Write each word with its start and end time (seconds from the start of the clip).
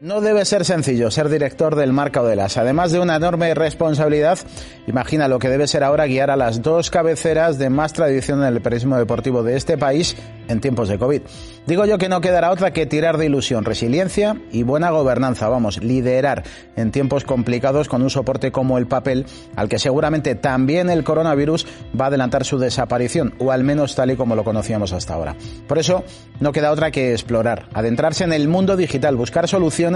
No 0.00 0.20
debe 0.20 0.44
ser 0.44 0.64
sencillo 0.64 1.10
ser 1.10 1.28
director 1.28 1.74
del 1.74 1.92
Marca 1.92 2.22
Odelas. 2.22 2.56
Además 2.56 2.92
de 2.92 3.00
una 3.00 3.16
enorme 3.16 3.52
responsabilidad, 3.54 4.38
imagina 4.86 5.26
lo 5.26 5.40
que 5.40 5.48
debe 5.48 5.66
ser 5.66 5.82
ahora 5.82 6.06
guiar 6.06 6.30
a 6.30 6.36
las 6.36 6.62
dos 6.62 6.88
cabeceras 6.88 7.58
de 7.58 7.68
más 7.68 7.94
tradición 7.94 8.40
en 8.42 8.54
el 8.54 8.62
periodismo 8.62 8.96
deportivo 8.96 9.42
de 9.42 9.56
este 9.56 9.76
país 9.76 10.14
en 10.46 10.60
tiempos 10.60 10.88
de 10.88 11.00
COVID. 11.00 11.22
Digo 11.66 11.84
yo 11.84 11.98
que 11.98 12.08
no 12.08 12.20
quedará 12.20 12.52
otra 12.52 12.72
que 12.72 12.86
tirar 12.86 13.18
de 13.18 13.26
ilusión, 13.26 13.64
resiliencia 13.64 14.40
y 14.52 14.62
buena 14.62 14.90
gobernanza. 14.90 15.48
Vamos, 15.48 15.82
liderar 15.82 16.44
en 16.76 16.92
tiempos 16.92 17.24
complicados 17.24 17.88
con 17.88 18.00
un 18.00 18.08
soporte 18.08 18.52
como 18.52 18.78
el 18.78 18.86
papel, 18.86 19.26
al 19.56 19.68
que 19.68 19.80
seguramente 19.80 20.36
también 20.36 20.90
el 20.90 21.02
coronavirus 21.02 21.66
va 22.00 22.04
a 22.04 22.08
adelantar 22.08 22.44
su 22.44 22.58
desaparición, 22.58 23.34
o 23.38 23.50
al 23.50 23.64
menos 23.64 23.96
tal 23.96 24.12
y 24.12 24.16
como 24.16 24.36
lo 24.36 24.44
conocíamos 24.44 24.92
hasta 24.92 25.14
ahora. 25.14 25.34
Por 25.66 25.78
eso, 25.78 26.04
no 26.38 26.52
queda 26.52 26.70
otra 26.70 26.92
que 26.92 27.12
explorar, 27.12 27.68
adentrarse 27.74 28.22
en 28.22 28.32
el 28.32 28.46
mundo 28.46 28.76
digital, 28.76 29.16
buscar 29.16 29.48
soluciones 29.48 29.87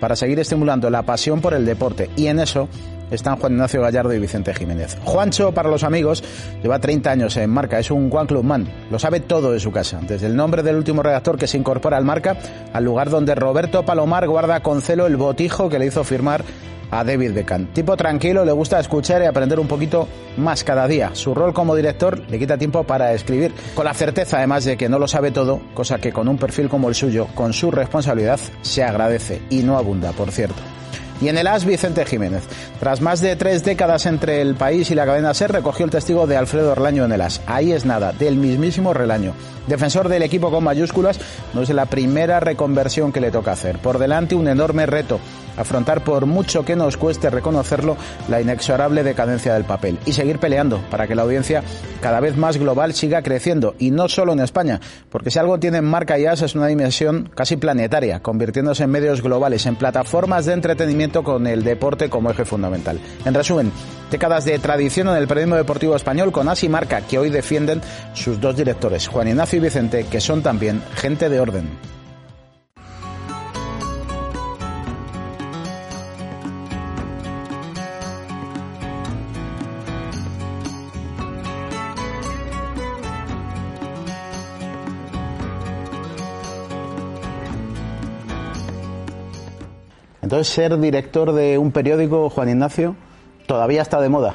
para 0.00 0.16
seguir 0.16 0.38
estimulando 0.40 0.90
la 0.90 1.02
pasión 1.02 1.40
por 1.40 1.54
el 1.54 1.64
deporte. 1.64 2.10
Y 2.16 2.26
en 2.26 2.40
eso 2.40 2.68
están 3.10 3.36
Juan 3.36 3.52
Ignacio 3.52 3.80
Gallardo 3.80 4.12
y 4.12 4.18
Vicente 4.18 4.54
Jiménez. 4.54 4.96
Juancho, 5.04 5.52
para 5.52 5.68
los 5.68 5.84
amigos, 5.84 6.24
lleva 6.62 6.78
30 6.78 7.10
años 7.10 7.36
en 7.36 7.50
marca, 7.50 7.78
es 7.78 7.90
un 7.90 8.10
One 8.12 8.26
Club 8.26 8.44
Man, 8.44 8.68
lo 8.90 8.98
sabe 8.98 9.20
todo 9.20 9.52
de 9.52 9.60
su 9.60 9.70
casa, 9.70 10.00
desde 10.02 10.26
el 10.26 10.36
nombre 10.36 10.62
del 10.62 10.76
último 10.76 11.02
redactor 11.02 11.38
que 11.38 11.46
se 11.46 11.58
incorpora 11.58 11.96
al 11.96 12.04
marca, 12.04 12.36
al 12.72 12.84
lugar 12.84 13.10
donde 13.10 13.34
Roberto 13.34 13.84
Palomar 13.84 14.26
guarda 14.28 14.60
con 14.60 14.82
celo 14.82 15.06
el 15.06 15.16
botijo 15.16 15.68
que 15.68 15.78
le 15.78 15.86
hizo 15.86 16.04
firmar 16.04 16.44
a 16.90 17.04
David 17.04 17.32
Beckham. 17.32 17.66
Tipo 17.72 17.96
tranquilo, 17.96 18.44
le 18.44 18.52
gusta 18.52 18.80
escuchar 18.80 19.22
y 19.22 19.26
aprender 19.26 19.60
un 19.60 19.68
poquito 19.68 20.08
más 20.36 20.64
cada 20.64 20.86
día. 20.86 21.10
Su 21.14 21.34
rol 21.34 21.52
como 21.52 21.74
director 21.74 22.20
le 22.28 22.38
quita 22.38 22.58
tiempo 22.58 22.84
para 22.84 23.12
escribir, 23.12 23.52
con 23.74 23.84
la 23.84 23.94
certeza 23.94 24.38
además 24.38 24.64
de 24.64 24.76
que 24.76 24.88
no 24.88 24.98
lo 24.98 25.08
sabe 25.08 25.30
todo, 25.30 25.60
cosa 25.74 25.98
que 25.98 26.12
con 26.12 26.28
un 26.28 26.38
perfil 26.38 26.68
como 26.68 26.88
el 26.88 26.94
suyo, 26.94 27.28
con 27.34 27.52
su 27.52 27.70
responsabilidad, 27.70 28.40
se 28.62 28.84
agradece 28.84 29.42
y 29.50 29.62
no 29.62 29.76
abunda, 29.76 30.12
por 30.12 30.30
cierto. 30.30 30.62
Y 31.20 31.28
en 31.28 31.38
el 31.38 31.46
AS, 31.46 31.64
Vicente 31.64 32.04
Jiménez. 32.04 32.42
Tras 32.78 33.00
más 33.00 33.20
de 33.20 33.36
tres 33.36 33.64
décadas 33.64 34.04
entre 34.04 34.42
el 34.42 34.54
país 34.54 34.90
y 34.90 34.94
la 34.94 35.06
cadena 35.06 35.32
SER, 35.32 35.50
recogió 35.50 35.86
el 35.86 35.90
testigo 35.90 36.26
de 36.26 36.36
Alfredo 36.36 36.74
Relaño 36.74 37.04
en 37.06 37.12
el 37.12 37.22
AS. 37.22 37.40
Ahí 37.46 37.72
es 37.72 37.86
nada, 37.86 38.12
del 38.12 38.36
mismísimo 38.36 38.92
Relaño. 38.92 39.32
Defensor 39.66 40.08
del 40.08 40.22
equipo 40.22 40.50
con 40.50 40.62
mayúsculas, 40.62 41.18
no 41.54 41.62
es 41.62 41.70
la 41.70 41.86
primera 41.86 42.38
reconversión 42.38 43.12
que 43.12 43.20
le 43.20 43.30
toca 43.30 43.52
hacer. 43.52 43.78
Por 43.78 43.98
delante 43.98 44.34
un 44.34 44.46
enorme 44.46 44.84
reto 44.84 45.18
afrontar 45.56 46.04
por 46.04 46.26
mucho 46.26 46.64
que 46.64 46.76
nos 46.76 46.96
cueste 46.96 47.30
reconocerlo 47.30 47.96
la 48.28 48.40
inexorable 48.40 49.02
decadencia 49.02 49.54
del 49.54 49.64
papel 49.64 49.98
y 50.06 50.12
seguir 50.12 50.38
peleando 50.38 50.80
para 50.90 51.06
que 51.06 51.14
la 51.14 51.22
audiencia 51.22 51.62
cada 52.00 52.20
vez 52.20 52.36
más 52.36 52.56
global 52.56 52.94
siga 52.94 53.22
creciendo 53.22 53.74
y 53.78 53.90
no 53.90 54.08
solo 54.08 54.32
en 54.32 54.40
España, 54.40 54.80
porque 55.10 55.30
si 55.30 55.38
algo 55.38 55.58
tiene 55.58 55.82
marca 55.82 56.18
y 56.18 56.26
as 56.26 56.42
es 56.42 56.54
una 56.54 56.66
dimensión 56.66 57.30
casi 57.34 57.56
planetaria, 57.56 58.20
convirtiéndose 58.20 58.84
en 58.84 58.90
medios 58.90 59.22
globales, 59.22 59.66
en 59.66 59.76
plataformas 59.76 60.46
de 60.46 60.52
entretenimiento 60.52 61.22
con 61.22 61.46
el 61.46 61.64
deporte 61.64 62.08
como 62.08 62.30
eje 62.30 62.44
fundamental. 62.44 63.00
En 63.24 63.34
resumen, 63.34 63.72
décadas 64.10 64.44
de 64.44 64.58
tradición 64.58 65.08
en 65.08 65.16
el 65.16 65.26
periodismo 65.26 65.56
deportivo 65.56 65.96
español 65.96 66.32
con 66.32 66.48
as 66.48 66.62
y 66.64 66.68
marca 66.68 67.00
que 67.00 67.18
hoy 67.18 67.30
defienden 67.30 67.80
sus 68.14 68.40
dos 68.40 68.56
directores, 68.56 69.08
Juan 69.08 69.28
Ignacio 69.28 69.58
y 69.58 69.62
Vicente, 69.62 70.06
que 70.10 70.20
son 70.20 70.42
también 70.42 70.82
gente 70.94 71.28
de 71.28 71.40
orden. 71.40 71.95
Entonces, 90.26 90.52
ser 90.52 90.76
director 90.80 91.32
de 91.32 91.56
un 91.56 91.70
periódico, 91.70 92.28
Juan 92.30 92.48
Ignacio, 92.48 92.96
todavía 93.46 93.80
está 93.80 94.00
de 94.00 94.08
moda. 94.08 94.34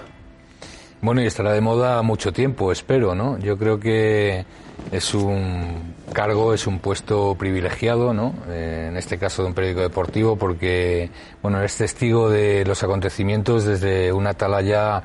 Bueno, 1.02 1.22
y 1.22 1.26
estará 1.26 1.52
de 1.52 1.60
moda 1.60 2.02
mucho 2.02 2.32
tiempo, 2.32 2.72
espero, 2.72 3.14
¿no? 3.14 3.38
Yo 3.40 3.58
creo 3.58 3.78
que 3.78 4.46
es 4.90 5.14
un 5.14 5.94
cargo, 6.14 6.54
es 6.54 6.66
un 6.66 6.80
puesto 6.80 7.36
privilegiado, 7.36 8.14
¿no? 8.14 8.34
Eh, 8.48 8.86
en 8.88 8.96
este 8.96 9.18
caso 9.18 9.42
de 9.42 9.50
un 9.50 9.54
periódico 9.54 9.82
deportivo, 9.82 10.38
porque, 10.38 11.10
bueno, 11.42 11.58
eres 11.60 11.76
testigo 11.76 12.30
de 12.30 12.64
los 12.64 12.82
acontecimientos 12.84 13.66
desde 13.66 14.14
una 14.14 14.30
atalaya, 14.30 15.04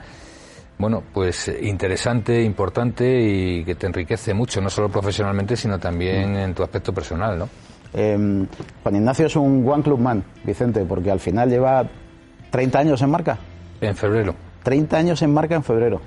bueno, 0.79 1.03
pues 1.13 1.51
interesante, 1.63 2.45
importante 2.45 3.23
y 3.23 3.65
que 3.65 3.75
te 3.75 3.89
enriquece 3.89 4.35
mucho, 4.35 4.61
no 4.61 4.71
solo 4.71 4.89
profesionalmente, 4.89 5.57
sino 5.57 5.81
también 5.81 6.37
en 6.37 6.55
tu 6.55 6.63
aspecto 6.63 6.95
personal, 6.95 7.37
¿no? 7.37 7.49
Eh, 7.95 8.47
Juan 8.83 8.97
Ignacio 8.97 9.27
es 9.27 9.37
un 9.37 9.67
One 9.69 9.83
Club 9.83 10.01
Man, 10.01 10.25
Vicente, 10.45 10.85
porque 10.85 11.11
al 11.11 11.21
final 11.21 11.49
lleva 11.49 11.85
30 12.51 12.79
años 12.79 13.03
en 13.03 13.11
marca. 13.11 13.39
En 13.81 13.95
febrero. 13.97 14.35
30 14.63 14.97
años 14.97 15.23
en 15.23 15.33
marca 15.33 15.55
en 15.55 15.63
febrero. 15.63 16.01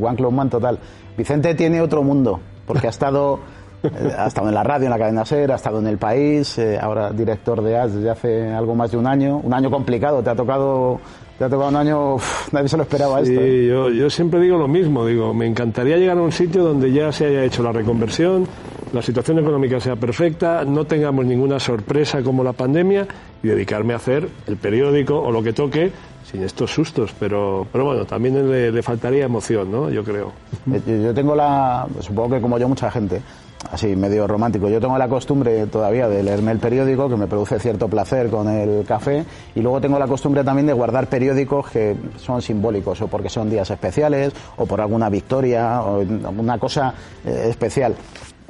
One 0.00 0.16
Club 0.16 0.32
Man 0.32 0.50
total. 0.50 0.78
Vicente 1.16 1.54
tiene 1.54 1.80
otro 1.80 2.02
mundo, 2.02 2.40
porque 2.66 2.86
ha 2.86 2.90
estado, 2.90 3.40
eh, 3.82 4.12
ha 4.16 4.26
estado 4.26 4.48
en 4.48 4.54
la 4.54 4.62
radio, 4.62 4.86
en 4.86 4.90
la 4.90 4.98
cadena 4.98 5.24
SER, 5.24 5.52
ha 5.52 5.56
estado 5.56 5.78
en 5.78 5.86
el 5.86 5.98
país, 5.98 6.58
eh, 6.58 6.78
ahora 6.80 7.10
director 7.10 7.62
de 7.62 7.78
AS 7.78 7.94
desde 7.94 8.10
hace 8.10 8.52
algo 8.52 8.74
más 8.74 8.90
de 8.90 8.96
un 8.96 9.06
año. 9.06 9.38
Un 9.38 9.54
año 9.54 9.70
complicado, 9.70 10.22
te 10.22 10.30
ha 10.30 10.34
tocado 10.34 11.00
te 11.38 11.44
ha 11.44 11.48
tocado 11.48 11.70
un 11.70 11.76
año, 11.76 12.16
nadie 12.52 12.68
se 12.68 12.76
lo 12.76 12.82
esperaba 12.84 13.24
sí, 13.24 13.32
esto. 13.32 13.44
¿eh? 13.44 13.66
Yo, 13.68 13.90
yo 13.90 14.10
siempre 14.10 14.40
digo 14.40 14.56
lo 14.58 14.68
mismo, 14.68 15.04
digo, 15.06 15.34
me 15.34 15.46
encantaría 15.46 15.96
llegar 15.96 16.18
a 16.18 16.22
un 16.22 16.32
sitio 16.32 16.62
donde 16.62 16.92
ya 16.92 17.10
se 17.12 17.26
haya 17.26 17.44
hecho 17.44 17.62
la 17.62 17.72
reconversión, 17.72 18.46
la 18.92 19.02
situación 19.02 19.38
económica 19.38 19.80
sea 19.80 19.96
perfecta, 19.96 20.64
no 20.64 20.84
tengamos 20.84 21.24
ninguna 21.24 21.58
sorpresa 21.58 22.22
como 22.22 22.44
la 22.44 22.52
pandemia 22.52 23.06
y 23.42 23.48
dedicarme 23.48 23.94
a 23.94 23.96
hacer 23.96 24.28
el 24.46 24.56
periódico 24.56 25.18
o 25.18 25.32
lo 25.32 25.42
que 25.42 25.52
toque 25.52 25.90
sin 26.30 26.42
estos 26.44 26.70
sustos, 26.72 27.12
pero, 27.18 27.66
pero 27.72 27.86
bueno, 27.86 28.04
también 28.04 28.48
le, 28.50 28.70
le 28.70 28.82
faltaría 28.82 29.24
emoción, 29.24 29.70
¿no? 29.72 29.90
Yo 29.90 30.04
creo. 30.04 30.32
Eh, 30.72 31.02
Yo 31.04 31.12
tengo 31.12 31.34
la, 31.34 31.86
supongo 32.00 32.36
que 32.36 32.40
como 32.40 32.58
yo 32.58 32.68
mucha 32.68 32.90
gente, 32.90 33.20
así 33.70 33.96
medio 33.96 34.26
romántico, 34.26 34.68
yo 34.68 34.80
tengo 34.80 34.98
la 34.98 35.08
costumbre 35.08 35.66
todavía 35.66 36.08
de 36.08 36.22
leerme 36.22 36.52
el 36.52 36.58
periódico, 36.58 37.08
que 37.08 37.16
me 37.16 37.26
produce 37.26 37.58
cierto 37.58 37.88
placer 37.88 38.28
con 38.28 38.48
el 38.48 38.84
café, 38.84 39.24
y 39.54 39.60
luego 39.60 39.80
tengo 39.80 39.98
la 39.98 40.06
costumbre 40.06 40.44
también 40.44 40.66
de 40.66 40.72
guardar 40.72 41.06
periódicos 41.06 41.70
que 41.70 41.96
son 42.16 42.42
simbólicos, 42.42 43.00
o 43.02 43.08
porque 43.08 43.28
son 43.28 43.48
días 43.48 43.70
especiales, 43.70 44.32
o 44.56 44.66
por 44.66 44.80
alguna 44.80 45.08
victoria, 45.08 45.82
o 45.82 46.00
alguna 46.00 46.58
cosa 46.58 46.94
eh, 47.24 47.46
especial. 47.48 47.94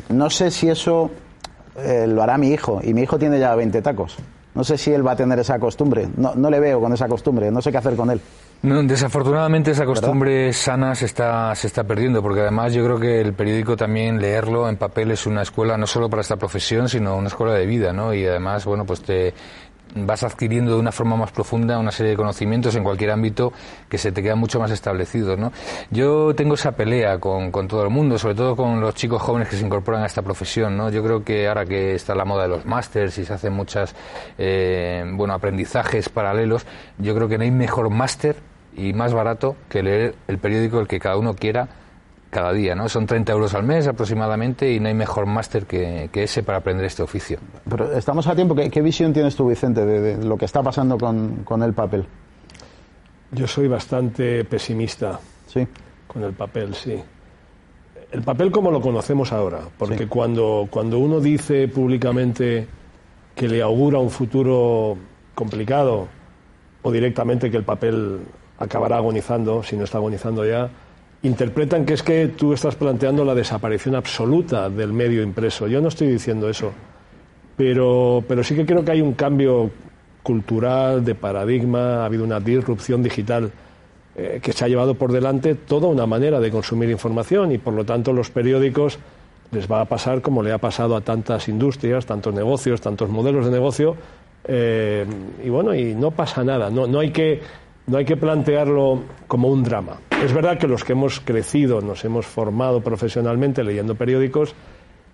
No 0.08 0.30
sé 0.30 0.50
si 0.50 0.68
eso 0.68 1.10
eh, 1.76 2.06
lo 2.08 2.22
hará 2.22 2.38
mi 2.38 2.48
hijo, 2.48 2.80
y 2.82 2.94
mi 2.94 3.02
hijo 3.02 3.18
tiene 3.18 3.38
ya 3.38 3.54
20 3.54 3.82
tacos. 3.82 4.16
No 4.54 4.64
sé 4.64 4.76
si 4.76 4.92
él 4.92 5.06
va 5.06 5.12
a 5.12 5.16
tener 5.16 5.38
esa 5.38 5.58
costumbre. 5.58 6.08
No, 6.16 6.34
no 6.34 6.50
le 6.50 6.60
veo 6.60 6.80
con 6.80 6.92
esa 6.92 7.08
costumbre, 7.08 7.50
no 7.50 7.62
sé 7.62 7.72
qué 7.72 7.78
hacer 7.78 7.96
con 7.96 8.10
él. 8.10 8.20
No, 8.62 8.80
desafortunadamente 8.84 9.72
esa 9.72 9.84
costumbre 9.84 10.52
sana 10.52 10.94
se 10.94 11.06
está, 11.06 11.52
se 11.56 11.66
está 11.66 11.82
perdiendo, 11.82 12.22
porque 12.22 12.42
además 12.42 12.72
yo 12.72 12.84
creo 12.84 13.00
que 13.00 13.20
el 13.20 13.34
periódico 13.34 13.76
también 13.76 14.20
leerlo 14.20 14.68
en 14.68 14.76
papel 14.76 15.10
es 15.10 15.26
una 15.26 15.42
escuela 15.42 15.76
no 15.76 15.88
solo 15.88 16.08
para 16.08 16.22
esta 16.22 16.36
profesión, 16.36 16.88
sino 16.88 17.16
una 17.16 17.26
escuela 17.26 17.54
de 17.54 17.66
vida, 17.66 17.92
¿no? 17.92 18.14
Y 18.14 18.24
además, 18.24 18.64
bueno, 18.64 18.86
pues 18.86 19.02
te 19.02 19.34
vas 19.96 20.22
adquiriendo 20.22 20.74
de 20.74 20.78
una 20.78 20.92
forma 20.92 21.16
más 21.16 21.32
profunda 21.32 21.76
una 21.76 21.90
serie 21.90 22.12
de 22.12 22.16
conocimientos 22.16 22.76
en 22.76 22.84
cualquier 22.84 23.10
ámbito 23.10 23.52
que 23.88 23.98
se 23.98 24.12
te 24.12 24.22
quedan 24.22 24.38
mucho 24.38 24.60
más 24.60 24.70
establecidos, 24.70 25.36
¿no? 25.36 25.50
Yo 25.90 26.32
tengo 26.36 26.54
esa 26.54 26.70
pelea 26.70 27.18
con, 27.18 27.50
con 27.50 27.66
todo 27.66 27.82
el 27.82 27.90
mundo, 27.90 28.16
sobre 28.16 28.36
todo 28.36 28.54
con 28.54 28.80
los 28.80 28.94
chicos 28.94 29.20
jóvenes 29.20 29.48
que 29.48 29.56
se 29.56 29.66
incorporan 29.66 30.04
a 30.04 30.06
esta 30.06 30.22
profesión, 30.22 30.76
¿no? 30.76 30.88
Yo 30.88 31.02
creo 31.02 31.24
que 31.24 31.48
ahora 31.48 31.66
que 31.66 31.96
está 31.96 32.14
la 32.14 32.24
moda 32.24 32.44
de 32.44 32.50
los 32.50 32.64
másters 32.64 33.18
y 33.18 33.24
se 33.24 33.32
hacen 33.32 33.54
muchas, 33.54 33.92
eh, 34.38 35.04
bueno, 35.14 35.34
aprendizajes 35.34 36.08
paralelos, 36.08 36.64
yo 36.98 37.12
creo 37.16 37.26
que 37.28 37.38
no 37.38 37.42
hay 37.42 37.50
mejor 37.50 37.90
máster 37.90 38.51
y 38.76 38.92
más 38.92 39.12
barato 39.12 39.56
que 39.68 39.82
leer 39.82 40.14
el 40.28 40.38
periódico 40.38 40.80
el 40.80 40.86
que 40.88 40.98
cada 40.98 41.16
uno 41.16 41.34
quiera 41.34 41.68
cada 42.30 42.52
día, 42.54 42.74
¿no? 42.74 42.88
Son 42.88 43.04
30 43.06 43.30
euros 43.32 43.52
al 43.54 43.62
mes 43.62 43.86
aproximadamente 43.86 44.72
y 44.72 44.80
no 44.80 44.88
hay 44.88 44.94
mejor 44.94 45.26
máster 45.26 45.66
que, 45.66 46.08
que 46.10 46.22
ese 46.22 46.42
para 46.42 46.58
aprender 46.58 46.86
este 46.86 47.02
oficio. 47.02 47.38
Pero 47.68 47.92
estamos 47.92 48.26
a 48.26 48.34
tiempo. 48.34 48.54
¿Qué, 48.54 48.70
qué 48.70 48.80
visión 48.80 49.12
tienes 49.12 49.36
tú, 49.36 49.48
Vicente, 49.48 49.84
de, 49.84 50.00
de 50.16 50.24
lo 50.24 50.38
que 50.38 50.46
está 50.46 50.62
pasando 50.62 50.96
con, 50.96 51.44
con 51.44 51.62
el 51.62 51.74
papel? 51.74 52.06
Yo 53.32 53.46
soy 53.46 53.68
bastante 53.68 54.44
pesimista 54.44 55.20
Sí. 55.46 55.66
con 56.06 56.22
el 56.24 56.32
papel, 56.32 56.74
sí. 56.74 56.98
El 58.10 58.22
papel 58.22 58.50
como 58.50 58.70
lo 58.70 58.80
conocemos 58.80 59.32
ahora, 59.32 59.60
porque 59.78 59.98
Sí. 59.98 60.06
cuando, 60.06 60.66
cuando 60.70 60.98
uno 60.98 61.20
dice 61.20 61.68
públicamente 61.68 62.66
que 63.34 63.48
le 63.48 63.60
augura 63.62 63.98
un 63.98 64.10
futuro 64.10 64.96
complicado 65.34 66.08
o 66.82 66.90
directamente 66.90 67.50
que 67.50 67.56
el 67.58 67.64
papel 67.64 68.20
acabará 68.62 68.96
agonizando, 68.96 69.62
si 69.62 69.76
no 69.76 69.84
está 69.84 69.98
agonizando 69.98 70.46
ya, 70.46 70.70
interpretan 71.22 71.84
que 71.84 71.94
es 71.94 72.02
que 72.02 72.28
tú 72.28 72.52
estás 72.52 72.76
planteando 72.76 73.24
la 73.24 73.34
desaparición 73.34 73.94
absoluta 73.94 74.68
del 74.70 74.92
medio 74.92 75.22
impreso. 75.22 75.66
Yo 75.66 75.80
no 75.80 75.88
estoy 75.88 76.08
diciendo 76.08 76.48
eso, 76.48 76.72
pero, 77.56 78.24
pero 78.26 78.44
sí 78.44 78.54
que 78.54 78.64
creo 78.64 78.84
que 78.84 78.92
hay 78.92 79.00
un 79.00 79.14
cambio 79.14 79.70
cultural, 80.22 81.04
de 81.04 81.14
paradigma, 81.14 82.02
ha 82.02 82.04
habido 82.04 82.24
una 82.24 82.38
disrupción 82.38 83.02
digital 83.02 83.50
eh, 84.14 84.40
que 84.42 84.52
se 84.52 84.64
ha 84.64 84.68
llevado 84.68 84.94
por 84.94 85.10
delante 85.10 85.54
toda 85.54 85.88
una 85.88 86.06
manera 86.06 86.38
de 86.38 86.50
consumir 86.50 86.90
información 86.90 87.50
y 87.50 87.58
por 87.58 87.74
lo 87.74 87.84
tanto 87.84 88.12
los 88.12 88.30
periódicos 88.30 88.98
les 89.50 89.70
va 89.70 89.80
a 89.80 89.84
pasar 89.84 90.22
como 90.22 90.42
le 90.42 90.52
ha 90.52 90.58
pasado 90.58 90.96
a 90.96 91.00
tantas 91.00 91.48
industrias, 91.48 92.06
tantos 92.06 92.32
negocios, 92.32 92.80
tantos 92.80 93.08
modelos 93.10 93.44
de 93.46 93.50
negocio, 93.50 93.96
eh, 94.44 95.06
y 95.44 95.48
bueno, 95.48 95.74
y 95.74 95.94
no 95.94 96.10
pasa 96.10 96.42
nada, 96.42 96.70
no, 96.70 96.86
no, 96.86 97.00
hay 97.00 97.10
que, 97.10 97.40
no 97.86 97.98
hay 97.98 98.04
que 98.04 98.16
plantearlo 98.16 99.00
como 99.26 99.48
un 99.48 99.62
drama. 99.62 99.98
Es 100.22 100.32
verdad 100.32 100.58
que 100.58 100.68
los 100.68 100.84
que 100.84 100.92
hemos 100.92 101.20
crecido, 101.20 101.80
nos 101.80 102.04
hemos 102.04 102.26
formado 102.26 102.80
profesionalmente 102.80 103.64
leyendo 103.64 103.94
periódicos, 103.94 104.54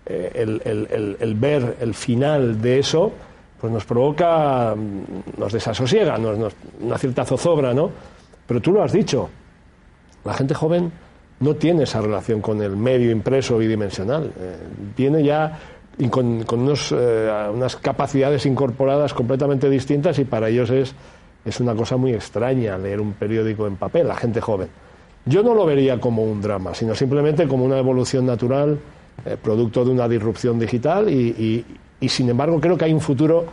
eh, 0.07 0.33
el, 0.35 1.35
ver 1.35 1.77
el 1.81 1.95
final 1.95 2.61
de 2.61 2.79
eso, 2.79 3.13
pues 3.61 3.73
nos 3.73 3.85
provoca, 3.85 4.75
mm, 4.75 5.41
nos 5.41 5.53
desasosiega, 5.53 6.19
nos, 6.19 6.55
una 6.81 6.99
cierta 6.99 7.25
zozobra, 7.25 7.75
¿no? 7.75 7.91
Pero 8.47 8.61
tú 8.61 8.73
lo 8.73 8.83
has 8.83 8.93
dicho, 8.93 9.29
la 10.25 10.35
gente 10.35 10.55
joven 10.55 10.91
no 11.41 11.55
tiene 11.55 11.85
esa 11.85 12.01
relación 12.01 12.41
con 12.41 12.63
el 12.63 12.77
medio 12.77 13.11
impreso 13.11 13.59
bidimensional. 13.59 14.33
Eh, 14.39 14.57
tiene 14.95 15.23
ya 15.23 15.59
y 15.99 16.09
con, 16.09 16.45
unos, 16.53 16.93
eh, 16.93 17.31
unas 17.53 17.77
capacidades 17.77 18.47
incorporadas 18.47 19.13
completamente 19.15 19.69
distintas 19.69 20.19
y 20.19 20.25
para 20.25 20.49
ellos 20.49 20.71
es, 20.71 20.95
es 21.49 21.61
una 21.61 21.75
cosa 21.75 21.97
muy 21.97 22.13
extraña 22.13 22.79
leer 22.79 23.01
un 23.01 23.13
periódico 23.13 23.67
en 23.67 23.77
papel, 23.77 24.09
la 24.09 24.17
gente 24.17 24.41
joven. 24.41 24.69
Yo 25.25 25.43
no 25.43 25.55
lo 25.55 25.67
vería 25.67 26.01
como 26.01 26.25
un 26.25 26.41
drama, 26.41 26.75
sino 26.75 26.95
simplemente 26.95 27.47
como 27.47 27.65
una 27.65 27.79
evolución 27.79 28.25
natural, 28.27 28.79
eh, 29.25 29.37
producto 29.43 29.85
de 29.85 29.91
una 29.91 30.09
disrupción 30.09 30.59
digital 30.59 31.11
y, 31.11 31.65
y, 32.01 32.09
sin 32.09 32.31
embargo 32.31 32.61
creo 32.61 32.79
que 32.79 32.85
hay 32.85 32.93
un 32.93 33.01
futuro 33.01 33.45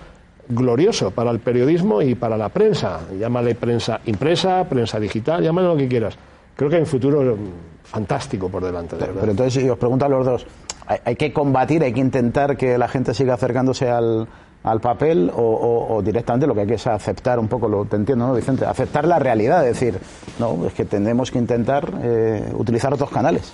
glorioso 0.48 1.12
para 1.12 1.32
el 1.32 1.40
periodismo 1.40 2.02
y 2.02 2.16
para 2.16 2.38
la 2.38 2.50
prensa. 2.50 3.02
Llámale 3.20 3.56
prensa 3.56 4.00
impresa, 4.06 4.64
prensa 4.70 5.00
digital, 5.00 5.44
llámale 5.44 5.68
lo 5.68 5.76
que 5.76 5.88
quieras. 5.88 6.16
Creo 6.56 6.70
que 6.70 6.76
hay 6.76 6.82
un 6.82 6.88
futuro 6.88 7.38
fantástico 7.84 8.48
por 8.48 8.64
delante. 8.64 8.96
pero, 8.98 9.14
pero 9.14 9.32
entonces, 9.32 9.62
si 9.62 9.70
os 9.70 9.78
pregunto 9.78 10.06
a 10.06 10.10
los 10.10 10.26
dos, 10.26 10.46
hay, 10.88 11.16
que 11.16 11.34
combatir, 11.34 11.84
hay 11.84 11.94
que 11.94 12.00
intentar 12.00 12.58
que 12.58 12.78
la 12.78 12.88
gente 12.88 13.14
siga 13.14 13.34
acercándose 13.34 13.90
al, 13.90 14.28
al 14.66 14.82
papel 14.82 15.32
o, 15.36 16.02
directamente 16.04 16.48
lo 16.48 16.56
que 16.56 16.62
hay 16.62 16.68
que 16.68 16.74
es 16.74 16.88
aceptar 16.88 17.40
un 17.40 17.48
poco, 17.48 17.68
lo 17.68 17.86
te 17.86 17.96
entiendo, 17.96 18.28
¿no, 18.28 18.34
Vicente? 18.34 18.66
Aceptar 18.66 19.06
la 19.08 19.20
realidad, 19.20 19.66
es 19.68 19.80
decir, 19.80 20.00
no, 20.40 20.66
es 20.66 20.74
que 20.74 20.86
tenemos 20.86 21.30
que 21.32 21.38
intentar 21.38 21.88
eh, 22.02 22.52
utilizar 22.54 22.94
otros 22.94 23.12
canales. 23.12 23.54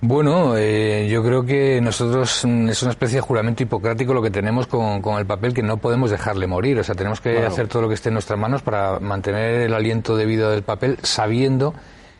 Bueno, 0.00 0.56
eh, 0.56 1.08
yo 1.10 1.24
creo 1.24 1.44
que 1.44 1.80
nosotros 1.80 2.44
mm, 2.44 2.68
es 2.68 2.82
una 2.82 2.92
especie 2.92 3.16
de 3.16 3.20
juramento 3.20 3.64
hipocrático 3.64 4.14
lo 4.14 4.22
que 4.22 4.30
tenemos 4.30 4.68
con, 4.68 5.02
con 5.02 5.18
el 5.18 5.26
papel 5.26 5.52
que 5.52 5.64
no 5.64 5.78
podemos 5.78 6.12
dejarle 6.12 6.46
morir. 6.46 6.78
O 6.78 6.84
sea, 6.84 6.94
tenemos 6.94 7.20
que 7.20 7.44
hacer 7.44 7.66
todo 7.66 7.82
lo 7.82 7.88
que 7.88 7.94
esté 7.94 8.10
en 8.10 8.14
nuestras 8.14 8.38
manos 8.38 8.62
para 8.62 9.00
mantener 9.00 9.62
el 9.62 9.74
aliento 9.74 10.16
de 10.16 10.24
vida 10.24 10.50
del 10.50 10.62
papel 10.62 10.98
sabiendo 11.02 11.74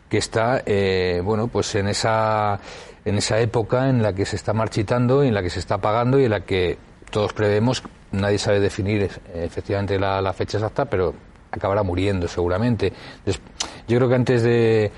que 0.09 0.17
está, 0.17 0.61
eh, 0.65 1.21
bueno, 1.23 1.47
pues 1.47 1.73
en 1.75 1.87
esa 1.87 2.59
en 3.05 3.17
esa 3.17 3.39
época 3.39 3.89
en 3.89 4.03
la 4.03 4.13
que 4.13 4.25
se 4.25 4.35
está 4.35 4.51
marchitando 4.51 5.23
y 5.23 5.29
en 5.29 5.33
la 5.33 5.41
que 5.41 5.49
se 5.49 5.59
está 5.59 5.77
pagando 5.77 6.19
y 6.19 6.25
en 6.25 6.31
la 6.31 6.41
que 6.41 6.77
todos 7.09 7.33
prevemos, 7.33 7.83
nadie 8.11 8.37
sabe 8.37 8.59
definir 8.59 9.09
efectivamente 9.33 9.99
la, 9.99 10.33
fecha 10.33 10.57
exacta, 10.57 10.85
pero 10.85 11.13
acabará 11.51 11.83
muriendo 11.83 12.27
seguramente. 12.27 12.93
yo 13.87 13.97
creo 13.97 14.09
que 14.09 14.15
antes 14.15 14.43
de, 14.43 14.91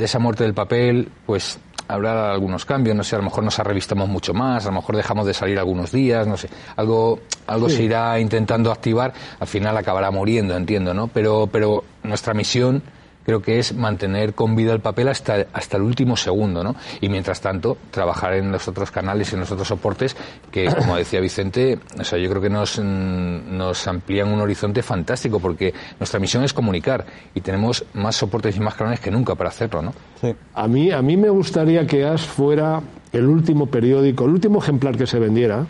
esa 0.00 0.18
muerte 0.18 0.44
del 0.44 0.54
papel, 0.54 1.08
pues 1.24 1.58
habrá 1.88 2.32
algunos 2.32 2.64
cambios, 2.64 2.96
no 2.96 3.04
sé, 3.04 3.14
a 3.14 3.18
lo 3.18 3.24
mejor 3.24 3.44
nos 3.44 3.58
arrevistamos 3.58 4.08
mucho 4.08 4.34
más, 4.34 4.64
a 4.66 4.68
lo 4.70 4.76
mejor 4.76 4.96
dejamos 4.96 5.26
de 5.26 5.34
salir 5.34 5.58
algunos 5.58 5.92
días, 5.92 6.26
no 6.26 6.36
sé, 6.36 6.48
algo, 6.76 7.20
algo 7.46 7.68
se 7.68 7.84
irá 7.84 8.18
intentando 8.18 8.72
activar, 8.72 9.12
al 9.38 9.46
final 9.46 9.76
acabará 9.76 10.10
muriendo, 10.10 10.56
entiendo, 10.56 10.94
¿no? 10.94 11.06
Pero, 11.08 11.48
pero 11.50 11.84
nuestra 12.02 12.34
misión 12.34 12.82
creo 13.26 13.42
que 13.42 13.58
es 13.58 13.74
mantener 13.74 14.34
con 14.34 14.54
vida 14.54 14.72
el 14.72 14.78
papel 14.78 15.08
hasta, 15.08 15.46
hasta 15.52 15.76
el 15.76 15.82
último 15.82 16.16
segundo, 16.16 16.62
¿no? 16.62 16.76
Y 17.00 17.08
mientras 17.08 17.40
tanto, 17.40 17.76
trabajar 17.90 18.34
en 18.34 18.52
los 18.52 18.68
otros 18.68 18.92
canales 18.92 19.32
y 19.32 19.34
en 19.34 19.40
los 19.40 19.50
otros 19.50 19.66
soportes 19.66 20.16
que, 20.52 20.66
como 20.66 20.96
decía 20.96 21.20
Vicente, 21.20 21.76
o 21.98 22.04
sea, 22.04 22.20
yo 22.20 22.30
creo 22.30 22.40
que 22.40 22.48
nos, 22.48 22.78
mm, 22.78 23.56
nos 23.56 23.88
amplían 23.88 24.32
un 24.32 24.40
horizonte 24.40 24.80
fantástico 24.80 25.40
porque 25.40 25.74
nuestra 25.98 26.20
misión 26.20 26.44
es 26.44 26.52
comunicar 26.52 27.04
y 27.34 27.40
tenemos 27.40 27.84
más 27.94 28.14
soportes 28.14 28.56
y 28.56 28.60
más 28.60 28.74
canales 28.74 29.00
que 29.00 29.10
nunca 29.10 29.34
para 29.34 29.50
hacerlo, 29.50 29.82
¿no? 29.82 29.92
Sí. 30.20 30.32
A 30.54 30.68
mí, 30.68 30.92
a 30.92 31.02
mí 31.02 31.16
me 31.16 31.28
gustaría 31.28 31.84
que 31.84 32.06
AS 32.06 32.22
fuera 32.22 32.80
el 33.12 33.26
último 33.26 33.66
periódico, 33.66 34.24
el 34.24 34.30
último 34.30 34.60
ejemplar 34.60 34.96
que 34.96 35.06
se 35.08 35.18
vendiera, 35.18 35.66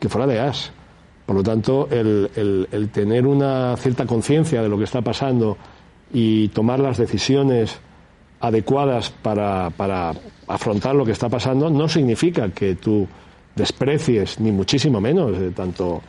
que 0.00 0.08
fuera 0.08 0.26
de 0.26 0.40
AS. 0.40 0.72
Por 1.24 1.36
lo 1.36 1.42
tanto, 1.44 1.88
el, 1.90 2.30
el, 2.34 2.68
el 2.72 2.88
tener 2.90 3.26
una 3.26 3.76
cierta 3.76 4.06
conciencia 4.06 4.60
de 4.62 4.68
lo 4.68 4.76
que 4.76 4.84
está 4.84 5.02
pasando, 5.02 5.56
y 6.12 6.48
tomar 6.48 6.80
las 6.80 6.98
decisiones 6.98 7.78
adecuadas 8.40 9.10
para, 9.10 9.70
para, 9.70 10.12
afrontar 10.48 10.94
lo 10.94 11.04
que 11.04 11.12
está 11.12 11.28
pasando 11.28 11.70
no 11.70 11.88
significa 11.88 12.50
que 12.50 12.76
tú 12.76 13.06
desprecies, 13.56 14.38
ni 14.38 14.52
muchísimo 14.52 15.00
menos, 15.00 15.36
eh, 15.38 15.50
tanto 15.54 16.00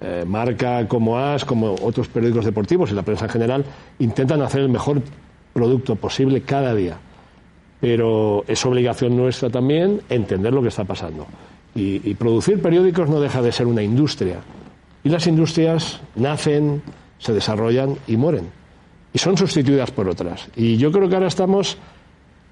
eh, 0.00 0.24
Marca 0.26 0.88
como 0.88 1.18
AS, 1.18 1.44
como 1.44 1.74
otros 1.80 2.08
periódicos 2.08 2.44
deportivos 2.44 2.90
y 2.90 2.94
la 2.94 3.02
prensa 3.02 3.26
en 3.26 3.30
general, 3.30 3.64
intentan 4.00 4.42
hacer 4.42 4.62
el 4.62 4.68
mejor 4.68 5.00
producto 5.52 5.94
posible 5.94 6.40
cada 6.40 6.74
día. 6.74 6.96
Pero 7.80 8.44
es 8.48 8.64
obligación 8.66 9.16
nuestra 9.16 9.50
también 9.50 10.00
entender 10.08 10.52
lo 10.52 10.62
que 10.62 10.68
está 10.68 10.84
pasando. 10.84 11.26
y 11.76 12.14
producir 12.14 12.62
periódicos 12.62 13.10
no 13.10 13.20
deja 13.20 13.42
de 13.42 13.50
ser 13.50 13.66
una 13.66 13.82
industria. 13.82 14.36
Y 15.02 15.08
las 15.08 15.26
industrias 15.26 16.00
nacen, 16.14 16.82
se 17.18 17.32
desarrollan 17.32 17.96
y 18.06 18.16
mueren 18.16 18.63
y 19.14 19.18
son 19.18 19.38
sustituidas 19.38 19.92
por 19.92 20.08
otras. 20.08 20.48
Y 20.56 20.76
yo 20.76 20.90
creo 20.92 21.08
que 21.08 21.14
ahora 21.14 21.28
estamos 21.28 21.78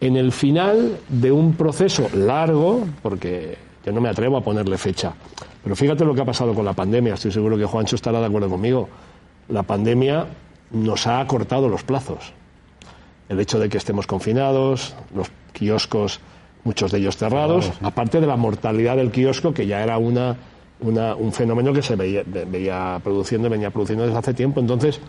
en 0.01 0.17
el 0.17 0.33
final 0.33 0.97
de 1.09 1.33
un 1.33 1.55
proceso 1.55 2.09
largo, 2.15 2.87
porque 3.03 3.59
yo 3.85 3.93
no 3.93 4.01
me 4.01 4.09
atrevo 4.09 4.37
a 4.37 4.41
ponerle 4.43 4.79
fecha, 4.79 5.13
pero 5.63 5.75
fíjate 5.77 6.05
lo 6.05 6.15
que 6.15 6.23
ha 6.23 6.25
pasado 6.25 6.55
con 6.55 6.65
la 6.65 6.73
pandemia, 6.73 7.15
estoy 7.15 7.33
seguro 7.33 7.59
que 7.59 7.65
Juancho 7.65 7.97
estará 7.97 8.21
de 8.21 8.27
acuerdo 8.27 8.49
conmigo. 8.49 8.89
La 9.49 9.65
pandemia 9.65 10.27
nos 10.71 11.07
ha 11.09 11.21
acortado 11.21 11.69
los 11.69 11.83
plazos. 11.83 12.33
El 13.29 13.41
hecho 13.41 13.59
de 13.59 13.69
que 13.69 13.79
estemos 13.79 14.07
confinados, 14.07 14.95
los 15.15 15.31
kioscos, 15.53 16.21
muchos 16.63 16.93
de 16.93 16.99
ellos 16.99 17.17
cerrados, 17.17 17.73
aparte 17.83 18.21
de 18.21 18.27
la 18.27 18.37
mortalidad 18.37 18.97
del 18.97 19.11
kiosco, 19.11 19.53
que 19.53 19.67
ya 19.67 19.83
era 19.83 19.99
una, 19.99 20.37
un 20.81 21.33
fenómeno 21.33 21.73
que 21.73 21.83
se 21.83 21.97
veía, 21.97 22.23
veía 22.25 23.01
produciendo, 23.03 23.51
venía 23.51 23.71
produciendo 23.71 24.05
desde 24.05 24.19
hace 24.19 24.35
tiempo. 24.35 24.61
Entonces, 24.61 25.01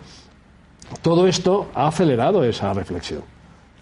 todo 1.01 1.27
esto 1.27 1.67
ha 1.73 1.87
acelerado 1.87 2.43
esa 2.43 2.73
reflexión. 2.73 3.21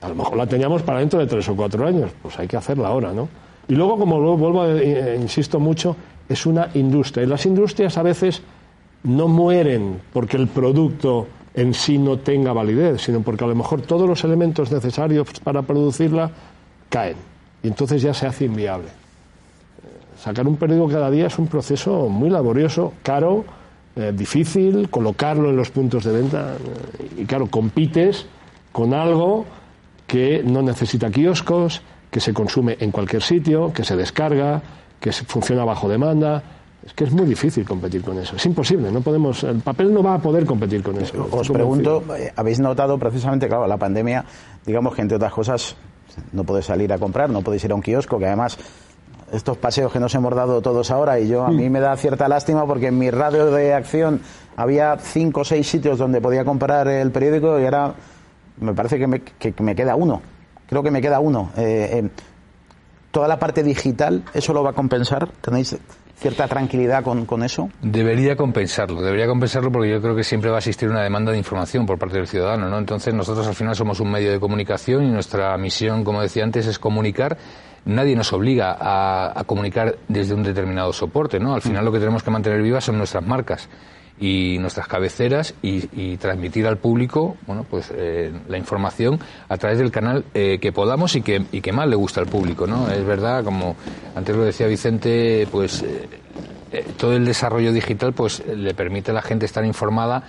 A 0.01 0.10
lo 0.10 0.15
mejor 0.15 0.38
la 0.38 0.48
teníamos 0.48 0.82
para 0.82 1.00
dentro 1.00 1.20
de 1.20 1.27
tres 1.27 1.48
o 1.50 1.56
cuatro 1.56 1.86
años, 1.86 2.12
pues 2.22 2.38
hay 2.39 2.48
que 2.48 2.58
hacerla 2.58 2.88
ahora, 2.88 3.13
¿no? 3.13 3.30
Y 3.68 3.75
luego, 3.75 3.98
como 3.98 4.20
vuelvo, 4.38 4.63
a, 4.63 4.70
eh, 4.70 5.18
insisto 5.20 5.60
mucho, 5.60 5.96
es 6.27 6.46
una 6.46 6.70
industria. 6.74 7.24
Y 7.24 7.27
las 7.27 7.46
industrias 7.46 7.98
a 7.98 8.03
veces 8.03 8.41
no 9.03 9.27
mueren 9.27 10.01
porque 10.12 10.38
el 10.38 10.48
producto 10.48 11.27
en 11.53 11.74
sí 11.74 11.98
no 11.98 12.18
tenga 12.18 12.53
validez, 12.53 13.01
sino 13.01 13.22
porque 13.22 13.44
a 13.44 13.48
lo 13.48 13.56
mejor 13.56 13.82
todos 13.82 14.08
los 14.08 14.24
elementos 14.24 14.72
necesarios 14.72 15.27
para 15.44 15.62
producirla 15.62 16.32
caen. 16.89 17.18
Y 17.63 17.68
entonces 17.68 18.01
ya 18.01 18.13
se 18.13 18.27
hace 18.27 18.46
inviable. 18.46 18.89
Sacar 20.18 20.48
un 20.48 20.56
periódico 20.56 20.88
cada 20.88 21.10
día 21.10 21.27
es 21.27 21.38
un 21.39 21.48
proceso 21.48 22.08
muy 22.10 22.30
laborioso, 22.30 22.94
caro, 23.03 23.44
eh, 24.01 24.12
difícil 24.12 24.89
colocarlo 24.89 25.50
en 25.50 25.55
los 25.55 25.72
puntos 25.72 26.03
de 26.03 26.12
venta. 26.12 26.55
Eh, 27.00 27.22
y 27.22 27.25
claro, 27.25 27.48
compites 27.48 28.25
con 28.72 28.93
algo 28.93 29.46
que 30.08 30.43
no 30.43 30.62
necesita 30.62 31.10
kioscos, 31.10 31.81
que 32.10 32.20
se 32.20 32.34
consume 32.34 32.77
en 32.79 32.91
cualquier 32.91 33.22
sitio, 33.22 33.72
que 33.74 33.84
se 33.84 33.96
descarga, 33.96 34.62
que 35.00 35.12
funciona 35.12 35.63
bajo 35.63 35.88
demanda. 35.88 36.43
Es 36.86 36.93
que 36.93 37.03
es 37.03 37.12
muy 37.12 37.25
difícil 37.25 37.63
competir 37.63 38.01
con 38.01 38.17
eso. 38.17 38.36
Es 38.36 38.46
imposible, 38.46 38.91
no 38.91 39.01
podemos, 39.01 39.43
el 39.43 39.60
papel 39.60 39.93
no 39.93 40.01
va 40.01 40.15
a 40.15 40.20
poder 40.20 40.46
competir 40.46 40.81
con 40.81 41.00
eso. 41.00 41.27
Os 41.31 41.50
pregunto, 41.50 42.03
eh, 42.17 42.34
¿habéis 42.36 42.60
notado 42.60 42.98
precisamente, 42.98 43.48
claro, 43.48 43.67
la 43.67 43.77
pandemia, 43.77 44.25
digamos 44.65 44.96
que 44.96 45.01
entre 45.03 45.17
otras 45.17 45.31
cosas, 45.31 45.75
no 46.34 46.43
podéis 46.43 46.65
salir 46.65 46.91
a 46.91 46.98
comprar, 46.98 47.29
no 47.29 47.41
podéis 47.41 47.63
ir 47.65 47.72
a 47.72 47.75
un 47.75 47.81
kiosco, 47.81 48.17
que 48.17 48.25
además 48.25 48.58
estos 49.32 49.58
paseos 49.58 49.92
que 49.92 50.00
nos 50.00 50.14
hemos 50.16 50.36
dado 50.36 50.62
todos 50.62 50.92
ahora 50.92 51.20
y 51.20 51.28
yo 51.28 51.46
a 51.46 51.52
mí 51.52 51.70
me 51.70 51.80
da 51.80 51.96
cierta 51.98 52.28
lástima 52.28 52.66
porque 52.66 52.88
en 52.88 52.98
mi 52.98 53.10
radio 53.10 53.52
de 53.52 53.74
acción 53.74 54.22
había 54.56 54.98
cinco 54.98 55.42
o 55.42 55.46
seis 55.46 55.68
sitios 55.68 55.98
donde 55.98 56.22
podía 56.22 56.44
comprar 56.46 56.88
el 56.88 57.12
periódico 57.12 57.60
y 57.60 57.66
ahora 57.66 57.94
me 58.60 58.74
parece 58.74 59.00
que 59.00 59.08
me, 59.08 59.76
queda 59.76 59.96
uno. 59.96 60.22
Creo 60.68 60.84
que 60.84 60.92
me 60.92 61.02
queda 61.02 61.20
uno. 61.20 61.52
Eh, 61.58 62.04
eh, 62.04 62.10
toda 63.12 63.28
la 63.28 63.40
parte 63.40 63.64
digital, 63.64 64.24
¿eso 64.34 64.54
lo 64.54 64.64
va 64.64 64.72
a 64.72 64.74
compensar? 64.74 65.30
¿Tenéis 65.42 65.78
cierta 66.16 66.48
tranquilidad 66.48 67.04
con, 67.04 67.26
con, 67.26 67.44
eso? 67.44 67.70
Debería 67.82 68.36
compensarlo, 68.36 69.02
debería 69.02 69.26
compensarlo 69.26 69.72
porque 69.72 69.90
yo 69.90 70.02
creo 70.02 70.16
que 70.16 70.24
siempre 70.24 70.52
va 70.52 70.58
a 70.58 70.60
existir 70.60 70.88
una 70.88 71.02
demanda 71.02 71.32
de 71.32 71.40
información 71.40 71.86
por 71.88 71.98
parte 71.98 72.18
del 72.18 72.28
ciudadano, 72.28 72.70
¿no? 72.70 72.78
Entonces 72.78 73.14
nosotros 73.14 73.48
al 73.48 73.56
final 73.56 73.76
somos 73.76 74.00
un 74.00 74.12
medio 74.12 74.32
de 74.32 74.40
comunicación 74.40 75.04
y 75.04 75.10
nuestra 75.10 75.58
misión, 75.58 76.04
como 76.04 76.22
decía 76.22 76.44
antes, 76.44 76.68
es 76.68 76.78
comunicar. 76.78 77.38
Nadie 77.86 78.16
nos 78.16 78.32
obliga 78.34 78.78
a, 78.80 79.40
a 79.40 79.44
comunicar 79.44 79.96
desde 80.08 80.34
un 80.34 80.44
determinado 80.44 80.94
soporte, 80.94 81.40
¿no? 81.40 81.56
Al 81.56 81.62
final 81.62 81.84
lo 81.84 81.92
que 81.92 82.00
tenemos 82.00 82.24
que 82.24 82.32
mantener 82.32 82.62
vivas 82.62 82.84
son 82.84 82.98
nuestras 82.98 83.26
marcas 83.26 83.70
y 84.22 84.60
nuestras 84.60 84.88
cabeceras 84.88 85.56
y, 85.64 85.82
transmitir 86.18 86.68
al 86.68 86.78
público 86.78 87.38
bueno 87.48 87.66
pues 87.68 87.92
eh, 87.96 88.32
la 88.48 88.58
información 88.58 89.20
a 89.50 89.58
través 89.58 89.80
del 89.80 89.90
canal 89.90 90.24
eh, 90.36 90.60
que 90.62 90.72
podamos 90.72 91.16
y 91.16 91.22
que, 91.24 91.44
y 91.52 91.62
que 91.62 91.72
más 91.72 91.88
le 91.88 91.96
gusta 91.96 92.22
al 92.22 92.28
público 92.28 92.68
no 92.68 92.90
es 92.90 93.04
verdad 93.04 93.44
como 93.44 93.76
antes 94.16 94.36
lo 94.36 94.44
decía 94.44 94.68
Vicente 94.68 95.48
pues 95.52 95.82
eh, 95.82 96.86
todo 96.98 97.16
el 97.16 97.26
desarrollo 97.26 97.74
digital 97.74 98.14
pues 98.14 98.44
le 98.46 98.76
permite 98.76 99.10
a 99.10 99.16
la 99.16 99.24
gente 99.24 99.48
estar 99.48 99.66
informada 99.66 100.24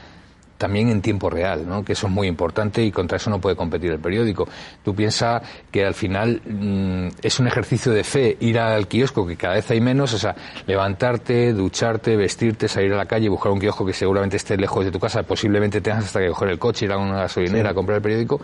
también 0.63 0.91
en 0.91 1.03
tiempo 1.03 1.29
real, 1.29 1.67
¿no? 1.67 1.85
que 1.85 1.95
eso 1.95 2.07
es 2.07 2.13
muy 2.13 2.29
importante 2.29 2.85
y 2.85 2.93
contra 2.93 3.17
eso 3.17 3.31
no 3.31 3.41
puede 3.41 3.57
competir 3.57 3.91
el 3.91 3.99
periódico. 3.99 4.47
Tú 4.85 4.95
piensas 4.95 5.43
que 5.73 5.85
al 5.85 5.95
final 5.95 6.41
mm, 6.47 7.09
es 7.21 7.41
un 7.41 7.49
ejercicio 7.49 7.91
de 7.91 8.05
fe 8.05 8.37
ir 8.39 8.61
al 8.61 8.87
kiosco, 8.87 9.27
que 9.27 9.35
cada 9.35 9.55
vez 9.55 9.69
hay 9.73 9.81
menos, 9.81 10.15
o 10.15 10.19
sea, 10.19 10.37
levantarte, 10.69 11.53
ducharte, 11.53 12.17
vestirte, 12.17 12.69
salir 12.69 12.93
a 12.93 12.97
la 12.97 13.07
calle, 13.07 13.29
buscar 13.29 13.51
un 13.51 13.59
kiosco 13.59 13.85
que 13.85 13.93
seguramente 13.93 14.37
esté 14.37 14.57
lejos 14.57 14.85
de 14.85 14.93
tu 14.93 15.01
casa, 15.01 15.25
posiblemente 15.25 15.81
tengas 15.81 16.05
hasta 16.05 16.21
que 16.21 16.29
coger 16.29 16.51
el 16.51 16.61
coche, 16.61 16.85
ir 16.85 16.93
a 16.93 16.97
una 16.97 17.23
gasolinera 17.23 17.71
a 17.71 17.75
comprar 17.75 17.97
el 17.97 18.03
periódico, 18.03 18.41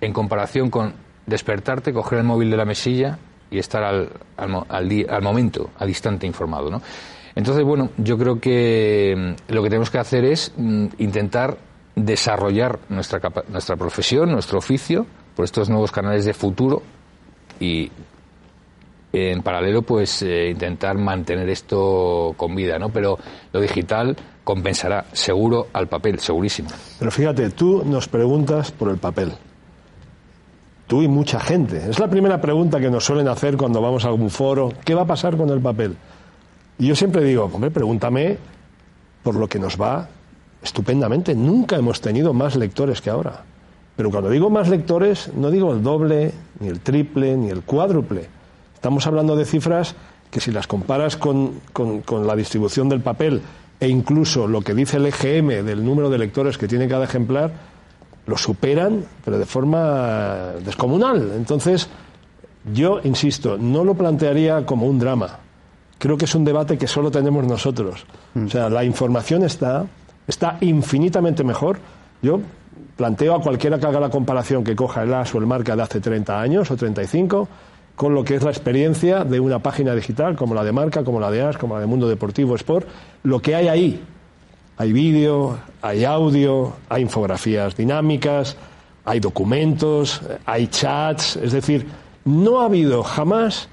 en 0.00 0.14
comparación 0.14 0.70
con 0.70 0.94
despertarte, 1.26 1.92
coger 1.92 2.20
el 2.20 2.24
móvil 2.24 2.50
de 2.50 2.56
la 2.56 2.64
mesilla 2.64 3.18
y 3.50 3.58
estar 3.58 3.84
al, 3.84 4.08
al, 4.38 4.64
al, 4.70 5.06
al 5.06 5.22
momento, 5.22 5.68
al 5.78 5.90
instante 5.90 6.26
informado, 6.26 6.70
¿no? 6.70 6.80
Entonces, 7.34 7.64
bueno, 7.64 7.90
yo 7.96 8.18
creo 8.18 8.40
que 8.40 9.14
mm, 9.16 9.52
lo 9.52 9.62
que 9.62 9.68
tenemos 9.68 9.90
que 9.90 9.98
hacer 9.98 10.24
es 10.24 10.52
mm, 10.56 10.86
intentar 10.98 11.56
desarrollar 11.94 12.78
nuestra, 12.88 13.20
nuestra 13.48 13.76
profesión, 13.76 14.30
nuestro 14.30 14.58
oficio, 14.58 15.06
por 15.34 15.44
estos 15.44 15.68
nuevos 15.68 15.92
canales 15.92 16.24
de 16.24 16.34
futuro 16.34 16.82
y 17.60 17.90
en 19.12 19.42
paralelo 19.42 19.82
pues 19.82 20.22
eh, 20.22 20.50
intentar 20.50 20.96
mantener 20.96 21.48
esto 21.48 22.34
con 22.36 22.54
vida, 22.54 22.78
¿no? 22.78 22.88
Pero 22.88 23.18
lo 23.52 23.60
digital 23.60 24.16
compensará 24.42 25.04
seguro 25.12 25.68
al 25.72 25.86
papel, 25.86 26.18
segurísimo. 26.18 26.70
Pero 26.98 27.10
fíjate, 27.10 27.50
tú 27.50 27.82
nos 27.84 28.08
preguntas 28.08 28.72
por 28.72 28.90
el 28.90 28.96
papel. 28.96 29.32
Tú 30.86 31.02
y 31.02 31.08
mucha 31.08 31.40
gente. 31.40 31.88
Es 31.88 31.98
la 31.98 32.08
primera 32.08 32.40
pregunta 32.40 32.80
que 32.80 32.90
nos 32.90 33.04
suelen 33.04 33.28
hacer 33.28 33.56
cuando 33.56 33.80
vamos 33.80 34.04
a 34.04 34.08
algún 34.08 34.30
foro. 34.30 34.72
¿Qué 34.84 34.94
va 34.94 35.02
a 35.02 35.06
pasar 35.06 35.36
con 35.36 35.48
el 35.50 35.60
papel? 35.60 35.96
Y 36.78 36.86
yo 36.86 36.96
siempre 36.96 37.22
digo, 37.22 37.44
hombre, 37.44 37.70
pregúntame 37.70 38.38
por 39.22 39.36
lo 39.36 39.48
que 39.48 39.58
nos 39.58 39.80
va 39.80 40.08
estupendamente. 40.62 41.34
Nunca 41.34 41.76
hemos 41.76 42.00
tenido 42.00 42.32
más 42.32 42.56
lectores 42.56 43.00
que 43.00 43.10
ahora. 43.10 43.44
Pero 43.96 44.10
cuando 44.10 44.30
digo 44.30 44.48
más 44.50 44.68
lectores, 44.68 45.30
no 45.34 45.50
digo 45.50 45.72
el 45.72 45.82
doble, 45.82 46.32
ni 46.60 46.68
el 46.68 46.80
triple, 46.80 47.36
ni 47.36 47.50
el 47.50 47.62
cuádruple. 47.62 48.28
Estamos 48.74 49.06
hablando 49.06 49.36
de 49.36 49.44
cifras 49.44 49.94
que 50.30 50.40
si 50.40 50.50
las 50.50 50.66
comparas 50.66 51.16
con, 51.16 51.60
con, 51.72 52.26
la 52.26 52.34
distribución 52.34 52.88
del 52.88 53.00
papel 53.00 53.42
e 53.78 53.88
incluso 53.88 54.46
lo 54.46 54.62
que 54.62 54.74
dice 54.74 54.96
el 54.96 55.06
EGM 55.06 55.64
del 55.64 55.84
número 55.84 56.08
de 56.08 56.18
lectores 56.18 56.56
que 56.56 56.68
tiene 56.68 56.88
cada 56.88 57.04
ejemplar, 57.04 57.52
lo 58.26 58.38
superan, 58.38 59.04
pero 59.24 59.38
de 59.38 59.44
forma 59.44 60.52
descomunal. 60.64 61.32
Entonces, 61.36 61.88
yo 62.72 63.00
insisto, 63.04 63.58
no 63.58 63.84
lo 63.84 63.94
plantearía 63.94 64.64
como 64.64 64.86
un 64.86 64.98
drama 64.98 65.41
creo 66.02 66.16
que 66.16 66.24
es 66.24 66.34
un 66.34 66.44
debate 66.44 66.76
que 66.76 66.88
solo 66.88 67.12
tenemos 67.12 67.46
nosotros. 67.46 68.04
O 68.34 68.48
sea, 68.48 68.68
la 68.68 68.82
información 68.82 69.44
está, 69.44 69.86
está 70.26 70.58
infinitamente 70.60 71.44
mejor. 71.44 71.78
Yo 72.20 72.40
planteo 72.96 73.36
a 73.36 73.40
cualquiera 73.40 73.78
que 73.78 73.86
haga 73.86 74.00
la 74.00 74.10
comparación 74.10 74.64
que 74.64 74.74
coja 74.74 75.04
el 75.04 75.14
AS 75.14 75.32
o 75.32 75.38
el 75.38 75.46
marca 75.46 75.76
de 75.76 75.82
hace 75.82 76.00
30 76.00 76.40
años 76.40 76.68
o 76.72 76.76
35 76.76 77.48
con 77.94 78.16
lo 78.16 78.24
que 78.24 78.34
es 78.34 78.42
la 78.42 78.50
experiencia 78.50 79.22
de 79.22 79.38
una 79.38 79.60
página 79.60 79.94
digital 79.94 80.34
como 80.34 80.56
la 80.56 80.64
de 80.64 80.72
marca, 80.72 81.04
como 81.04 81.20
la 81.20 81.30
de 81.30 81.42
AS, 81.42 81.56
como 81.56 81.76
la 81.76 81.82
de 81.82 81.86
Mundo 81.86 82.08
Deportivo 82.08 82.56
Sport, 82.56 82.88
lo 83.22 83.40
que 83.40 83.54
hay 83.54 83.68
ahí. 83.68 84.02
Hay 84.78 84.92
vídeo, 84.92 85.56
hay 85.82 86.04
audio, 86.04 86.72
hay 86.88 87.02
infografías 87.02 87.76
dinámicas, 87.76 88.56
hay 89.04 89.20
documentos, 89.20 90.20
hay 90.46 90.66
chats, 90.66 91.36
es 91.36 91.52
decir, 91.52 91.86
no 92.24 92.60
ha 92.60 92.64
habido 92.64 93.04
jamás 93.04 93.68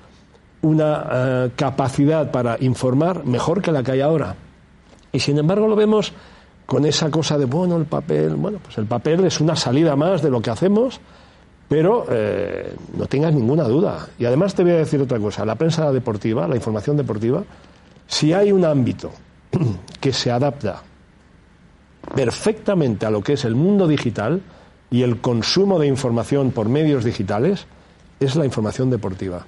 una 0.62 1.08
eh, 1.12 1.52
capacidad 1.56 2.32
para 2.32 2.58
informar 2.60 3.26
mejor 3.26 3.62
que 3.62 3.72
la 3.72 3.84
que 3.84 3.92
hay 3.92 4.02
ahora. 4.02 4.36
Y 5.12 5.20
sin 5.20 5.38
embargo 5.38 5.68
lo 5.68 5.76
vemos 5.76 6.14
con 6.66 6.86
esa 6.86 7.10
cosa 7.10 7.38
de, 7.38 7.46
bueno, 7.46 7.78
el 7.78 7.86
papel, 7.86 8.36
bueno, 8.36 8.60
pues 8.64 8.78
el 8.78 8.86
papel 8.86 9.26
es 9.26 9.42
una 9.42 9.56
salida 9.56 9.96
más 9.96 10.22
de 10.22 10.30
lo 10.30 10.42
que 10.42 10.52
hacemos, 10.52 11.00
pero 11.68 12.06
eh, 12.10 12.76
no 12.98 13.06
tengas 13.08 13.34
ninguna 13.34 13.64
duda. 13.64 14.08
Y 14.20 14.26
además 14.26 14.54
te 14.54 14.64
voy 14.64 14.74
a 14.74 14.78
decir 14.78 15.02
otra 15.02 15.20
cosa, 15.20 15.46
la 15.46 15.56
prensa 15.56 15.92
deportiva, 15.92 16.48
la 16.48 16.56
información 16.56 16.98
deportiva, 16.98 17.44
si 18.08 18.34
hay 18.34 18.52
un 18.52 18.66
ámbito 18.66 19.12
que 20.00 20.14
se 20.14 20.32
adapta 20.32 20.84
perfectamente 22.14 23.06
a 23.06 23.12
lo 23.12 23.22
que 23.22 23.34
es 23.34 23.46
el 23.46 23.56
mundo 23.56 23.88
digital 23.88 24.42
y 24.92 25.04
el 25.04 25.22
consumo 25.22 25.80
de 25.80 25.88
información 25.88 26.52
por 26.52 26.70
medios 26.70 27.04
digitales, 27.04 27.66
es 28.20 28.36
la 28.36 28.46
información 28.46 28.90
deportiva. 28.90 29.46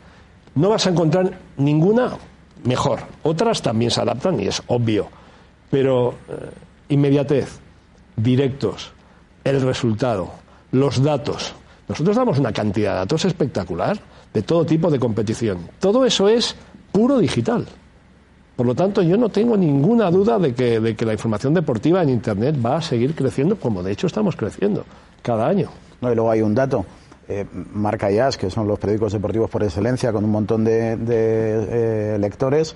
No 0.55 0.69
vas 0.69 0.85
a 0.85 0.89
encontrar 0.89 1.37
ninguna 1.57 2.17
mejor. 2.63 2.99
Otras 3.23 3.61
también 3.61 3.91
se 3.91 4.01
adaptan 4.01 4.39
y 4.39 4.47
es 4.47 4.61
obvio. 4.67 5.07
Pero 5.69 6.15
eh, 6.27 6.49
inmediatez, 6.89 7.59
directos, 8.15 8.91
el 9.43 9.61
resultado, 9.61 10.31
los 10.71 11.01
datos. 11.01 11.53
Nosotros 11.87 12.15
damos 12.15 12.39
una 12.39 12.51
cantidad 12.51 12.91
de 12.91 12.97
datos 12.99 13.25
espectacular 13.25 13.97
de 14.33 14.41
todo 14.41 14.65
tipo 14.65 14.89
de 14.89 14.99
competición. 14.99 15.59
Todo 15.79 16.05
eso 16.05 16.27
es 16.27 16.55
puro 16.91 17.17
digital. 17.17 17.65
Por 18.55 18.65
lo 18.65 18.75
tanto, 18.75 19.01
yo 19.01 19.17
no 19.17 19.29
tengo 19.29 19.57
ninguna 19.57 20.11
duda 20.11 20.37
de 20.37 20.53
que, 20.53 20.79
de 20.79 20.95
que 20.95 21.05
la 21.05 21.13
información 21.13 21.53
deportiva 21.53 22.03
en 22.03 22.09
Internet 22.09 22.55
va 22.63 22.77
a 22.77 22.81
seguir 22.81 23.15
creciendo, 23.15 23.55
como 23.55 23.81
de 23.81 23.91
hecho 23.91 24.07
estamos 24.07 24.35
creciendo 24.35 24.85
cada 25.21 25.47
año. 25.47 25.69
No, 26.01 26.11
y 26.11 26.15
luego 26.15 26.31
hay 26.31 26.41
un 26.41 26.53
dato 26.53 26.85
eh, 27.39 27.45
Marca 27.73 28.11
Jazz, 28.11 28.37
que 28.37 28.49
son 28.49 28.67
los 28.67 28.79
periódicos 28.79 29.13
deportivos 29.13 29.49
por 29.49 29.63
excelencia, 29.63 30.11
con 30.11 30.23
un 30.23 30.31
montón 30.31 30.63
de, 30.63 30.97
eh, 31.07 32.17
lectores, 32.19 32.75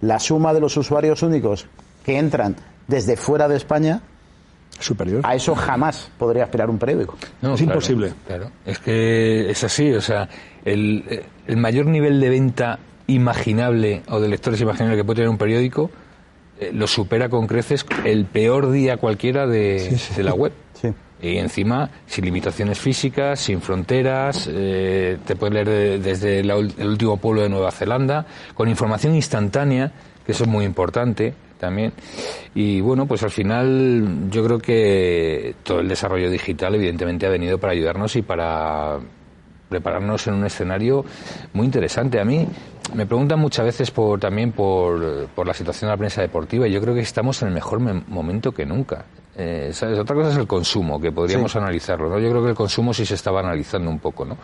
la 0.00 0.18
suma 0.18 0.52
de 0.52 0.60
los 0.60 0.76
usuarios 0.76 1.22
únicos 1.22 1.66
que 2.04 2.18
entran 2.18 2.56
desde 2.86 3.16
fuera 3.16 3.48
de 3.48 3.56
España 3.56 4.02
superior. 4.78 5.22
A 5.24 5.34
eso 5.34 5.54
jamás 5.54 6.10
podría 6.18 6.44
aspirar 6.44 6.68
un 6.68 6.78
periódico. 6.78 7.16
No, 7.40 7.54
es 7.54 7.60
imposible. 7.62 8.12
Claro, 8.26 8.50
es 8.64 8.78
que 8.78 9.50
es 9.50 9.64
así, 9.64 9.92
o 9.92 10.00
sea, 10.00 10.28
el, 10.64 11.24
mayor 11.56 11.86
nivel 11.86 12.20
de 12.20 12.28
venta 12.28 12.78
imaginable 13.06 14.02
o 14.08 14.20
de 14.20 14.28
lectores 14.28 14.60
imaginables 14.60 14.98
que 14.98 15.04
puede 15.04 15.16
tener 15.16 15.30
un 15.30 15.38
periódico 15.38 15.90
eh, 16.58 16.70
lo 16.72 16.86
supera 16.86 17.28
con 17.28 17.46
creces 17.46 17.86
el 18.04 18.24
peor 18.24 18.70
día 18.72 18.96
cualquiera 18.96 19.46
de, 19.46 19.98
de 20.16 20.22
la 20.22 20.34
web. 20.34 20.52
Y 21.20 21.38
encima, 21.38 21.88
sin 22.06 22.26
limitaciones 22.26 22.78
físicas, 22.78 23.40
sin 23.40 23.60
fronteras, 23.60 24.48
eh, 24.52 25.18
te 25.24 25.34
puedes 25.34 25.54
leer 25.54 26.00
desde 26.00 26.40
el 26.40 26.50
último 26.52 27.16
pueblo 27.16 27.42
de 27.42 27.48
Nueva 27.48 27.70
Zelanda, 27.70 28.26
con 28.54 28.68
información 28.68 29.14
instantánea, 29.14 29.90
que 30.24 30.32
eso 30.32 30.44
es 30.44 30.50
muy 30.50 30.64
importante 30.64 31.34
también. 31.58 31.92
Y 32.54 32.80
bueno, 32.80 33.06
pues 33.06 33.22
al 33.22 33.30
final 33.30 34.28
yo 34.30 34.44
creo 34.44 34.58
que 34.58 35.54
todo 35.62 35.80
el 35.80 35.88
desarrollo 35.88 36.30
digital 36.30 36.74
evidentemente 36.74 37.26
ha 37.26 37.30
venido 37.30 37.58
para 37.58 37.72
ayudarnos 37.72 38.14
y 38.16 38.22
para 38.22 38.98
prepararnos 39.68 40.26
en 40.26 40.34
un 40.34 40.44
escenario 40.44 41.04
muy 41.52 41.66
interesante. 41.66 42.20
A 42.20 42.24
mí 42.24 42.46
me 42.94 43.06
preguntan 43.06 43.38
muchas 43.38 43.64
veces 43.64 43.90
por, 43.90 44.20
también 44.20 44.52
por, 44.52 45.28
por 45.28 45.46
la 45.46 45.54
situación 45.54 45.88
de 45.88 45.92
la 45.94 45.98
prensa 45.98 46.22
deportiva 46.22 46.68
y 46.68 46.72
yo 46.72 46.80
creo 46.80 46.94
que 46.94 47.00
estamos 47.00 47.40
en 47.42 47.48
el 47.48 47.54
mejor 47.54 47.80
momento 47.80 48.52
que 48.52 48.64
nunca. 48.64 49.04
Eh, 49.38 49.70
¿sabes? 49.72 49.98
Otra 49.98 50.16
cosa 50.16 50.30
es 50.30 50.36
el 50.38 50.46
consumo, 50.46 50.98
que 50.98 51.12
podríamos 51.12 51.54
analizarlo. 51.56 52.08
¿no? 52.08 52.18
Yo 52.18 52.30
creo 52.30 52.42
que 52.42 52.50
el 52.50 52.54
consumo 52.54 52.94
sí 52.94 53.04
se 53.04 53.14
estaba 53.14 53.40
analizando 53.40 53.90
un 53.90 53.98
poco, 53.98 54.24
¿no? 54.24 54.38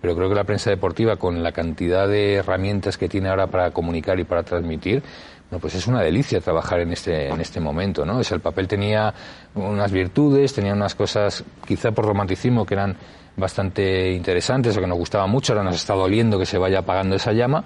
Pero 0.00 0.14
creo 0.16 0.28
que 0.28 0.34
la 0.34 0.44
prensa 0.44 0.70
deportiva, 0.70 1.16
con 1.16 1.42
la 1.42 1.52
cantidad 1.52 2.08
de 2.08 2.34
herramientas 2.34 2.96
que 2.96 3.08
tiene 3.08 3.28
ahora 3.28 3.48
para 3.48 3.72
comunicar 3.72 4.18
y 4.18 4.24
para 4.24 4.44
transmitir, 4.44 5.02
bueno, 5.50 5.60
pues 5.60 5.74
es 5.74 5.86
una 5.86 6.00
delicia 6.02 6.40
trabajar 6.40 6.80
en 6.80 6.92
este, 6.92 7.28
en 7.28 7.40
este 7.40 7.60
momento, 7.60 8.06
¿no? 8.06 8.20
Es, 8.20 8.30
el 8.32 8.40
papel 8.40 8.68
tenía 8.68 9.12
unas 9.54 9.90
virtudes, 9.90 10.54
tenía 10.54 10.72
unas 10.72 10.94
cosas, 10.94 11.44
quizá 11.66 11.90
por 11.90 12.06
romanticismo, 12.06 12.64
que 12.64 12.74
eran 12.74 12.96
bastante 13.36 14.12
interesantes 14.12 14.76
o 14.76 14.80
que 14.80 14.86
nos 14.86 14.98
gustaba 14.98 15.26
mucho, 15.26 15.52
ahora 15.52 15.64
nos 15.64 15.76
está 15.76 15.94
doliendo 15.94 16.38
que 16.38 16.46
se 16.46 16.58
vaya 16.58 16.80
apagando 16.80 17.16
esa 17.16 17.32
llama, 17.32 17.64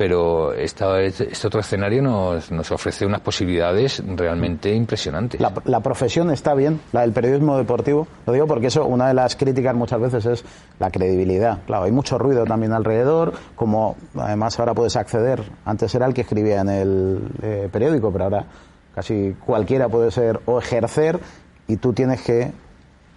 pero 0.00 0.54
esta, 0.54 0.98
este 1.02 1.46
otro 1.46 1.60
escenario 1.60 2.00
nos, 2.00 2.50
nos 2.50 2.72
ofrece 2.72 3.04
unas 3.04 3.20
posibilidades 3.20 4.02
realmente 4.16 4.74
impresionantes. 4.74 5.38
La, 5.38 5.52
la, 5.66 5.80
profesión 5.80 6.30
está 6.30 6.54
bien, 6.54 6.80
la 6.92 7.02
del 7.02 7.12
periodismo 7.12 7.58
deportivo. 7.58 8.08
Lo 8.24 8.32
digo 8.32 8.46
porque 8.46 8.68
eso, 8.68 8.86
una 8.86 9.08
de 9.08 9.12
las 9.12 9.36
críticas 9.36 9.74
muchas 9.74 10.00
veces 10.00 10.24
es 10.24 10.44
la 10.78 10.90
credibilidad. 10.90 11.58
Claro, 11.66 11.84
hay 11.84 11.92
mucho 11.92 12.16
ruido 12.16 12.46
también 12.46 12.72
alrededor, 12.72 13.34
como 13.54 13.98
además 14.16 14.58
ahora 14.58 14.72
puedes 14.72 14.96
acceder. 14.96 15.42
Antes 15.66 15.94
era 15.94 16.06
el 16.06 16.14
que 16.14 16.22
escribía 16.22 16.62
en 16.62 16.70
el 16.70 17.18
eh, 17.42 17.68
periódico, 17.70 18.10
pero 18.10 18.24
ahora 18.24 18.46
casi 18.94 19.36
cualquiera 19.44 19.90
puede 19.90 20.10
ser 20.10 20.40
o 20.46 20.60
ejercer 20.60 21.20
y 21.68 21.76
tú 21.76 21.92
tienes 21.92 22.22
que 22.22 22.52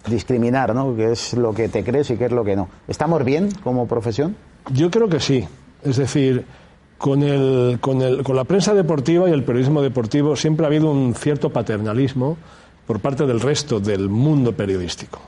discriminar, 0.06 0.74
¿no? 0.74 0.94
¿Qué 0.94 1.12
es 1.12 1.32
lo 1.32 1.54
que 1.54 1.70
te 1.70 1.82
crees 1.82 2.10
y 2.10 2.18
qué 2.18 2.26
es 2.26 2.32
lo 2.32 2.44
que 2.44 2.56
no? 2.56 2.68
¿Estamos 2.88 3.24
bien 3.24 3.48
como 3.62 3.86
profesión? 3.86 4.36
Yo 4.70 4.90
creo 4.90 5.08
que 5.08 5.20
sí. 5.20 5.48
Es 5.82 5.96
decir, 5.96 6.46
con, 6.98 7.22
el, 7.22 7.78
con, 7.80 8.02
el, 8.02 8.22
con 8.22 8.36
la 8.36 8.44
prensa 8.44 8.74
deportiva 8.74 9.28
y 9.28 9.32
el 9.32 9.44
periodismo 9.44 9.82
deportivo 9.82 10.36
siempre 10.36 10.64
ha 10.64 10.68
habido 10.68 10.90
un 10.90 11.14
cierto 11.14 11.50
paternalismo 11.50 12.36
por 12.86 13.00
parte 13.00 13.26
del 13.26 13.40
resto 13.40 13.80
del 13.80 14.08
mundo 14.08 14.52
periodístico. 14.52 15.20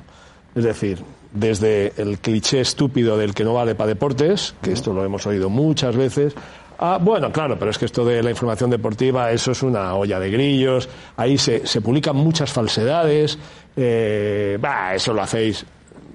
Es 0.54 0.64
decir, 0.64 0.99
desde 1.32 1.92
el 1.96 2.18
cliché 2.18 2.61
estúpido 2.61 3.18
del 3.18 3.35
que 3.35 3.44
no 3.44 3.54
vale 3.54 3.75
para 3.75 3.88
deportes, 3.88 4.54
que 4.62 4.73
esto 4.73 4.92
lo 4.92 5.04
hemos 5.04 5.26
oído 5.26 5.50
muchas 5.50 5.96
veces, 5.96 6.35
Ah, 6.78 6.99
bueno, 7.00 7.32
claro, 7.32 7.58
pero 7.58 7.70
es 7.70 7.78
que 7.78 7.87
esto 7.87 8.04
de 8.04 8.23
la 8.23 8.30
información 8.30 8.68
deportiva, 8.68 9.30
eso 9.30 9.52
es 9.52 9.62
una 9.62 9.94
olla 9.94 10.20
de 10.20 10.30
grillos, 10.30 10.88
ahí 11.16 11.38
se, 11.38 11.66
se 11.66 11.80
publican 11.80 12.16
muchas 12.16 12.52
falsedades, 12.52 13.38
eh, 13.76 14.58
eso 14.94 15.14
lo 15.14 15.23
hacéis. 15.23 15.64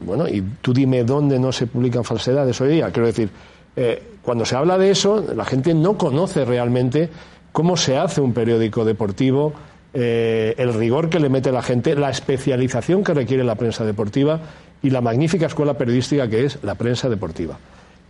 Bueno, 0.06 0.28
y 0.28 0.42
tú 0.62 0.74
dime 0.74 1.04
dónde 1.04 1.40
no 1.40 1.52
se 1.52 1.68
publican 1.68 2.04
falsedades 2.04 2.60
hoy 2.62 2.74
día. 2.74 2.92
Quiero 2.92 3.08
decir, 3.08 3.30
eh, 3.76 4.04
cuando 4.22 4.46
se 4.46 4.56
habla 4.56 4.78
de 4.78 4.92
eso, 4.92 5.26
la 5.36 5.46
gente 5.46 5.74
no 5.74 5.98
conoce 5.98 6.46
realmente 6.46 7.10
cómo 7.52 7.78
se 7.78 7.98
hace 7.98 8.22
un 8.22 8.34
periódico 8.34 8.86
deportivo, 8.86 9.54
eh, 9.94 10.56
el 10.58 10.74
rigor 10.74 11.10
que 11.10 11.20
le 11.20 11.30
mete 11.30 11.52
la 11.52 11.62
gente, 11.62 11.96
la 11.96 12.10
especialización 12.10 13.04
que 13.04 13.14
requiere 13.14 13.44
la 13.44 13.56
prensa 13.56 13.84
deportiva 13.84 14.40
y 14.82 14.90
la 14.90 15.02
magnífica 15.02 15.48
escuela 15.48 15.78
periodística 15.78 16.28
que 16.28 16.46
es 16.46 16.60
la 16.64 16.76
prensa 16.76 17.10
deportiva. 17.10 17.58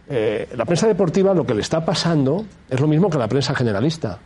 Eh, 0.10 0.50
la 0.56 0.66
prensa 0.66 0.88
deportiva 0.88 1.34
lo 1.34 1.46
que 1.46 1.54
le 1.54 1.62
está 1.62 1.86
pasando 1.86 2.46
es 2.70 2.80
lo 2.80 2.88
mismo 2.88 3.10
que 3.10 3.18
la 3.18 3.28
prensa 3.28 3.56
generalista. 3.56 4.20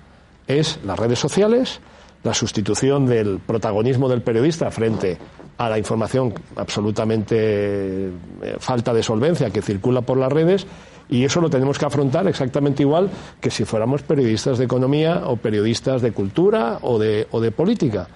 Es 0.48 0.80
las 0.86 0.98
redes 0.98 1.20
sociales, 1.20 1.80
la 2.24 2.34
sustitución 2.34 3.06
del 3.06 3.40
protagonismo 3.40 4.10
del 4.10 4.22
periodista 4.22 4.72
frente 4.72 5.18
a 5.58 5.70
la 5.70 5.78
información 5.78 6.34
absolutamente 6.56 8.12
falta 8.60 8.94
de 8.94 9.04
solvencia 9.04 9.50
que 9.50 9.62
circula 9.62 10.02
por 10.02 10.18
las 10.18 10.32
redes 10.32 10.68
y 11.10 11.24
eso 11.24 11.42
lo 11.42 11.50
tenemos 11.50 11.78
que 11.78 11.86
afrontar 11.86 12.28
exactamente 12.28 12.84
igual 12.84 13.10
que 13.40 13.52
si 13.52 13.66
fuéramos 13.66 14.02
periodistas 14.02 14.58
de 14.58 14.66
economía 14.66 15.24
o 15.26 15.38
periodistas 15.38 16.02
de 16.02 16.12
cultura 16.12 16.80
o 16.82 16.98
de, 16.98 17.28
o 17.32 17.40
de 17.40 17.52
política. 17.52 18.08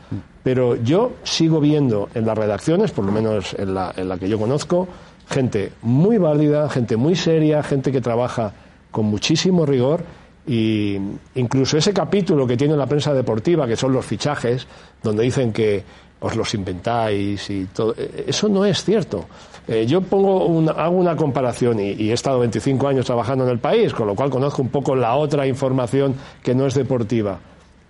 Pero 0.43 0.75
yo 0.75 1.13
sigo 1.23 1.59
viendo 1.59 2.09
en 2.15 2.25
las 2.25 2.37
redacciones, 2.37 2.91
por 2.91 3.05
lo 3.05 3.11
menos 3.11 3.53
en 3.53 3.73
la, 3.73 3.93
en 3.95 4.09
la 4.09 4.17
que 4.17 4.27
yo 4.27 4.39
conozco, 4.39 4.87
gente 5.29 5.71
muy 5.83 6.17
válida, 6.17 6.69
gente 6.69 6.97
muy 6.97 7.15
seria, 7.15 7.61
gente 7.61 7.91
que 7.91 8.01
trabaja 8.01 8.53
con 8.91 9.05
muchísimo 9.05 9.65
rigor 9.65 10.03
y 10.47 10.97
incluso 11.35 11.77
ese 11.77 11.93
capítulo 11.93 12.47
que 12.47 12.57
tiene 12.57 12.75
la 12.75 12.87
prensa 12.87 13.13
deportiva, 13.13 13.67
que 13.67 13.75
son 13.75 13.93
los 13.93 14.05
fichajes, 14.05 14.65
donde 15.03 15.23
dicen 15.23 15.53
que 15.53 15.83
os 16.21 16.35
los 16.35 16.53
inventáis 16.53 17.49
y 17.49 17.65
todo. 17.65 17.93
Eh, 17.97 18.25
eso 18.27 18.49
no 18.49 18.65
es 18.65 18.83
cierto. 18.83 19.25
Eh, 19.69 19.85
yo 19.85 20.01
pongo 20.01 20.67
hago 20.71 20.97
una 20.97 21.15
comparación 21.15 21.79
y, 21.79 22.09
he 22.09 22.13
estado 22.13 22.39
25 22.39 22.87
años 22.87 23.05
trabajando 23.05 23.43
en 23.43 23.51
el 23.51 23.59
país, 23.59 23.93
con 23.93 24.07
lo 24.07 24.15
cual 24.15 24.31
conozco 24.31 24.63
un 24.63 24.69
poco 24.69 24.95
la 24.95 25.15
otra 25.15 25.45
información 25.45 26.15
que 26.41 26.55
no 26.55 26.65
es 26.65 26.73
deportiva. 26.73 27.37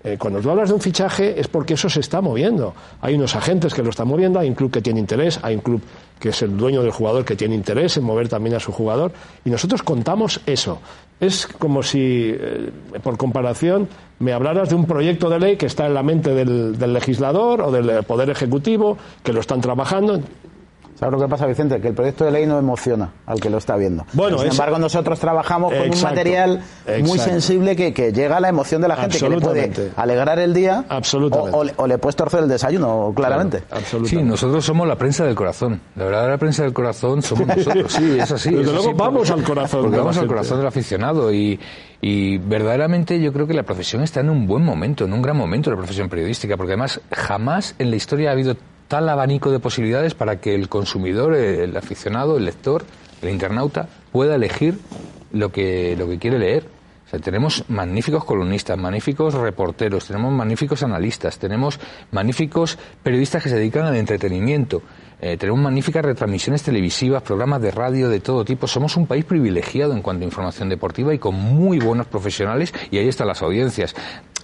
Eh, 0.03 0.17
cuando 0.19 0.41
tú 0.41 0.49
hablas 0.49 0.69
de 0.69 0.75
un 0.75 0.81
fichaje 0.81 1.39
es 1.39 1.47
porque 1.47 1.75
eso 1.75 1.89
se 1.89 2.01
está 2.01 2.19
moviendo. 2.19 2.73
Hay 2.99 3.15
unos 3.15 3.33
agentes 3.33 3.73
que 3.73 3.81
lo 3.81 3.91
están 3.91 4.09
moviendo, 4.09 4.39
hay 4.39 4.49
un 4.49 4.55
club 4.55 4.71
que 4.71 4.81
tiene 4.81 4.99
interés, 4.99 5.39
hay 5.41 5.55
un 5.55 5.61
club 5.61 5.81
que 6.19 6.29
es 6.29 6.41
el 6.41 6.57
dueño 6.57 6.81
del 6.81 6.91
jugador 6.91 7.23
que 7.23 7.37
tiene 7.37 7.55
interés 7.55 7.95
en 7.95 8.03
mover 8.03 8.27
también 8.27 8.57
a 8.57 8.59
su 8.59 8.73
jugador, 8.73 9.13
y 9.45 9.49
nosotros 9.49 9.81
contamos 9.81 10.41
eso. 10.45 10.79
Es 11.21 11.47
como 11.47 11.81
si, 11.81 12.33
eh, 12.33 12.71
por 13.01 13.17
comparación, 13.17 13.87
me 14.19 14.33
hablaras 14.33 14.67
de 14.67 14.75
un 14.75 14.85
proyecto 14.85 15.29
de 15.29 15.39
ley 15.39 15.55
que 15.55 15.65
está 15.65 15.85
en 15.87 15.93
la 15.93 16.03
mente 16.03 16.33
del 16.33 16.93
legislador 16.93 17.61
o 17.61 17.71
del 17.71 18.03
Poder 18.03 18.29
Ejecutivo, 18.29 18.97
que 19.23 19.31
lo 19.31 19.39
están 19.39 19.61
trabajando. 19.61 20.21
¿Sabes 20.99 21.13
lo 21.13 21.19
que 21.25 21.29
pasa, 21.29 21.45
Vicente? 21.45 21.79
Que 21.79 21.87
el 21.87 21.93
proyecto 21.93 22.25
de 22.25 22.31
ley 22.31 22.45
no 22.45 22.59
emociona 22.59 23.13
al 23.25 23.39
que 23.39 23.49
lo 23.49 23.57
está 23.57 23.77
viendo. 23.77 24.05
Bueno, 24.11 24.39
Sin 24.39 24.51
embargo, 24.51 24.77
nosotros 24.79 25.17
trabajamos 25.17 25.73
con 25.73 25.89
un 25.89 26.01
material 26.01 26.61
muy 27.05 27.17
sensible 27.17 27.77
que, 27.77 27.93
que, 27.93 28.11
llega 28.11 28.35
a 28.35 28.39
la 28.41 28.49
emoción 28.49 28.81
de 28.81 28.89
la 28.89 28.97
gente, 28.97 29.17
que 29.17 29.29
le 29.29 29.39
puede 29.39 29.91
alegrar 29.95 30.39
el 30.39 30.53
día 30.53 30.83
o, 30.89 31.65
o, 31.77 31.87
le 31.87 31.97
puedes 31.99 32.17
torcer 32.17 32.41
el 32.41 32.49
desayuno, 32.49 33.13
claramente. 33.15 33.63
Claro, 33.69 34.05
sí, 34.05 34.17
nosotros 34.17 34.65
somos 34.65 34.85
la 34.89 34.97
prensa 34.97 35.23
del 35.23 35.35
corazón. 35.35 35.79
La 35.95 36.03
verdad, 36.03 36.29
la 36.31 36.37
prensa 36.37 36.63
del 36.63 36.73
corazón 36.73 37.21
somos 37.21 37.47
nosotros. 37.55 37.93
Sí, 37.93 38.19
es 38.19 38.29
así. 38.29 38.53
Desde 38.53 38.73
luego 38.73 38.93
vamos 38.93 39.31
al 39.31 39.41
corazón. 39.41 39.83
Porque 39.83 39.97
vamos 39.97 40.17
al 40.17 40.27
corazón 40.27 40.57
del 40.57 40.67
aficionado 40.67 41.31
y, 41.31 41.57
y 42.01 42.39
verdaderamente 42.39 43.21
yo 43.21 43.31
creo 43.31 43.47
que 43.47 43.53
la 43.53 43.63
profesión 43.63 44.03
está 44.03 44.19
en 44.19 44.29
un 44.29 44.47
buen 44.47 44.65
momento, 44.65 45.05
en 45.05 45.13
un 45.13 45.21
gran 45.21 45.37
momento 45.37 45.69
la 45.69 45.77
profesión 45.77 46.09
periodística, 46.09 46.57
porque 46.57 46.73
además 46.73 46.99
jamás 47.09 47.75
en 47.79 47.89
la 47.89 47.95
historia 47.95 48.31
ha 48.31 48.33
habido 48.33 48.57
tal 48.89 49.07
abanico 49.07 49.51
de 49.51 49.59
posibilidades 49.59 50.15
para 50.15 50.41
que 50.41 50.55
el 50.55 50.67
consumidor, 50.67 51.35
el 51.35 51.77
aficionado, 51.77 52.37
el 52.37 52.45
lector, 52.45 52.83
el 53.21 53.29
internauta 53.29 53.87
pueda 54.11 54.35
elegir 54.35 54.79
lo 55.31 55.51
que, 55.51 55.95
lo 55.97 56.09
que 56.09 56.17
quiere 56.17 56.39
leer. 56.39 56.65
O 57.05 57.09
sea, 57.09 57.19
tenemos 57.19 57.63
magníficos 57.69 58.25
columnistas, 58.25 58.77
magníficos 58.77 59.35
reporteros, 59.35 60.05
tenemos 60.05 60.33
magníficos 60.33 60.83
analistas, 60.83 61.39
tenemos 61.39 61.79
magníficos 62.11 62.77
periodistas 63.01 63.41
que 63.41 63.49
se 63.49 63.55
dedican 63.55 63.85
al 63.85 63.95
entretenimiento, 63.95 64.81
eh, 65.21 65.37
tenemos 65.37 65.59
magníficas 65.59 66.05
retransmisiones 66.05 66.63
televisivas, 66.63 67.21
programas 67.21 67.61
de 67.61 67.71
radio 67.71 68.09
de 68.09 68.19
todo 68.19 68.45
tipo. 68.45 68.67
Somos 68.67 68.95
un 68.97 69.05
país 69.05 69.25
privilegiado 69.25 69.93
en 69.93 70.01
cuanto 70.01 70.23
a 70.23 70.25
información 70.25 70.69
deportiva 70.69 71.13
y 71.13 71.19
con 71.19 71.35
muy 71.35 71.79
buenos 71.79 72.07
profesionales 72.07 72.73
y 72.89 72.97
ahí 72.97 73.07
están 73.07 73.27
las 73.27 73.41
audiencias. 73.41 73.95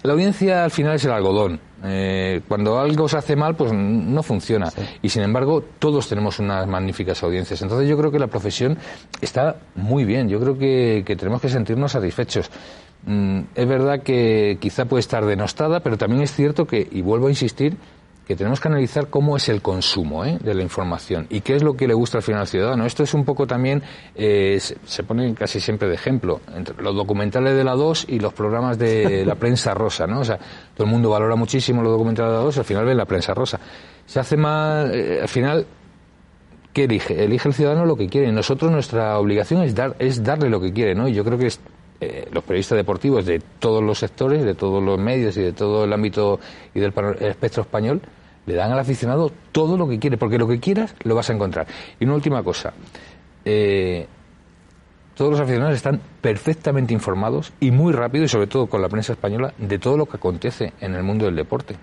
La 0.05 0.13
audiencia 0.13 0.63
al 0.63 0.71
final 0.71 0.95
es 0.95 1.05
el 1.05 1.11
algodón. 1.11 1.59
Eh, 1.85 2.41
cuando 2.47 2.79
algo 2.79 3.07
se 3.07 3.17
hace 3.17 3.35
mal, 3.35 3.55
pues 3.55 3.71
no 3.73 4.23
funciona. 4.23 4.71
Sí. 4.71 4.81
Y 5.01 5.09
sin 5.09 5.23
embargo, 5.23 5.63
todos 5.79 6.07
tenemos 6.07 6.39
unas 6.39 6.67
magníficas 6.67 7.21
audiencias. 7.23 7.61
Entonces 7.61 7.87
yo 7.87 7.97
creo 7.97 8.11
que 8.11 8.19
la 8.19 8.27
profesión 8.27 8.77
está 9.21 9.57
muy 9.75 10.05
bien. 10.05 10.29
Yo 10.29 10.39
creo 10.39 10.57
que, 10.57 11.03
que 11.05 11.15
tenemos 11.15 11.41
que 11.41 11.49
sentirnos 11.49 11.91
satisfechos. 11.91 12.49
Mm, 13.05 13.41
es 13.53 13.67
verdad 13.67 14.01
que 14.01 14.57
quizá 14.59 14.85
puede 14.85 15.01
estar 15.01 15.25
denostada, 15.25 15.79
pero 15.81 15.97
también 15.97 16.23
es 16.23 16.33
cierto 16.33 16.65
que, 16.65 16.87
y 16.91 17.01
vuelvo 17.01 17.27
a 17.27 17.29
insistir, 17.29 17.77
que 18.25 18.35
tenemos 18.35 18.59
que 18.59 18.67
analizar 18.67 19.07
cómo 19.07 19.37
es 19.37 19.49
el 19.49 19.61
consumo 19.61 20.25
¿eh? 20.25 20.37
de 20.41 20.53
la 20.53 20.63
información 20.63 21.27
y 21.29 21.41
qué 21.41 21.55
es 21.55 21.63
lo 21.63 21.75
que 21.75 21.87
le 21.87 21.93
gusta 21.93 22.17
al 22.17 22.23
final 22.23 22.41
al 22.41 22.47
ciudadano. 22.47 22.85
Esto 22.85 23.03
es 23.03 23.13
un 23.13 23.23
poco 23.23 23.45
también, 23.45 23.83
eh, 24.15 24.59
se, 24.59 25.03
pone 25.03 25.33
casi 25.35 25.59
siempre 25.59 25.87
de 25.87 25.95
ejemplo, 25.95 26.41
entre 26.55 26.81
los 26.81 26.95
documentales 26.95 27.55
de 27.55 27.63
la 27.63 27.73
2 27.73 28.05
y 28.09 28.19
los 28.19 28.33
programas 28.33 28.77
de 28.79 29.25
la 29.25 29.35
prensa 29.39 29.73
rosa, 29.73 30.07
¿no? 30.07 30.21
O 30.21 30.25
sea, 30.25 30.37
todo 30.73 30.85
el 30.85 30.91
mundo 30.91 31.09
valora 31.09 31.35
muchísimo 31.35 31.83
los 31.83 31.91
documentales 31.91 32.31
de 32.31 32.37
la 32.37 32.43
2 32.43 32.55
y 32.55 32.59
al 32.59 32.65
final 32.65 32.85
ven 32.85 32.97
la 32.97 33.05
prensa 33.05 33.33
rosa. 33.33 33.59
Se 34.05 34.19
hace 34.19 34.37
más, 34.37 34.89
eh, 34.91 35.19
al 35.21 35.27
final, 35.27 35.67
¿qué 36.73 36.85
elige? 36.85 37.23
Elige 37.23 37.47
el 37.47 37.53
ciudadano 37.53 37.85
lo 37.85 37.95
que 37.95 38.07
quiere. 38.07 38.31
Nosotros 38.31 38.71
nuestra 38.71 39.19
obligación 39.19 39.61
es, 39.61 39.75
dar, 39.75 39.95
es 39.99 40.23
darle 40.23 40.49
lo 40.49 40.59
que 40.59 40.73
quiere, 40.73 40.95
¿no? 40.95 41.07
Y 41.07 41.13
yo 41.13 41.23
creo 41.23 41.37
que 41.37 41.47
es, 41.47 41.59
eh, 42.01 42.27
los 42.31 42.43
periodistas 42.43 42.77
deportivos 42.77 43.25
de 43.25 43.41
todos 43.59 43.81
los 43.81 43.99
sectores, 43.99 44.43
de 44.43 44.53
todos 44.53 44.83
los 44.83 44.99
medios 44.99 45.37
y 45.37 45.41
de 45.41 45.53
todo 45.53 45.85
el 45.85 45.93
ámbito 45.93 46.39
y 46.73 46.79
del 46.79 46.93
espectro 47.21 47.63
español, 47.63 48.01
le 48.45 48.53
dan 48.53 48.71
al 48.71 48.79
aficionado 48.79 49.31
todo 49.51 49.77
lo 49.77 49.87
que 49.87 49.99
quiere, 49.99 50.17
porque 50.17 50.37
lo 50.37 50.47
que 50.47 50.59
quieras 50.59 50.95
lo 51.03 51.15
vas 51.15 51.29
a 51.29 51.33
encontrar. 51.33 51.67
Y 51.99 52.05
una 52.05 52.15
última 52.15 52.43
cosa, 52.43 52.73
eh, 53.43 54.07
todos 55.15 55.31
los 55.31 55.39
aficionados 55.39 55.75
están 55.75 56.01
perfectamente 56.21 56.93
informados 56.93 57.53
y 57.59 57.71
muy 57.71 57.93
rápido, 57.93 58.25
y 58.25 58.27
sobre 58.27 58.47
todo 58.47 58.67
con 58.67 58.81
la 58.81 58.89
prensa 58.89 59.13
española, 59.13 59.53
de 59.57 59.79
todo 59.79 59.97
lo 59.97 60.05
que 60.05 60.17
acontece 60.17 60.73
en 60.81 60.95
el 60.95 61.03
mundo 61.03 61.25
del 61.25 61.35
deporte. 61.35 61.75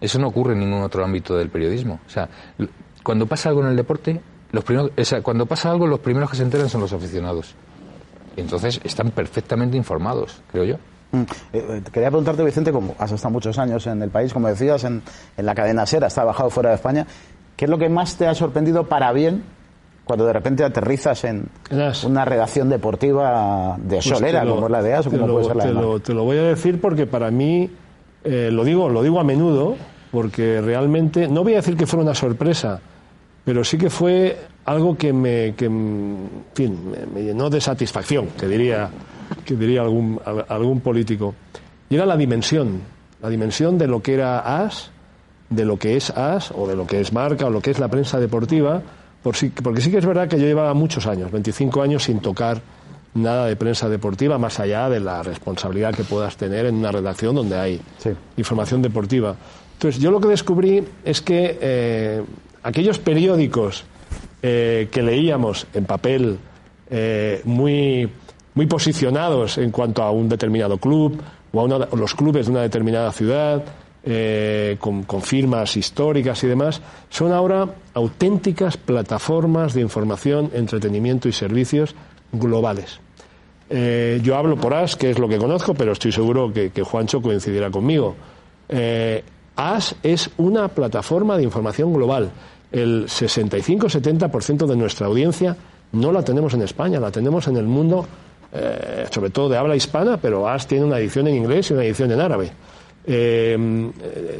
Eso 0.00 0.18
no 0.18 0.28
ocurre 0.28 0.54
en 0.54 0.60
ningún 0.60 0.82
otro 0.82 1.04
ámbito 1.04 1.36
del 1.36 1.48
periodismo. 1.48 2.00
O 2.06 2.10
sea, 2.10 2.28
cuando 3.02 3.26
pasa 3.26 3.48
algo 3.48 3.62
en 3.62 3.68
el 3.68 3.76
deporte, 3.76 4.20
los 4.52 4.64
primeros, 4.64 4.90
o 4.96 5.04
sea, 5.04 5.22
cuando 5.22 5.46
pasa 5.46 5.70
algo, 5.70 5.86
los 5.86 6.00
primeros 6.00 6.30
que 6.30 6.36
se 6.36 6.42
enteran 6.42 6.68
son 6.68 6.80
los 6.80 6.92
aficionados. 6.92 7.54
Entonces 8.40 8.80
están 8.84 9.10
perfectamente 9.10 9.76
informados, 9.76 10.42
creo 10.50 10.64
yo. 10.64 10.76
Mm. 11.12 11.22
Eh, 11.52 11.82
quería 11.92 12.10
preguntarte, 12.10 12.44
Vicente, 12.44 12.72
como 12.72 12.94
has 12.98 13.12
estado 13.12 13.32
muchos 13.32 13.58
años 13.58 13.86
en 13.86 14.02
el 14.02 14.10
país, 14.10 14.32
como 14.32 14.48
decías, 14.48 14.84
en, 14.84 15.02
en 15.36 15.46
la 15.46 15.54
cadena 15.54 15.86
SER, 15.86 16.04
has 16.04 16.14
trabajado 16.14 16.50
fuera 16.50 16.70
de 16.70 16.76
España, 16.76 17.06
¿qué 17.56 17.64
es 17.64 17.70
lo 17.70 17.78
que 17.78 17.88
más 17.88 18.16
te 18.16 18.26
ha 18.26 18.34
sorprendido 18.34 18.84
para 18.84 19.12
bien 19.12 19.42
cuando 20.08 20.24
de 20.24 20.32
repente 20.32 20.64
aterrizas 20.64 21.22
en 21.24 21.50
una 22.06 22.24
redacción 22.24 22.70
deportiva 22.70 23.76
de 23.78 23.96
pues 23.96 24.06
solera, 24.06 24.42
lo, 24.42 24.54
como 24.54 24.66
es 24.66 24.72
la 24.72 24.82
de 24.82 24.94
ASO, 24.94 25.10
como 25.10 25.26
lo, 25.26 25.32
puede 25.34 25.44
ser 25.44 25.56
la 25.56 25.62
te 25.64 25.68
de 25.68 25.74
lo, 25.74 26.00
te 26.00 26.14
lo 26.14 26.24
voy 26.24 26.38
a 26.38 26.44
decir 26.44 26.80
porque 26.80 27.06
para 27.06 27.30
mí, 27.30 27.70
eh, 28.24 28.48
lo, 28.50 28.64
digo, 28.64 28.88
lo 28.88 29.02
digo 29.02 29.20
a 29.20 29.24
menudo, 29.24 29.76
porque 30.10 30.62
realmente, 30.62 31.28
no 31.28 31.44
voy 31.44 31.52
a 31.52 31.56
decir 31.56 31.76
que 31.76 31.86
fuera 31.86 32.04
una 32.04 32.14
sorpresa, 32.14 32.80
pero 33.44 33.64
sí 33.64 33.78
que 33.78 33.90
fue 33.90 34.36
algo 34.64 34.96
que 34.96 35.12
me, 35.12 35.54
que, 35.56 35.66
en 35.66 36.28
fin, 36.54 36.90
me, 36.90 37.06
me 37.06 37.22
llenó 37.22 37.48
de 37.48 37.60
satisfacción, 37.60 38.28
que 38.38 38.46
diría, 38.46 38.90
que 39.44 39.54
diría 39.56 39.82
algún, 39.82 40.20
algún 40.48 40.80
político. 40.80 41.34
Y 41.88 41.94
era 41.94 42.04
la 42.04 42.16
dimensión, 42.16 42.82
la 43.22 43.28
dimensión 43.30 43.78
de 43.78 43.86
lo 43.86 44.02
que 44.02 44.14
era 44.14 44.62
AS, 44.62 44.90
de 45.50 45.64
lo 45.64 45.78
que 45.78 45.96
es 45.96 46.10
AS, 46.10 46.52
o 46.54 46.66
de 46.66 46.76
lo 46.76 46.86
que 46.86 47.00
es 47.00 47.12
marca, 47.12 47.46
o 47.46 47.50
lo 47.50 47.60
que 47.60 47.70
es 47.70 47.78
la 47.78 47.88
prensa 47.88 48.20
deportiva, 48.20 48.82
por 49.22 49.34
porque 49.62 49.80
sí 49.80 49.90
que 49.90 49.98
es 49.98 50.06
verdad 50.06 50.28
que 50.28 50.38
yo 50.38 50.46
llevaba 50.46 50.74
muchos 50.74 51.06
años, 51.06 51.30
25 51.32 51.82
años 51.82 52.04
sin 52.04 52.20
tocar 52.20 52.60
nada 53.14 53.46
de 53.46 53.56
prensa 53.56 53.88
deportiva, 53.88 54.38
más 54.38 54.60
allá 54.60 54.88
de 54.88 55.00
la 55.00 55.22
responsabilidad 55.22 55.94
que 55.94 56.04
puedas 56.04 56.36
tener 56.36 56.66
en 56.66 56.76
una 56.76 56.92
redacción 56.92 57.34
donde 57.34 57.58
hay 57.58 57.80
información 58.36 58.82
deportiva. 58.82 59.34
Entonces, 59.74 60.00
yo 60.00 60.10
lo 60.10 60.20
que 60.20 60.28
descubrí 60.28 60.84
es 61.04 61.20
que 61.20 61.58
eh, 61.60 62.22
aquellos 62.68 62.98
periódicos 62.98 63.84
eh, 64.42 64.88
que 64.90 65.02
leíamos 65.02 65.66
en 65.74 65.84
papel 65.84 66.38
eh, 66.90 67.40
muy, 67.44 68.08
muy 68.54 68.66
posicionados 68.66 69.58
en 69.58 69.70
cuanto 69.70 70.02
a 70.02 70.10
un 70.10 70.28
determinado 70.28 70.78
club 70.78 71.20
o 71.52 71.64
a 71.64 71.96
los 71.96 72.14
clubes 72.14 72.46
de 72.46 72.52
una 72.52 72.62
determinada 72.62 73.10
ciudad, 73.12 73.64
con, 74.78 75.02
con, 75.02 75.20
firmas 75.20 75.76
históricas 75.76 76.42
y 76.44 76.46
demás, 76.46 76.80
son 77.10 77.32
ahora 77.32 77.68
auténticas 77.92 78.78
plataformas 78.78 79.74
de 79.74 79.82
información, 79.82 80.50
entretenimiento 80.54 81.28
y 81.28 81.32
servicios 81.32 81.94
globales. 82.32 83.00
Eh, 83.70 84.20
yo 84.22 84.36
hablo 84.36 84.56
por 84.56 84.74
AS, 84.74 84.96
que 84.96 85.10
es 85.10 85.18
lo 85.18 85.28
que 85.28 85.38
conozco, 85.38 85.74
pero 85.74 85.92
estoy 85.92 86.12
seguro 86.12 86.52
que, 86.52 86.70
Juancho 86.82 87.20
coincidirá 87.20 87.70
conmigo. 87.70 88.16
Eh, 88.68 89.22
AS 89.56 89.96
es 90.02 90.30
una 90.38 90.68
plataforma 90.68 91.36
de 91.36 91.42
información 91.42 91.92
global. 91.92 92.30
El 92.70 93.06
65-70% 93.06 94.66
de 94.66 94.76
nuestra 94.76 95.06
audiencia 95.06 95.56
no 95.92 96.12
la 96.12 96.22
tenemos 96.22 96.54
en 96.54 96.62
España, 96.62 97.00
la 97.00 97.10
tenemos 97.10 97.48
en 97.48 97.56
el 97.56 97.64
mundo, 97.64 98.06
eh, 98.52 99.06
sobre 99.10 99.30
todo 99.30 99.48
de 99.48 99.56
habla 99.56 99.76
hispana, 99.76 100.18
pero 100.18 100.48
AS 100.48 100.66
tiene 100.66 100.84
una 100.84 100.98
edición 100.98 101.28
en 101.28 101.36
inglés 101.36 101.70
y 101.70 101.74
una 101.74 101.84
edición 101.84 102.12
en 102.12 102.20
árabe. 102.20 102.50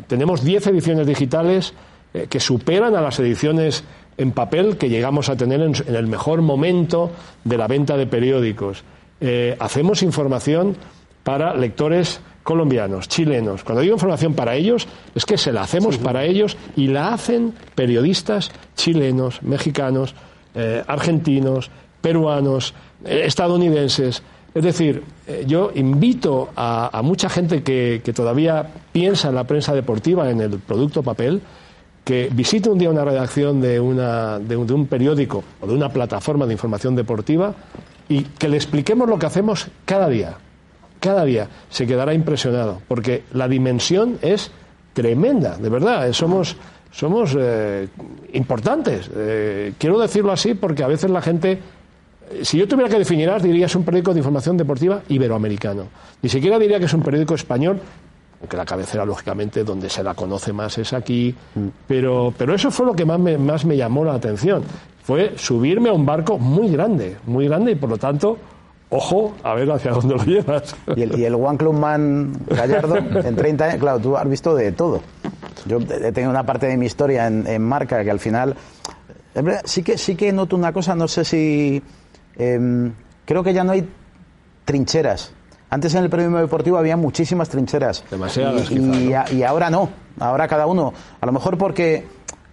tenemos 0.07 0.45
10 0.45 0.67
ediciones 0.67 1.07
digitales 1.07 1.73
que 2.29 2.41
superan 2.41 2.95
a 2.97 3.01
las 3.01 3.19
ediciones 3.19 3.83
en 4.19 4.33
papel 4.33 4.77
que 4.77 4.91
llegamos 4.91 5.29
a 5.29 5.37
tener 5.37 5.63
en 5.63 5.95
el 5.95 6.07
mejor 6.07 6.43
momento 6.43 7.13
de 7.45 7.57
la 7.57 7.69
venta 7.69 7.97
de 7.97 8.07
periódicos. 8.07 8.83
Eh, 9.21 9.57
hacemos 9.59 10.03
información 10.03 10.77
para 11.23 11.55
lectores 11.55 12.21
colombianos, 12.49 13.09
chilenos. 13.09 13.63
Cuando 13.63 13.83
digo 13.83 13.93
información 13.93 14.33
para 14.33 14.55
ellos, 14.55 14.89
es 15.15 15.27
que 15.27 15.37
se 15.37 15.53
la 15.53 15.61
hacemos 15.61 15.99
para 15.99 16.25
ellos 16.25 16.57
y 16.77 16.87
la 16.87 17.13
hacen 17.13 17.53
periodistas 17.75 18.51
chilenos, 18.75 19.43
mexicanos, 19.43 20.15
eh, 20.55 20.83
argentinos, 20.87 21.71
peruanos, 22.01 22.73
eh, 23.05 23.25
estadounidenses. 23.27 24.23
Es 24.55 24.65
decir, 24.65 25.03
yo 25.47 25.73
invito 25.75 26.49
a, 26.57 27.03
mucha 27.05 27.29
gente 27.29 27.63
que, 27.63 28.01
todavía 28.15 28.67
piensa 28.93 29.29
en 29.29 29.35
la 29.35 29.45
prensa 29.45 29.75
deportiva, 29.75 30.31
en 30.31 30.41
el 30.41 30.59
producto 30.59 31.03
papel, 31.03 31.43
que 32.03 32.31
visite 32.33 32.71
un 32.71 32.79
día 32.79 32.89
una 32.89 33.05
redacción 33.05 33.61
de, 33.61 33.79
una, 33.79 34.39
de 34.39 34.57
un 34.57 34.87
periódico 34.87 35.45
o 35.61 35.67
de 35.67 35.75
una 35.75 35.91
plataforma 35.91 36.47
de 36.47 36.55
información 36.55 36.97
deportiva 36.97 37.55
y 38.09 38.23
que 38.23 38.49
le 38.49 38.57
expliquemos 38.57 39.07
lo 39.07 39.19
que 39.19 39.27
hacemos 39.27 39.69
cada 39.85 40.09
día. 40.09 40.39
Cada 41.01 41.25
día 41.25 41.49
se 41.71 41.87
quedará 41.87 42.13
impresionado, 42.15 42.81
porque 42.89 43.25
la 43.33 43.49
dimensión 43.49 44.19
es 44.23 44.51
tremenda, 44.93 45.57
de 45.57 45.69
verdad. 45.69 46.09
Eh, 46.09 46.13
somos, 46.13 46.57
somos 46.91 47.37
eh, 47.39 47.89
importantes. 48.33 49.11
Eh, 49.15 49.75
quiero 49.79 49.99
decirlo 49.99 50.33
así 50.33 50.55
porque 50.55 50.83
a 50.83 50.89
veces 50.89 51.11
la 51.11 51.23
gente, 51.23 51.61
si 52.43 52.59
yo 52.59 52.67
tuviera 52.67 52.91
que 52.91 52.99
definirlas, 52.99 53.43
diría 53.43 53.67
es 53.67 53.75
un 53.77 53.85
periódico 53.85 54.13
de 54.13 54.21
información 54.21 54.57
deportiva 54.57 55.03
iberoamericano. 55.09 55.85
Ni 56.21 56.29
siquiera 56.29 56.59
diría 56.59 56.79
que 56.79 56.87
es 56.87 56.95
un 56.95 57.03
periódico 57.03 57.35
español, 57.35 57.81
aunque 58.41 58.57
la 58.57 58.65
cabecera, 58.65 59.05
lógicamente, 59.05 59.63
donde 59.63 59.89
se 59.89 60.03
la 60.03 60.15
conoce 60.15 60.53
más 60.53 60.79
es 60.79 60.93
aquí. 60.93 61.35
Mm. 61.55 61.69
Pero, 61.87 62.35
pero 62.37 62.55
eso 62.55 62.71
fue 62.71 62.87
lo 62.87 62.95
que 62.95 63.05
más 63.05 63.21
me, 63.21 63.39
más 63.39 63.65
me 63.65 63.77
llamó 63.77 64.05
la 64.05 64.15
atención 64.15 64.65
fue 65.09 65.39
subirme 65.39 65.89
a 65.89 65.95
un 65.95 66.05
barco 66.05 66.39
muy 66.39 66.69
grande, 66.69 67.17
muy 67.25 67.49
grande 67.49 67.73
y 67.73 67.77
por 67.77 67.89
lo 67.89 67.97
tanto, 67.97 68.37
ojo, 68.91 69.35
a 69.43 69.55
ver 69.55 69.71
hacia 69.71 69.93
dónde 69.93 70.15
lo 70.15 70.25
llevas. 70.25 70.75
Y 70.97 71.03
el, 71.03 71.19
y 71.19 71.25
el 71.25 71.35
One 71.35 71.59
Club 71.59 71.75
Man 71.75 72.33
Gallardo, 72.47 72.97
en 72.97 73.37
30 73.37 73.65
años, 73.65 73.77
claro, 73.79 73.99
tú 73.99 74.17
has 74.17 74.29
visto 74.29 74.55
de 74.55 74.73
todo. 74.73 75.03
Yo 75.67 75.79
he 75.79 76.13
tenido 76.13 76.31
una 76.31 76.45
parte 76.45 76.67
de 76.67 76.77
mi 76.77 76.87
historia 76.87 77.27
en, 77.27 77.63
marca 77.63 78.03
que 78.03 78.11
al 78.11 78.21
final, 78.21 78.57
sí 79.65 79.83
que, 79.83 79.99
sí 79.99 80.15
que 80.15 80.33
noto 80.33 80.57
una 80.57 80.73
cosa, 80.73 80.95
no 80.95 81.09
sé 81.09 81.25
si, 81.25 81.83
em, 82.37 82.93
creo 83.25 83.43
que 83.43 83.53
ya 83.53 83.65
no 83.65 83.73
hay 83.73 83.89
trincheras. 84.65 85.33
Antes 85.71 85.95
en 85.95 86.05
el 86.05 86.09
premio 86.09 86.39
deportivo 86.39 86.79
había 86.79 86.97
muchísimas 86.97 87.51
trincheras. 87.51 88.03
Demasiadas. 88.11 88.71
y, 88.71 89.13
y 89.33 89.43
ahora 89.43 89.69
no. 89.69 89.91
Ahora 90.19 90.49
cada 90.49 90.67
uno, 90.67 90.95
a 91.21 91.27
lo 91.27 91.33
mejor 91.33 91.59
porque 91.59 92.07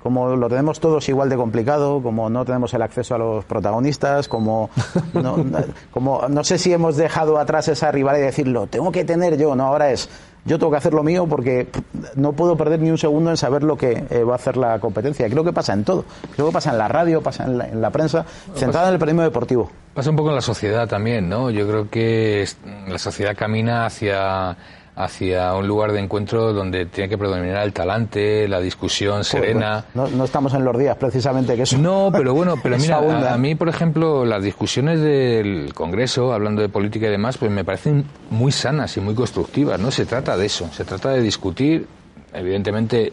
como 0.05 0.35
lo 0.35 0.47
tenemos 0.49 0.79
todos 0.79 1.09
igual 1.09 1.29
de 1.29 1.35
complicado, 1.35 1.99
como 1.99 2.29
no 2.29 2.45
tenemos 2.45 2.71
el 2.75 2.83
acceso 2.83 3.15
a 3.15 3.17
los 3.17 3.43
protagonistas, 3.43 4.27
como 4.27 4.69
no, 5.15 5.43
como 5.89 6.27
no 6.29 6.43
sé 6.43 6.59
si 6.59 6.71
hemos 6.71 6.95
dejado 6.95 7.39
atrás 7.39 7.69
esa 7.69 7.91
rivalidad 7.91 8.21
y 8.21 8.27
decirlo, 8.27 8.67
tengo 8.67 8.91
que 8.91 9.03
tener 9.03 9.35
yo, 9.35 9.55
no, 9.55 9.65
ahora 9.65 9.89
es 9.89 10.07
yo 10.45 10.59
tengo 10.59 10.69
que 10.69 10.77
hacer 10.77 10.93
lo 10.93 11.01
mío 11.01 11.25
porque 11.25 11.69
no 12.13 12.33
puedo 12.33 12.55
perder 12.55 12.81
ni 12.81 12.91
un 12.91 12.99
segundo 12.99 13.31
en 13.31 13.37
saber 13.37 13.63
lo 13.63 13.77
que 13.77 14.05
eh, 14.11 14.23
va 14.23 14.33
a 14.33 14.35
hacer 14.35 14.57
la 14.57 14.77
competencia. 14.77 15.27
Creo 15.27 15.43
que 15.43 15.51
pasa 15.51 15.73
en 15.73 15.83
todo. 15.83 16.05
Creo 16.35 16.45
que 16.45 16.53
pasa 16.53 16.69
en 16.69 16.77
la 16.77 16.87
radio, 16.87 17.23
pasa 17.23 17.45
en 17.45 17.57
la, 17.57 17.67
en 17.67 17.81
la 17.81 17.89
prensa, 17.89 18.27
centrada 18.53 18.89
en 18.89 18.93
el 18.93 18.99
periodismo 18.99 19.23
deportivo. 19.23 19.71
Pasa 19.95 20.11
un 20.11 20.15
poco 20.15 20.29
en 20.29 20.35
la 20.35 20.41
sociedad 20.41 20.87
también, 20.87 21.27
¿no? 21.27 21.49
Yo 21.49 21.67
creo 21.67 21.89
que 21.89 22.47
la 22.87 22.99
sociedad 22.99 23.35
camina 23.35 23.87
hacia 23.87 24.55
hacia 24.95 25.53
un 25.55 25.67
lugar 25.67 25.91
de 25.91 25.99
encuentro 25.99 26.53
donde 26.53 26.85
tiene 26.85 27.09
que 27.09 27.17
predominar 27.17 27.63
el 27.63 27.73
talante, 27.73 28.47
la 28.47 28.61
discusión 28.61 29.23
serena. 29.23 29.85
no, 29.93 30.23
estamos 30.23 30.53
en 30.53 30.63
los 30.63 30.77
días 30.77 30.95
precisamente 30.97 31.55
que 31.55 31.63
eso. 31.63 31.77
No, 31.77 32.09
pero 32.11 32.33
bueno, 32.33 32.55
pero 32.61 32.77
mira, 32.79 33.33
a, 33.33 33.37
mí, 33.37 33.55
por 33.55 33.69
ejemplo, 33.69 34.25
las 34.25 34.43
discusiones 34.43 35.01
del 35.01 35.73
Congreso, 35.73 36.33
hablando 36.33 36.61
de 36.61 36.69
política 36.69 37.07
y 37.07 37.11
demás, 37.11 37.37
pues 37.37 37.51
me 37.51 37.63
parecen 37.65 38.05
muy 38.29 38.51
sanas 38.51 38.95
y 38.97 39.01
muy 39.01 39.15
constructivas. 39.15 39.79
No 39.79 39.91
se 39.91 40.05
trata 40.05 40.37
de 40.37 40.45
eso, 40.45 40.69
se 40.71 40.85
trata 40.85 41.09
de 41.09 41.21
discutir, 41.21 41.87
evidentemente 42.33 43.11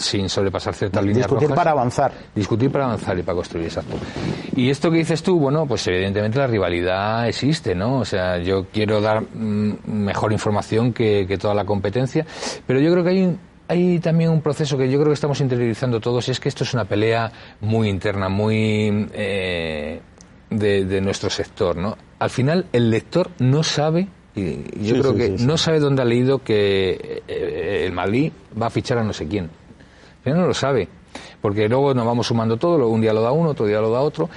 sin 0.00 0.28
sobrepasar 0.28 0.74
ciertas 0.74 1.04
líneas 1.04 1.26
Discutir 1.26 1.54
para 1.54 1.70
avanzar. 1.72 2.12
Discutir 2.34 2.70
para 2.70 2.86
avanzar 2.86 3.18
y 3.18 3.22
para 3.22 3.36
construir, 3.36 3.66
exacto. 3.66 3.96
Y 4.56 4.70
esto 4.70 4.90
que 4.90 4.98
dices 4.98 5.22
tú, 5.22 5.38
bueno, 5.38 5.66
pues 5.66 5.86
evidentemente 5.86 6.38
la 6.38 6.46
rivalidad 6.46 7.28
existe, 7.28 7.74
¿no? 7.74 7.98
O 7.98 8.04
sea, 8.04 8.38
yo 8.38 8.66
quiero 8.72 9.00
dar 9.00 9.22
mm, 9.22 9.74
mejor 9.84 10.32
información 10.32 10.92
que, 10.92 11.38
toda 11.40 11.54
la 11.54 11.64
competencia, 11.64 12.26
pero 12.66 12.80
yo 12.80 12.90
creo 12.92 13.04
que 13.04 13.10
hay 13.10 13.38
hay 13.68 14.00
también 14.00 14.30
un 14.30 14.42
proceso 14.42 14.76
que 14.76 14.90
yo 14.90 14.98
creo 14.98 15.10
que 15.10 15.14
estamos 15.14 15.40
interiorizando 15.40 16.00
todos 16.00 16.26
y 16.26 16.32
es 16.32 16.40
que 16.40 16.48
esto 16.48 16.64
es 16.64 16.74
una 16.74 16.86
pelea 16.86 17.30
muy 17.60 17.88
interna, 17.88 18.28
muy 18.28 19.08
eh, 19.12 20.00
de, 20.50 21.00
nuestro 21.00 21.30
sector, 21.30 21.76
¿no? 21.76 21.96
Al 22.18 22.30
final 22.30 22.66
el 22.72 22.90
lector 22.90 23.30
no 23.38 23.62
sabe 23.62 24.08
y 24.34 24.84
yo 24.84 24.98
creo 25.00 25.14
que 25.14 25.30
no 25.30 25.56
sabe 25.56 25.78
dónde 25.78 26.02
ha 26.02 26.04
leído 26.04 26.40
que 26.42 27.22
eh, 27.28 27.84
el 27.86 27.92
Madrid 27.92 28.32
va 28.60 28.66
a 28.66 28.70
fichar 28.70 28.98
a 28.98 29.04
no 29.04 29.12
sé 29.12 29.28
quién. 29.28 29.50
Pero 30.22 30.36
no 30.36 30.46
lo 30.46 30.54
sabe, 30.54 30.88
porque 31.40 31.68
luego 31.68 31.94
nos 31.94 32.06
vamos 32.06 32.26
sumando 32.26 32.56
todo, 32.56 32.88
un 32.88 33.00
día 33.00 33.12
lo 33.12 33.22
da 33.22 33.32
uno, 33.32 33.50
otro 33.50 33.66
día 33.66 33.80
lo 33.80 33.90
da 33.90 34.00
otro. 34.00 34.28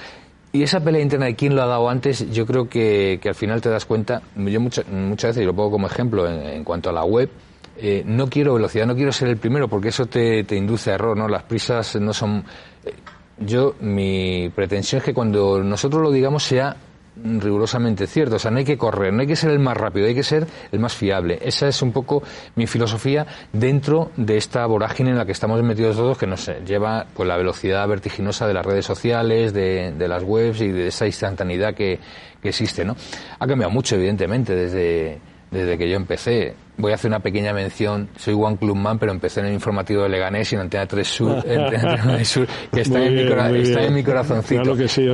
Y 0.52 0.62
esa 0.62 0.80
pelea 0.80 1.02
interna 1.02 1.26
de 1.26 1.34
quién 1.34 1.56
lo 1.56 1.62
ha 1.62 1.66
dado 1.66 1.88
antes, 1.88 2.30
yo 2.30 2.46
creo 2.46 2.68
que, 2.68 3.20
al 3.24 3.34
final 3.34 3.60
te 3.60 3.68
das 3.68 3.84
cuenta, 3.86 4.22
yo 4.36 4.60
muchas 4.60 4.86
veces, 4.86 5.38
y 5.38 5.44
lo 5.44 5.54
pongo 5.54 5.72
como 5.72 5.86
ejemplo 5.88 6.28
en, 6.30 6.62
cuanto 6.62 6.90
a 6.90 6.92
la 6.92 7.04
web, 7.04 7.28
eh, 7.76 8.04
no 8.06 8.28
quiero 8.28 8.54
velocidad, 8.54 8.86
no 8.86 8.94
quiero 8.94 9.10
ser 9.10 9.28
el 9.28 9.36
primero, 9.36 9.66
porque 9.66 9.88
eso 9.88 10.06
te, 10.06 10.44
te 10.44 10.54
induce 10.54 10.92
a 10.92 10.94
error, 10.94 11.16
¿no? 11.16 11.26
Las 11.28 11.42
prisas 11.42 11.96
no 11.96 12.12
son... 12.12 12.44
Eh, 12.84 12.92
yo, 13.38 13.74
mi 13.80 14.48
pretensión 14.54 15.00
es 15.00 15.04
que 15.04 15.12
cuando 15.12 15.60
nosotros 15.64 16.00
lo 16.00 16.12
digamos 16.12 16.44
sea 16.44 16.76
rigurosamente 17.22 18.06
cierto. 18.06 18.36
O 18.36 18.38
sea, 18.38 18.50
no 18.50 18.58
hay 18.58 18.64
que 18.64 18.78
correr, 18.78 19.12
no 19.12 19.20
hay 19.20 19.26
que 19.26 19.36
ser 19.36 19.50
el 19.50 19.58
más 19.58 19.76
rápido, 19.76 20.06
hay 20.06 20.14
que 20.14 20.22
ser 20.22 20.46
el 20.72 20.78
más 20.78 20.94
fiable. 20.94 21.38
Esa 21.42 21.68
es 21.68 21.82
un 21.82 21.92
poco 21.92 22.22
mi 22.56 22.66
filosofía 22.66 23.26
dentro 23.52 24.10
de 24.16 24.36
esta 24.36 24.66
vorágine 24.66 25.10
en 25.10 25.18
la 25.18 25.26
que 25.26 25.32
estamos 25.32 25.62
metidos 25.62 25.96
todos, 25.96 26.18
que 26.18 26.26
nos 26.26 26.50
lleva 26.66 27.06
pues 27.14 27.28
la 27.28 27.36
velocidad 27.36 27.86
vertiginosa 27.88 28.46
de 28.46 28.54
las 28.54 28.66
redes 28.66 28.84
sociales, 28.84 29.52
de, 29.52 29.94
las 30.08 30.22
webs 30.22 30.60
y 30.60 30.68
de 30.68 30.88
esa 30.88 31.06
instantaneidad 31.06 31.74
que, 31.74 31.98
que 32.42 32.50
existe, 32.50 32.84
¿no? 32.84 32.96
Ha 33.38 33.46
cambiado 33.46 33.70
mucho, 33.70 33.96
evidentemente, 33.96 34.54
desde 34.54 35.18
desde 35.54 35.78
que 35.78 35.88
yo 35.88 35.96
empecé. 35.96 36.54
Voy 36.76 36.92
a 36.92 36.96
hacer 36.96 37.08
una 37.08 37.20
pequeña 37.20 37.52
mención. 37.52 38.08
Soy 38.16 38.34
One 38.34 38.56
Club 38.56 38.76
Man, 38.76 38.98
pero 38.98 39.12
empecé 39.12 39.40
en 39.40 39.46
el 39.46 39.52
informativo 39.52 40.02
de 40.02 40.08
Leganés 40.08 40.52
y 40.52 40.56
en 40.56 40.62
Antena 40.62 40.86
3 40.86 41.06
Sur, 41.06 41.42
Sur 42.24 42.46
que 42.72 42.80
está, 42.80 43.04
en, 43.04 43.14
mi 43.14 43.60
está 43.60 43.82
en, 43.82 43.94
mi 43.94 44.02
corazoncito. 44.02 44.76
que 44.76 44.88
sí, 44.88 45.08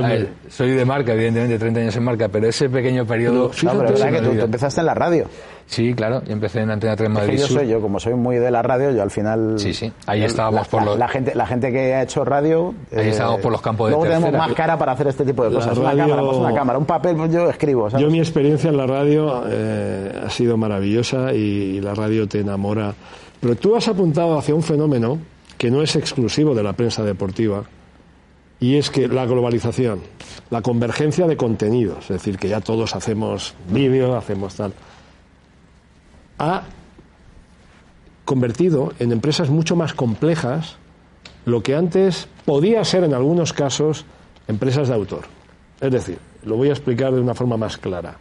soy 0.49 0.71
de 0.71 0.85
marca, 0.85 1.13
evidentemente, 1.13 1.59
30 1.59 1.79
años 1.79 1.95
en 1.95 2.03
marca, 2.03 2.29
pero 2.29 2.47
ese 2.47 2.69
pequeño 2.69 3.05
periodo... 3.05 3.51
No, 3.63 3.77
pero 3.77 3.93
que 3.93 4.21
tú, 4.21 4.31
empezaste 4.31 4.79
en 4.79 4.85
la 4.85 4.93
radio. 4.93 5.27
Sí, 5.71 5.93
claro, 5.93 6.21
yo 6.25 6.33
empecé 6.33 6.59
en 6.59 6.69
Antena 6.69 6.97
3 6.97 7.09
Madrid 7.09 7.39
yo 7.39 7.47
Sur. 7.47 7.59
soy 7.59 7.69
yo, 7.69 7.79
como 7.79 7.97
soy 7.97 8.13
muy 8.15 8.35
de 8.35 8.51
la 8.51 8.61
radio, 8.61 8.91
yo 8.91 9.01
al 9.01 9.09
final... 9.09 9.53
Sí, 9.57 9.73
sí, 9.73 9.89
ahí 10.05 10.21
estábamos 10.21 10.63
la, 10.67 10.69
por 10.69 10.83
los... 10.83 10.99
La 10.99 11.07
gente, 11.07 11.33
la 11.33 11.45
gente 11.47 11.71
que 11.71 11.93
ha 11.95 12.03
hecho 12.03 12.25
radio... 12.25 12.73
Ahí 12.93 13.07
estábamos 13.07 13.39
por 13.39 13.53
los 13.53 13.61
campos 13.61 13.87
de 13.87 13.91
Luego 13.91 14.03
tercera. 14.03 14.25
tenemos 14.25 14.47
más 14.49 14.55
cara 14.57 14.77
para 14.77 14.91
hacer 14.91 15.07
este 15.07 15.23
tipo 15.23 15.45
de 15.45 15.49
La 15.51 15.55
cosas. 15.55 15.77
radio- 15.77 15.93
Una 15.93 16.03
cámara, 16.03 16.21
pues 16.27 16.37
una 16.37 16.53
cámara. 16.53 16.77
Un 16.79 16.85
papel, 16.85 17.15
pues 17.15 17.31
yo 17.31 17.49
escribo, 17.49 17.89
¿sabes? 17.89 18.05
Yo 18.05 18.11
mi 18.11 18.19
experiencia 18.19 18.69
en 18.69 18.75
la 18.75 18.85
radio 18.85 19.43
eh, 19.47 20.21
ha 20.25 20.29
sido 20.29 20.57
maravillosa 20.57 21.33
y, 21.33 21.37
y 21.77 21.79
la 21.79 21.95
radio 21.95 22.27
te 22.27 22.41
enamora. 22.41 22.93
Pero 23.39 23.55
tú 23.55 23.77
has 23.77 23.87
apuntado 23.87 24.37
hacia 24.37 24.53
un 24.53 24.63
fenómeno 24.63 25.19
que 25.57 25.71
no 25.71 25.81
es 25.81 25.95
exclusivo 25.95 26.53
de 26.53 26.63
la 26.63 26.73
prensa 26.73 27.01
deportiva 27.03 27.63
y 28.59 28.75
es 28.75 28.89
que 28.89 29.07
la 29.07 29.25
globalización, 29.25 30.01
la 30.49 30.61
convergencia 30.61 31.27
de 31.27 31.37
contenidos, 31.37 31.99
es 32.03 32.09
decir, 32.09 32.37
que 32.37 32.49
ya 32.49 32.59
todos 32.59 32.93
hacemos 32.93 33.55
vídeo, 33.69 34.17
hacemos 34.17 34.53
tal, 34.55 34.73
ha 36.41 36.63
convertido 38.25 38.93
en 38.97 39.11
empresas 39.11 39.51
mucho 39.51 39.75
más 39.75 39.93
complejas 39.93 40.77
lo 41.45 41.61
que 41.61 41.75
antes 41.75 42.27
podía 42.45 42.83
ser 42.83 43.03
en 43.03 43.13
algunos 43.13 43.53
casos 43.53 44.05
empresas 44.47 44.87
de 44.87 44.95
autor. 44.95 45.25
Es 45.79 45.91
decir, 45.91 46.17
lo 46.43 46.57
voy 46.57 46.69
a 46.69 46.73
explicar 46.73 47.13
de 47.13 47.21
una 47.21 47.35
forma 47.35 47.57
más 47.57 47.77
clara. 47.77 48.15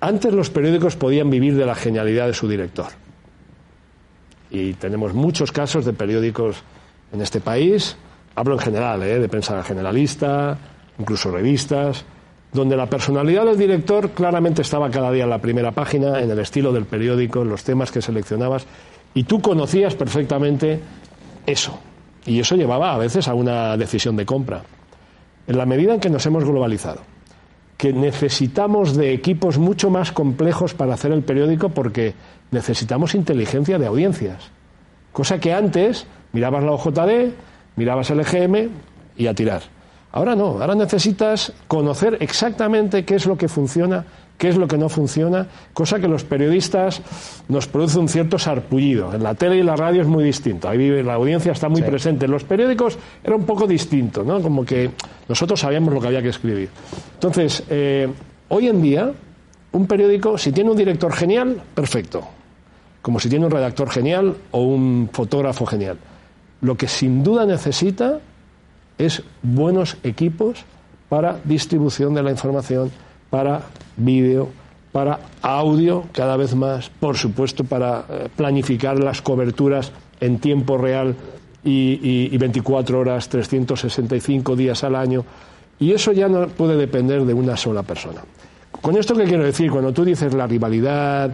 Antes 0.00 0.32
los 0.32 0.50
periódicos 0.50 0.96
podían 0.96 1.30
vivir 1.30 1.56
de 1.56 1.64
la 1.64 1.76
genialidad 1.76 2.26
de 2.26 2.34
su 2.34 2.48
director. 2.48 2.88
Y 4.50 4.74
tenemos 4.74 5.14
muchos 5.14 5.52
casos 5.52 5.84
de 5.84 5.92
periódicos 5.92 6.62
en 7.12 7.20
este 7.20 7.40
país, 7.40 7.96
hablo 8.34 8.54
en 8.54 8.60
general, 8.60 9.02
¿eh? 9.02 9.20
de 9.20 9.28
prensa 9.28 9.62
generalista, 9.62 10.58
incluso 10.98 11.30
revistas, 11.30 12.04
donde 12.52 12.76
la 12.76 12.86
personalidad 12.86 13.44
del 13.44 13.58
director 13.58 14.10
claramente 14.10 14.62
estaba 14.62 14.90
cada 14.90 15.12
día 15.12 15.24
en 15.24 15.30
la 15.30 15.40
primera 15.40 15.72
página, 15.72 16.20
en 16.20 16.30
el 16.30 16.38
estilo 16.38 16.72
del 16.72 16.86
periódico, 16.86 17.42
en 17.42 17.50
los 17.50 17.64
temas 17.64 17.90
que 17.90 18.02
seleccionabas, 18.02 18.66
y 19.14 19.24
tú 19.24 19.40
conocías 19.40 19.94
perfectamente 19.94 20.80
eso. 21.46 21.78
Y 22.24 22.40
eso 22.40 22.56
llevaba 22.56 22.94
a 22.94 22.98
veces 22.98 23.28
a 23.28 23.34
una 23.34 23.76
decisión 23.76 24.16
de 24.16 24.26
compra. 24.26 24.62
En 25.46 25.56
la 25.56 25.66
medida 25.66 25.94
en 25.94 26.00
que 26.00 26.10
nos 26.10 26.24
hemos 26.26 26.44
globalizado, 26.44 27.00
que 27.76 27.92
necesitamos 27.92 28.96
de 28.96 29.12
equipos 29.12 29.56
mucho 29.56 29.88
más 29.88 30.12
complejos 30.12 30.74
para 30.74 30.94
hacer 30.94 31.12
el 31.12 31.22
periódico 31.22 31.70
porque 31.70 32.14
necesitamos 32.50 33.14
inteligencia 33.14 33.78
de 33.78 33.86
audiencias. 33.86 34.50
Cosa 35.12 35.38
que 35.38 35.54
antes 35.54 36.06
mirabas 36.32 36.64
la 36.64 36.72
OJD, 36.72 37.32
mirabas 37.76 38.10
el 38.10 38.20
EGM 38.20 38.68
y 39.16 39.26
a 39.26 39.34
tirar. 39.34 39.62
Ahora 40.12 40.34
no, 40.34 40.60
ahora 40.60 40.74
necesitas 40.74 41.52
conocer 41.66 42.16
exactamente 42.20 43.04
qué 43.04 43.14
es 43.14 43.26
lo 43.26 43.36
que 43.36 43.46
funciona, 43.46 44.04
qué 44.38 44.48
es 44.48 44.56
lo 44.56 44.66
que 44.66 44.78
no 44.78 44.88
funciona, 44.88 45.46
cosa 45.74 45.98
que 45.98 46.08
los 46.08 46.24
periodistas 46.24 47.02
nos 47.48 47.66
produce 47.66 47.98
un 47.98 48.08
cierto 48.08 48.38
sarpullido. 48.38 49.12
En 49.12 49.22
la 49.22 49.34
tele 49.34 49.58
y 49.58 49.62
la 49.62 49.76
radio 49.76 50.00
es 50.00 50.08
muy 50.08 50.24
distinto, 50.24 50.68
ahí 50.68 50.78
vive, 50.78 51.02
la 51.02 51.14
audiencia 51.14 51.52
está 51.52 51.68
muy 51.68 51.82
presente. 51.82 52.24
En 52.24 52.30
los 52.30 52.44
periódicos 52.44 52.96
era 53.22 53.36
un 53.36 53.44
poco 53.44 53.66
distinto, 53.66 54.24
¿no? 54.24 54.40
Como 54.40 54.64
que 54.64 54.90
nosotros 55.28 55.60
sabíamos 55.60 55.92
lo 55.92 56.00
que 56.00 56.06
había 56.06 56.22
que 56.22 56.30
escribir. 56.30 56.70
Entonces, 57.14 57.64
eh, 57.68 58.08
hoy 58.48 58.68
en 58.68 58.80
día, 58.80 59.12
un 59.72 59.86
periódico, 59.86 60.38
si 60.38 60.52
tiene 60.52 60.70
un 60.70 60.76
director 60.76 61.12
genial, 61.12 61.60
perfecto. 61.74 62.22
Como 63.02 63.20
si 63.20 63.28
tiene 63.28 63.44
un 63.44 63.50
redactor 63.50 63.90
genial 63.90 64.34
o 64.52 64.62
un 64.62 65.10
fotógrafo 65.12 65.66
genial. 65.66 65.98
Lo 66.62 66.76
que 66.76 66.88
sin 66.88 67.22
duda 67.22 67.44
necesita 67.44 68.20
es 68.98 69.22
buenos 69.42 69.96
equipos 70.02 70.58
para 71.08 71.38
distribución 71.44 72.14
de 72.14 72.22
la 72.22 72.30
información, 72.30 72.90
para 73.30 73.62
vídeo, 73.96 74.48
para 74.92 75.20
audio 75.42 76.04
cada 76.12 76.36
vez 76.36 76.54
más, 76.54 76.90
por 76.90 77.16
supuesto 77.16 77.64
para 77.64 78.04
eh, 78.08 78.28
planificar 78.36 78.98
las 78.98 79.22
coberturas 79.22 79.92
en 80.20 80.38
tiempo 80.38 80.76
real 80.78 81.14
y, 81.64 81.70
y- 82.02 82.28
y 82.32 82.38
24 82.38 82.98
horas, 82.98 83.28
365 83.28 84.56
días 84.56 84.82
al 84.84 84.96
año. 84.96 85.24
Y 85.78 85.92
eso 85.92 86.12
ya 86.12 86.28
no 86.28 86.48
puede 86.48 86.76
depender 86.76 87.24
de 87.24 87.34
una 87.34 87.56
sola 87.56 87.82
persona. 87.82 88.22
Con 88.82 88.96
esto 88.96 89.14
qué 89.14 89.24
quiero 89.24 89.44
decir, 89.44 89.70
cuando 89.70 89.92
tú 89.92 90.04
dices 90.04 90.34
la 90.34 90.46
rivalidad, 90.46 91.30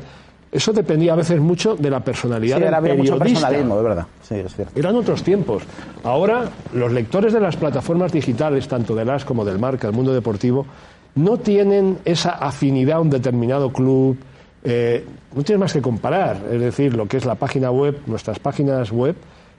eso 0.55 0.73
dependía 0.73 1.13
a 1.13 1.17
veces 1.17 1.41
mucho 1.41 1.75
de 1.77 1.91
la 1.91 2.01
personalidad 2.01 2.57
Sí, 2.59 2.63
del 2.89 2.97
mucho 2.99 3.19
personalismo, 3.19 3.77
de 3.77 3.83
verdad. 3.83 4.07
Sí, 4.23 4.37
es 4.37 4.55
cierto. 4.55 4.79
Eran 4.79 4.95
otros 4.97 5.23
tiempos. 5.23 5.65
Ahora, 6.05 6.45
los 6.73 6.93
lectores 6.93 7.33
de 7.33 7.41
las 7.41 7.57
plataformas 7.57 8.13
digitales, 8.13 8.69
tanto 8.69 8.95
de 8.95 9.05
las 9.05 9.25
como 9.25 9.45
del 9.45 9.59
Marca, 9.59 9.89
el 9.89 9.93
mundo 9.93 10.15
deportivo, 10.15 10.65
no 11.17 11.37
tienen 11.39 11.99
esa 12.05 12.31
afinidad 12.31 12.99
a 12.99 13.01
un 13.01 13.11
determinado 13.11 13.73
club. 13.73 14.17
eh, 14.63 15.05
no 15.35 15.43
tienes 15.43 15.61
más 15.61 15.73
que 15.73 15.83
comparar. 15.83 16.41
Es 16.51 16.61
decir, 16.61 16.95
lo 16.95 17.07
que 17.07 17.17
es 17.17 17.25
la 17.27 17.35
página 17.35 17.71
web, 17.73 17.99
nuestras 18.07 18.39
páginas 18.39 18.93
web, 18.93 19.17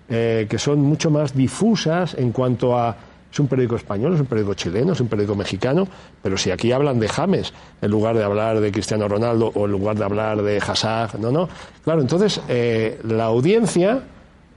eh, 0.10 0.48
que 0.50 0.58
son 0.58 0.80
mucho 0.82 1.12
más 1.12 1.36
difusas 1.36 2.14
en 2.16 2.32
cuanto 2.32 2.78
a. 2.78 2.96
Es 3.36 3.39
un 3.41 3.48
periódico 3.48 3.76
español, 3.76 4.13
es 4.13 4.21
un 4.21 4.28
periódico 4.28 4.54
chileno, 4.54 4.93
es 4.93 5.02
un 5.02 5.10
periódico 5.10 5.36
mexicano, 5.36 5.86
pero 6.24 6.38
si 6.38 6.52
aquí 6.52 6.71
hablan 6.71 7.02
de 7.02 7.10
James, 7.10 7.52
en 7.82 7.91
lugar 7.91 8.15
de 8.15 8.24
hablar 8.24 8.62
de 8.62 8.71
Cristiano 8.71 9.10
Ronaldo 9.10 9.52
o 9.54 9.65
en 9.65 9.74
lugar 9.74 9.98
de 9.98 10.06
hablar 10.06 10.41
de 10.41 10.58
Hazard, 10.65 11.19
no, 11.19 11.34
no. 11.34 11.50
Claro, 11.84 12.00
entonces 12.00 12.39
eh, 12.48 12.98
la 13.04 13.26
audiencia 13.26 14.04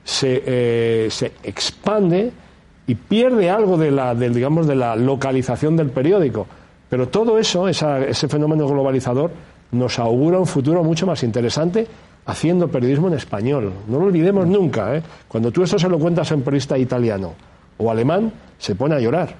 se, 0.05 0.45
eh, 0.47 1.09
se 1.11 1.33
expande 1.43 2.31
y 2.87 2.95
pierde 2.95 3.51
algo 3.51 3.77
de 3.77 3.91
la, 3.91 4.15
digamos, 4.15 4.69
de 4.69 4.77
la 4.77 4.95
localización 4.95 5.77
del 5.77 5.91
periódico. 5.91 6.47
Pero 6.89 7.09
todo 7.09 7.37
eso, 7.37 7.67
ese 7.67 8.29
fenómeno 8.29 8.69
globalizador, 8.69 9.33
nos 9.73 9.99
augura 9.99 10.39
un 10.39 10.47
futuro 10.47 10.85
mucho 10.85 11.05
más 11.05 11.25
interesante 11.25 11.85
haciendo 12.27 12.69
periodismo 12.69 13.09
en 13.09 13.15
español. 13.15 13.73
No 13.89 13.99
lo 13.99 14.05
olvidemos 14.05 14.47
nunca. 14.47 14.95
¿eh? 14.95 15.03
Cuando 15.27 15.51
tú 15.51 15.65
esto 15.65 15.81
se 15.81 15.89
lo 15.89 15.99
cuentas 15.99 16.31
a 16.31 16.37
un 16.37 16.43
periodista 16.43 16.79
italiano 16.79 17.35
o 17.79 17.91
alemán, 17.91 18.33
se 18.59 18.75
pone 18.75 18.95
a 18.95 19.01
llorar. 19.01 19.35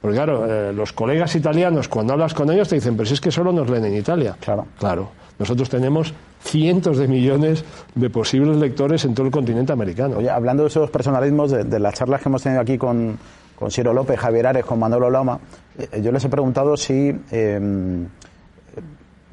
Porque 0.00 0.16
claro, 0.16 0.46
eh, 0.46 0.72
los 0.72 0.92
colegas 0.92 1.34
italianos, 1.34 1.88
cuando 1.88 2.12
hablas 2.14 2.34
con 2.34 2.50
ellos, 2.50 2.68
te 2.68 2.76
dicen, 2.76 2.96
pero 2.96 3.06
si 3.06 3.14
es 3.14 3.20
que 3.20 3.30
solo 3.30 3.52
nos 3.52 3.68
leen 3.68 3.84
en 3.84 3.96
Italia. 3.96 4.36
Claro. 4.40 4.66
Claro. 4.78 5.10
Nosotros 5.38 5.68
tenemos 5.70 6.12
cientos 6.42 6.98
de 6.98 7.08
millones 7.08 7.64
de 7.94 8.10
posibles 8.10 8.56
lectores 8.56 9.04
en 9.04 9.14
todo 9.14 9.26
el 9.26 9.32
continente 9.32 9.72
americano. 9.72 10.18
Oye, 10.18 10.30
hablando 10.30 10.62
de 10.64 10.68
esos 10.68 10.90
personalismos, 10.90 11.50
de, 11.50 11.64
de 11.64 11.78
las 11.78 11.94
charlas 11.94 12.22
que 12.22 12.28
hemos 12.28 12.42
tenido 12.42 12.60
aquí 12.60 12.76
con, 12.76 13.18
con 13.58 13.70
Ciro 13.70 13.92
López, 13.92 14.18
Javier 14.18 14.46
Ares, 14.46 14.64
con 14.64 14.78
Manolo 14.78 15.10
Lama, 15.10 15.38
eh, 15.78 16.00
yo 16.02 16.12
les 16.12 16.24
he 16.24 16.28
preguntado 16.28 16.76
si 16.76 17.14
eh, 17.30 18.06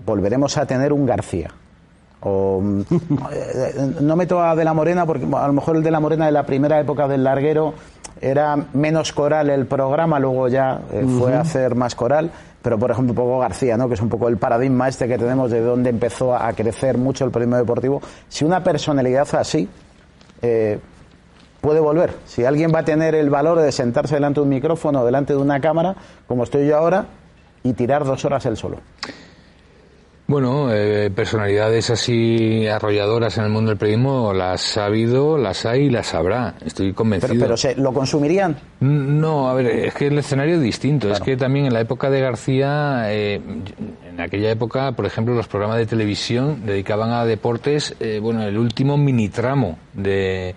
volveremos 0.06 0.58
a 0.58 0.66
tener 0.66 0.92
un 0.94 1.06
García. 1.06 1.50
O, 2.22 2.60
mm, 2.62 2.82
eh, 3.32 3.92
no 4.02 4.16
meto 4.16 4.42
a 4.42 4.56
De 4.56 4.66
la 4.66 4.74
Morena 4.74 5.06
porque 5.06 5.26
a 5.26 5.48
lo 5.48 5.54
mejor 5.54 5.78
el 5.78 5.84
De 5.84 5.92
la 5.92 6.00
Morena 6.00 6.26
de 6.26 6.32
la 6.32 6.46
primera 6.46 6.80
época 6.80 7.08
del 7.08 7.24
larguero 7.24 7.74
era 8.22 8.56
menos 8.74 9.14
coral 9.14 9.50
el 9.50 9.66
programa, 9.66 10.20
luego 10.20 10.48
ya 10.48 10.82
eh, 10.92 11.06
fue 11.18 11.34
a 11.36 11.42
hacer 11.42 11.76
más 11.76 11.96
coral, 11.96 12.32
pero 12.62 12.78
por 12.78 12.92
ejemplo 12.92 13.12
un 13.12 13.16
poco 13.16 13.40
García, 13.40 13.78
¿no? 13.78 13.88
que 13.88 13.94
es 13.94 14.02
un 14.02 14.10
poco 14.10 14.28
el 14.28 14.38
paradigma 14.38 14.88
este 14.88 15.08
que 15.08 15.18
tenemos 15.18 15.52
de 15.52 15.62
donde 15.62 15.90
empezó 15.90 16.36
a 16.36 16.52
crecer 16.54 16.98
mucho 16.98 17.26
el 17.26 17.32
periodismo 17.32 17.58
deportivo. 17.58 18.02
Si 18.28 18.46
una 18.46 18.64
personalidad 18.64 19.28
así 19.36 19.70
eh, 20.42 20.80
puede 21.62 21.80
volver, 21.80 22.14
si 22.26 22.46
alguien 22.46 22.72
va 22.74 22.80
a 22.80 22.86
tener 22.86 23.16
el 23.16 23.30
valor 23.30 23.60
de 23.60 23.72
sentarse 23.72 24.16
delante 24.16 24.40
de 24.40 24.44
un 24.44 24.50
micrófono, 24.50 25.06
delante 25.06 25.34
de 25.34 25.40
una 25.40 25.60
cámara, 25.60 25.96
como 26.28 26.44
estoy 26.44 26.68
yo 26.68 26.78
ahora, 26.78 27.06
y 27.64 27.74
tirar 27.74 28.06
dos 28.06 28.24
horas 28.26 28.46
él 28.46 28.58
solo. 28.58 28.78
Bueno, 30.28 30.74
eh, 30.74 31.10
personalidades 31.10 31.90
así 31.90 32.68
arrolladoras 32.68 33.38
en 33.38 33.46
el 33.46 33.50
mundo 33.50 33.70
del 33.70 33.78
periodismo 33.78 34.34
las 34.34 34.78
ha 34.78 34.86
habido, 34.86 35.38
las 35.38 35.66
hay 35.66 35.84
y 35.84 35.90
las 35.90 36.14
habrá. 36.14 36.56
Estoy 36.66 36.92
convencido. 36.92 37.32
Pero, 37.32 37.46
pero 37.46 37.56
¿se, 37.56 37.76
¿lo 37.76 37.94
consumirían? 37.94 38.58
No, 38.82 39.50
a 39.50 39.54
ver, 39.54 39.68
es 39.68 39.94
que 39.94 40.08
el 40.08 40.18
escenario 40.20 40.56
es 40.56 40.62
distinto. 40.62 41.10
Es 41.10 41.22
que 41.22 41.38
también 41.38 41.68
en 41.68 41.74
la 41.74 41.80
época 41.80 42.10
de 42.10 42.20
García, 42.20 43.06
eh, 43.14 43.36
en 43.36 44.20
aquella 44.20 44.52
época, 44.52 44.92
por 44.92 45.06
ejemplo, 45.06 45.34
los 45.34 45.48
programas 45.48 45.78
de 45.78 45.86
televisión 45.86 46.66
dedicaban 46.66 47.12
a 47.12 47.24
deportes, 47.24 47.96
eh, 48.02 48.20
bueno, 48.22 48.44
el 48.44 48.58
último 48.58 48.98
mini 48.98 49.30
tramo 49.30 49.80
del 49.94 50.54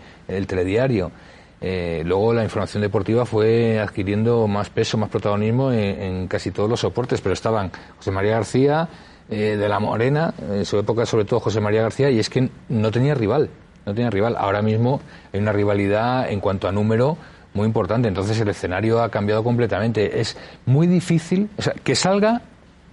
telediario. 0.49 1.13
Eh, 1.61 2.03
luego 2.05 2.33
la 2.35 2.43
información 2.43 2.81
deportiva 2.81 3.25
fue 3.25 3.79
adquiriendo 3.79 4.49
más 4.49 4.69
peso, 4.71 4.99
más 4.99 5.11
protagonismo 5.11 5.71
en, 5.71 6.03
en 6.03 6.27
casi 6.27 6.51
todos 6.51 6.69
los 6.69 6.81
soportes, 6.81 7.21
pero 7.21 7.35
estaban 7.35 7.71
José 7.99 8.11
María 8.11 8.33
García, 8.33 8.89
eh, 9.31 9.57
de 9.57 9.69
la 9.69 9.79
Morena, 9.79 10.35
en 10.51 10.65
su 10.65 10.79
época 10.79 11.07
sobre 11.07 11.25
todo 11.25 11.41
José 11.41 11.61
María 11.61 11.83
García, 11.83 12.11
y 12.11 12.19
es 12.19 12.29
que 12.29 12.51
no 12.69 12.91
tenía 12.91 13.15
rival, 13.15 13.49
no 13.87 13.95
tenía 13.95 14.11
rival. 14.11 14.37
Ahora 14.37 14.61
mismo 14.61 15.01
hay 15.33 15.41
una 15.41 15.53
rivalidad 15.53 16.31
en 16.31 16.41
cuanto 16.41 16.69
a 16.69 16.73
número 16.73 17.17
muy 17.55 17.67
importante, 17.67 18.09
entonces 18.09 18.41
el 18.41 18.49
escenario 18.49 19.03
ha 19.03 19.09
cambiado 19.09 19.43
completamente. 19.43 20.21
Es 20.21 20.37
muy 20.67 20.87
difícil, 20.87 21.49
o 21.57 21.63
sea, 21.63 21.75
que 21.75 21.95
salga 21.95 22.43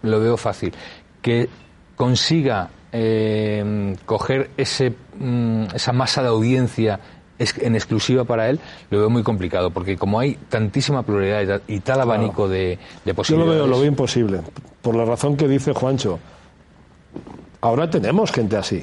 lo 0.03 0.19
veo 0.19 0.37
fácil, 0.37 0.73
que 1.21 1.49
consiga 1.95 2.69
eh, 2.91 3.95
coger 4.05 4.51
ese, 4.57 4.93
mm, 5.19 5.63
esa 5.75 5.91
masa 5.91 6.21
de 6.21 6.29
audiencia 6.29 6.99
en 7.39 7.75
exclusiva 7.75 8.23
para 8.23 8.49
él, 8.49 8.59
lo 8.89 8.99
veo 8.99 9.09
muy 9.09 9.23
complicado, 9.23 9.69
porque 9.71 9.95
como 9.97 10.19
hay 10.19 10.35
tantísima 10.49 11.03
pluralidad 11.03 11.41
y 11.41 11.47
ta- 11.47 11.61
y 11.67 11.79
tal 11.81 12.01
abanico 12.01 12.47
de, 12.47 12.57
de 12.59 12.77
Yo 13.05 13.09
lo 13.11 13.15
posibilidades... 13.15 13.55
veo, 13.57 13.67
lo 13.67 13.77
veo 13.79 13.85
imposible. 13.87 14.41
Por 14.81 14.95
la 14.95 15.05
razón 15.05 15.37
que 15.37 15.47
dice 15.47 15.73
Juancho. 15.73 16.19
Ahora 17.61 17.89
tenemos 17.89 18.31
gente 18.31 18.57
así. 18.57 18.77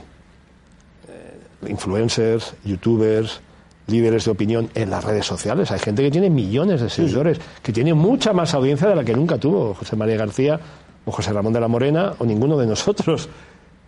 Eh, 1.09 1.69
influencers, 1.69 2.55
youtubers, 2.65 3.41
líderes 3.87 4.25
de 4.25 4.31
opinión 4.31 4.71
en 4.75 4.91
las 4.91 5.05
redes 5.05 5.27
sociales. 5.27 5.71
Hay 5.71 5.79
gente 5.79 6.03
que 6.03 6.11
tiene 6.11 6.31
millones 6.31 6.81
de 6.81 6.89
seguidores, 6.91 7.41
que 7.63 7.73
tiene 7.73 7.95
mucha 7.95 8.33
más 8.33 8.55
audiencia 8.55 8.89
de 8.89 8.97
la 8.97 9.05
que 9.05 9.15
nunca 9.15 9.39
tuvo 9.39 9.75
José 9.75 9.97
María 9.97 10.17
García 10.17 10.59
o 11.05 11.13
José 11.13 11.33
Ramón 11.33 11.53
de 11.53 11.61
la 11.61 11.69
Morena 11.69 12.13
o 12.19 12.25
ninguno 12.25 12.57
de 12.57 12.67
nosotros. 12.67 13.29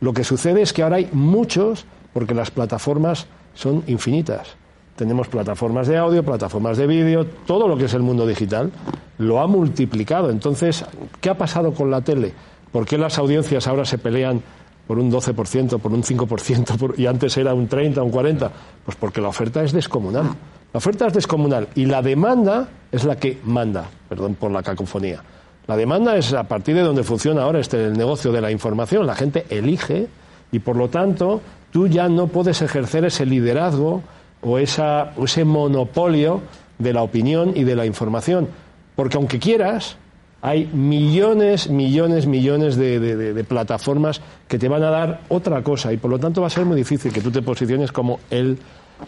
Lo 0.00 0.12
que 0.12 0.24
sucede 0.24 0.60
es 0.62 0.72
que 0.72 0.82
ahora 0.82 0.96
hay 0.96 1.08
muchos 1.12 1.86
porque 2.12 2.34
las 2.34 2.50
plataformas 2.50 3.26
son 3.56 3.82
infinitas. 3.88 4.54
Tenemos 4.94 5.28
plataformas 5.28 5.88
de 5.88 5.98
audio, 5.98 6.22
plataformas 6.22 6.78
de 6.78 6.86
vídeo, 6.86 7.26
todo 7.46 7.66
lo 7.66 7.76
que 7.76 7.86
es 7.86 7.94
el 7.94 8.02
mundo 8.02 8.26
digital 8.26 8.70
lo 9.18 9.40
ha 9.40 9.46
multiplicado. 9.46 10.30
Entonces, 10.30 10.84
¿qué 11.20 11.30
ha 11.30 11.36
pasado 11.36 11.72
con 11.72 11.90
la 11.90 12.00
tele? 12.02 12.32
¿Por 12.72 12.86
qué 12.86 12.96
las 12.96 13.18
audiencias 13.18 13.66
ahora 13.66 13.84
se 13.84 13.98
pelean 13.98 14.40
por 14.86 14.98
un 14.98 15.10
12%, 15.10 15.78
por 15.78 15.92
un 15.92 16.02
5%, 16.02 16.94
y 16.96 17.06
antes 17.06 17.36
era 17.36 17.52
un 17.52 17.66
30, 17.66 18.02
un 18.02 18.12
40%? 18.12 18.50
Pues 18.84 18.96
porque 18.96 19.20
la 19.20 19.28
oferta 19.28 19.62
es 19.62 19.72
descomunal. 19.72 20.26
La 20.72 20.78
oferta 20.78 21.06
es 21.06 21.14
descomunal 21.14 21.68
y 21.74 21.86
la 21.86 22.02
demanda 22.02 22.68
es 22.92 23.04
la 23.04 23.16
que 23.16 23.38
manda, 23.44 23.88
perdón 24.08 24.34
por 24.34 24.50
la 24.50 24.62
cacofonía. 24.62 25.22
La 25.66 25.76
demanda 25.76 26.16
es 26.16 26.32
a 26.32 26.44
partir 26.44 26.74
de 26.74 26.82
donde 26.82 27.02
funciona 27.02 27.42
ahora 27.42 27.60
este 27.60 27.84
el 27.84 27.96
negocio 27.96 28.30
de 28.30 28.40
la 28.40 28.50
información. 28.50 29.06
La 29.06 29.14
gente 29.14 29.46
elige 29.48 30.06
y 30.52 30.58
por 30.58 30.76
lo 30.76 30.88
tanto 30.88 31.40
tú 31.70 31.88
ya 31.88 32.08
no 32.08 32.28
puedes 32.28 32.62
ejercer 32.62 33.04
ese 33.04 33.26
liderazgo 33.26 34.02
o, 34.42 34.58
esa, 34.58 35.12
ese 35.22 35.44
monopolio 35.44 36.42
de 36.78 36.92
la 36.92 37.02
opinión 37.02 37.52
y 37.54 37.64
de 37.64 37.76
la 37.76 37.86
información. 37.86 38.48
Porque 38.94 39.16
aunque 39.16 39.38
quieras, 39.38 39.96
hay 40.42 40.66
millones, 40.66 41.68
millones, 41.68 42.26
millones 42.26 42.76
de, 42.76 43.44
plataformas 43.48 44.20
que 44.48 44.58
te 44.58 44.68
van 44.68 44.82
a 44.82 44.90
dar 44.90 45.20
otra 45.28 45.62
cosa 45.62 45.92
y 45.92 45.96
por 45.96 46.10
lo 46.10 46.18
tanto 46.18 46.40
va 46.40 46.46
a 46.46 46.50
ser 46.50 46.64
muy 46.64 46.76
difícil 46.76 47.12
que 47.12 47.20
tú 47.20 47.30
te 47.30 47.42
posiciones 47.42 47.90
como 47.90 48.20
el 48.30 48.58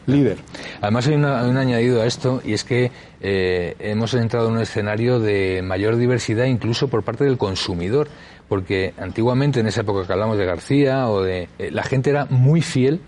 líder. 0.07 0.38
Además 0.81 1.07
hay, 1.07 1.14
un 1.14 1.25
añadido 1.25 2.03
a 2.03 2.07
esto 2.07 2.42
y 2.44 2.53
es 2.53 2.64
que 2.64 2.90
eh, 3.21 3.77
hemos 3.79 4.14
entrado 4.14 4.49
en 4.49 4.55
un 4.55 4.61
escenario 4.61 5.21
de 5.21 5.62
mayor 5.62 5.97
diversidad 5.97 6.44
incluso 6.44 6.88
por 6.88 7.03
parte 7.03 7.25
del 7.25 7.38
consumidor 7.38 8.09
porque 8.49 8.95
antiguamente 8.99 9.61
en 9.61 9.67
esa 9.67 9.83
época 9.83 10.07
que 10.07 10.13
hablamos 10.13 10.39
de 10.39 10.47
García 10.47 11.09
o 11.09 11.23
de 11.23 11.49
eh, 11.59 11.71
la 11.71 11.83
gente 11.83 12.11
era 12.11 12.27
muy 12.27 12.63
fiel 12.63 13.01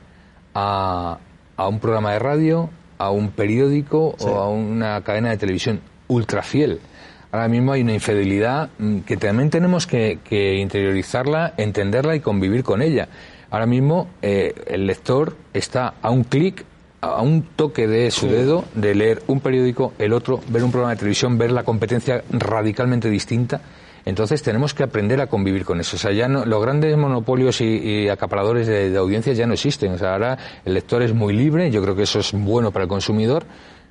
a, 0.54 1.18
a, 1.56 1.68
un 1.68 1.80
programa 1.80 2.12
de 2.12 2.18
radio, 2.18 2.70
a 2.98 3.10
un 3.10 3.30
periódico 3.30 4.14
o 4.18 4.36
a 4.36 4.48
una 4.48 5.00
cadena 5.02 5.30
de 5.30 5.38
televisión 5.38 5.80
ultra 6.08 6.42
fiel. 6.42 6.80
Ahora 7.32 7.48
mismo 7.48 7.72
hay 7.72 7.82
una 7.82 7.94
infidelidad 7.94 8.70
mm, 8.78 9.00
que 9.00 9.16
también 9.16 9.50
tenemos 9.50 9.86
que, 9.86 10.18
interiorizarla, 10.58 11.54
entenderla 11.56 12.16
y 12.16 12.20
convivir 12.20 12.64
con 12.64 12.82
ella. 12.82 13.08
Ahora 13.50 13.66
mismo 13.66 14.08
eh, 14.20 14.54
el 14.66 14.86
lector 14.86 15.36
está 15.54 15.94
a 16.02 16.10
un 16.10 16.24
clic, 16.24 16.64
a 17.00 17.22
un 17.22 17.42
toque 17.42 17.86
de 17.86 18.10
su 18.10 18.28
dedo 18.28 18.64
de 18.74 18.94
leer 18.94 19.22
un 19.28 19.40
periódico, 19.40 19.92
el 19.98 20.12
otro, 20.12 20.40
ver 20.48 20.62
un 20.62 20.70
programa 20.70 20.92
de 20.92 20.98
televisión, 20.98 21.38
ver 21.38 21.52
la 21.52 21.62
competencia 21.62 22.22
radicalmente 22.30 23.08
distinta 23.08 23.60
entonces 24.04 24.42
tenemos 24.42 24.74
que 24.74 24.82
aprender 24.82 25.20
a 25.20 25.26
convivir 25.26 25.64
con 25.64 25.80
eso. 25.80 25.96
O 25.96 25.98
sea, 25.98 26.12
ya 26.12 26.28
no, 26.28 26.44
los 26.44 26.62
grandes 26.62 26.96
monopolios 26.96 27.60
y, 27.60 28.08
acaparadores 28.08 28.66
de, 28.66 28.96
audiencias 28.96 29.36
ya 29.36 29.46
no 29.46 29.54
existen. 29.54 29.92
O 29.92 29.98
sea, 29.98 30.14
ahora 30.14 30.38
el 30.64 30.74
lector 30.74 31.02
es 31.02 31.14
muy 31.14 31.34
libre, 31.34 31.70
yo 31.70 31.82
creo 31.82 31.94
que 31.94 32.02
eso 32.02 32.20
es 32.20 32.32
bueno 32.32 32.70
para 32.70 32.84
el 32.84 32.88
consumidor, 32.88 33.44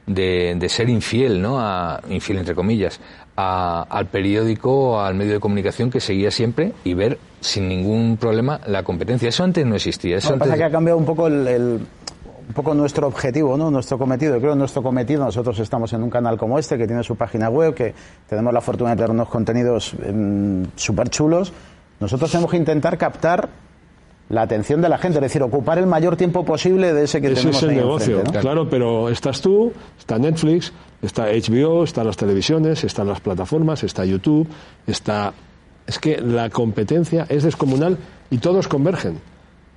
de, 0.06 0.66
ser 0.70 0.90
infiel, 0.90 1.42
¿no? 1.42 1.60
A, 1.60 2.02
infiel 2.10 2.40
entre 2.40 2.56
comillas, 2.56 3.00
al 3.36 4.08
periódico 4.08 4.92
o 4.92 5.00
al 5.00 5.16
medio 5.16 5.34
de 5.34 5.40
comunicación 5.40 5.90
que 5.90 6.00
seguía 6.00 6.30
siempre 6.32 6.74
y 6.84 6.94
ver 6.94 7.18
sin 7.40 7.70
ningún 7.70 8.18
problema 8.18 8.60
la 8.68 8.84
competencia. 8.84 9.30
Eso 9.30 9.44
antes 9.44 9.66
no 9.66 9.76
existía. 9.76 10.18
Eso 10.18 10.38
pasa 10.38 10.58
que 10.58 10.64
ha 10.64 10.72
cambiado 10.72 10.98
un 10.98 11.06
poco 11.06 11.28
el 11.28 11.80
un 12.50 12.56
poco 12.56 12.74
nuestro 12.74 13.08
objetivo, 13.08 13.56
¿no? 13.56 13.70
nuestro 13.70 14.00
cometido. 14.00 14.34
Yo 14.34 14.42
creo 14.42 14.54
que 14.54 14.60
nuestro 14.60 14.82
cometido, 14.82 15.24
nosotros 15.24 15.60
estamos 15.60 15.94
en 15.94 16.02
un 16.02 16.10
canal 16.10 16.36
como 16.36 16.58
este, 16.58 16.80
que 16.80 16.88
tiene 16.88 17.04
su 17.04 17.16
página 17.16 17.48
web, 17.48 17.76
que 17.76 17.94
tenemos 18.28 18.52
la 18.52 18.60
fortuna 18.60 18.90
de 18.90 18.96
tener 18.96 19.12
unos 19.12 19.30
contenidos 19.30 19.94
em, 20.04 20.66
súper 20.76 21.10
chulos. 21.10 21.54
Nosotros 22.00 22.32
tenemos 22.32 22.50
que 22.50 22.58
intentar 22.58 22.98
captar 22.98 23.50
la 24.30 24.42
atención 24.42 24.82
de 24.82 24.90
la 24.90 24.98
gente, 24.98 25.20
es 25.20 25.22
decir, 25.22 25.44
ocupar 25.44 25.78
el 25.78 25.86
mayor 25.86 26.16
tiempo 26.16 26.44
posible 26.44 26.92
de 26.92 27.04
ese 27.04 27.22
que 27.22 27.28
ese 27.28 27.36
tenemos 27.36 27.58
es 27.58 27.64
el 27.64 27.76
negocio, 27.76 28.24
claro, 28.24 28.70
pero 28.70 29.10
estás 29.10 29.42
tú, 29.42 29.72
está 29.98 30.18
Netflix, 30.18 30.72
está 31.04 31.28
HBO, 31.28 31.84
están 31.84 32.08
las 32.08 32.18
televisiones, 32.18 32.84
están 32.84 33.08
las 33.08 33.22
plataformas, 33.22 33.84
está 33.84 34.06
YouTube, 34.06 34.48
está... 34.88 35.34
Es 35.86 35.98
que 35.98 36.20
la 36.22 36.50
competencia 36.50 37.26
es 37.30 37.44
descomunal 37.44 37.98
y 38.30 38.38
todos 38.38 38.68
convergen. 38.68 39.16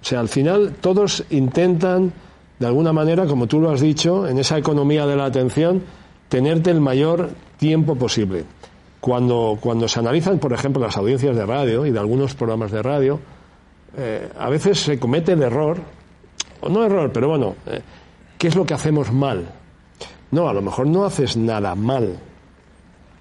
O 0.02 0.04
sea, 0.04 0.20
al 0.20 0.28
final 0.28 0.74
todos 0.80 1.24
intentan 1.30 2.12
de 2.62 2.68
alguna 2.68 2.92
manera, 2.92 3.26
como 3.26 3.48
tú 3.48 3.60
lo 3.60 3.72
has 3.72 3.80
dicho, 3.80 4.28
en 4.28 4.38
esa 4.38 4.56
economía 4.56 5.04
de 5.04 5.16
la 5.16 5.24
atención, 5.24 5.82
tenerte 6.28 6.70
el 6.70 6.80
mayor 6.80 7.30
tiempo 7.56 7.96
posible. 7.96 8.44
Cuando, 9.00 9.58
cuando 9.60 9.88
se 9.88 9.98
analizan, 9.98 10.38
por 10.38 10.52
ejemplo, 10.52 10.80
las 10.80 10.96
audiencias 10.96 11.34
de 11.34 11.44
radio 11.44 11.84
y 11.86 11.90
de 11.90 11.98
algunos 11.98 12.36
programas 12.36 12.70
de 12.70 12.80
radio, 12.80 13.18
eh, 13.96 14.30
a 14.38 14.48
veces 14.48 14.78
se 14.78 14.96
comete 15.00 15.32
el 15.32 15.42
error, 15.42 15.78
o 16.60 16.68
no 16.68 16.84
error, 16.84 17.10
pero 17.12 17.30
bueno, 17.30 17.56
eh, 17.66 17.82
¿qué 18.38 18.46
es 18.46 18.54
lo 18.54 18.64
que 18.64 18.74
hacemos 18.74 19.12
mal? 19.12 19.44
No, 20.30 20.48
a 20.48 20.54
lo 20.54 20.62
mejor 20.62 20.86
no 20.86 21.04
haces 21.04 21.36
nada 21.36 21.74
mal. 21.74 22.16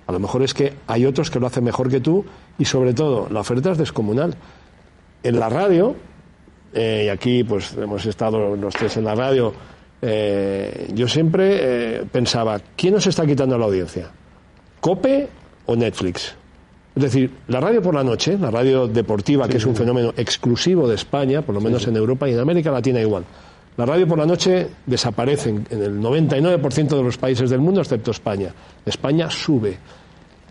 A 0.05 0.11
lo 0.11 0.19
mejor 0.19 0.43
es 0.43 0.53
que 0.53 0.75
hay 0.85 1.07
otros 1.07 1.31
que 1.31 1.39
lo 1.39 1.47
hacen 1.47 1.63
mejor 1.63 1.89
que 1.89 1.99
tú 1.99 2.23
y 2.59 2.65
sobre 2.65 2.93
todo 2.93 3.27
la 3.31 3.39
oferta 3.39 3.71
es 3.71 3.79
descomunal. 3.79 4.35
En 5.23 5.39
la 5.39 5.49
radio, 5.49 5.95
eh, 6.73 7.03
y 7.05 7.09
aquí 7.09 7.43
pues 7.43 7.73
hemos 7.77 8.05
estado 8.05 8.55
los 8.55 8.73
tres 8.73 8.97
en 8.97 9.05
la 9.05 9.15
radio, 9.15 9.53
eh, 10.01 10.89
yo 10.93 11.07
siempre 11.07 11.59
eh, 11.59 12.03
pensaba, 12.11 12.59
¿quién 12.75 12.93
nos 12.93 13.05
está 13.07 13.25
quitando 13.25 13.57
la 13.57 13.65
audiencia? 13.65 14.09
¿Cope 14.79 15.27
o 15.65 15.75
Netflix? 15.75 16.35
Es 16.95 17.03
decir, 17.03 17.31
la 17.47 17.59
radio 17.59 17.81
por 17.81 17.95
la 17.95 18.03
noche, 18.03 18.37
la 18.37 18.51
radio 18.51 18.87
deportiva, 18.87 19.47
que 19.47 19.57
es 19.57 19.65
un 19.65 19.75
fenómeno 19.75 20.13
exclusivo 20.17 20.87
de 20.87 20.95
España, 20.95 21.41
por 21.41 21.55
lo 21.55 21.61
menos 21.61 21.87
en 21.87 21.95
Europa 21.95 22.27
y 22.27 22.33
en 22.33 22.39
América 22.39 22.71
Latina 22.71 22.99
igual. 22.99 23.23
La 23.77 23.85
radio 23.85 24.05
por 24.05 24.17
la 24.17 24.25
noche 24.25 24.67
desaparece 24.85 25.49
en 25.49 25.81
el 25.81 25.99
99% 26.01 26.89
de 26.89 27.03
los 27.03 27.17
países 27.17 27.49
del 27.49 27.61
mundo, 27.61 27.79
excepto 27.79 28.11
España. 28.11 28.53
España 28.85 29.29
sube. 29.29 29.77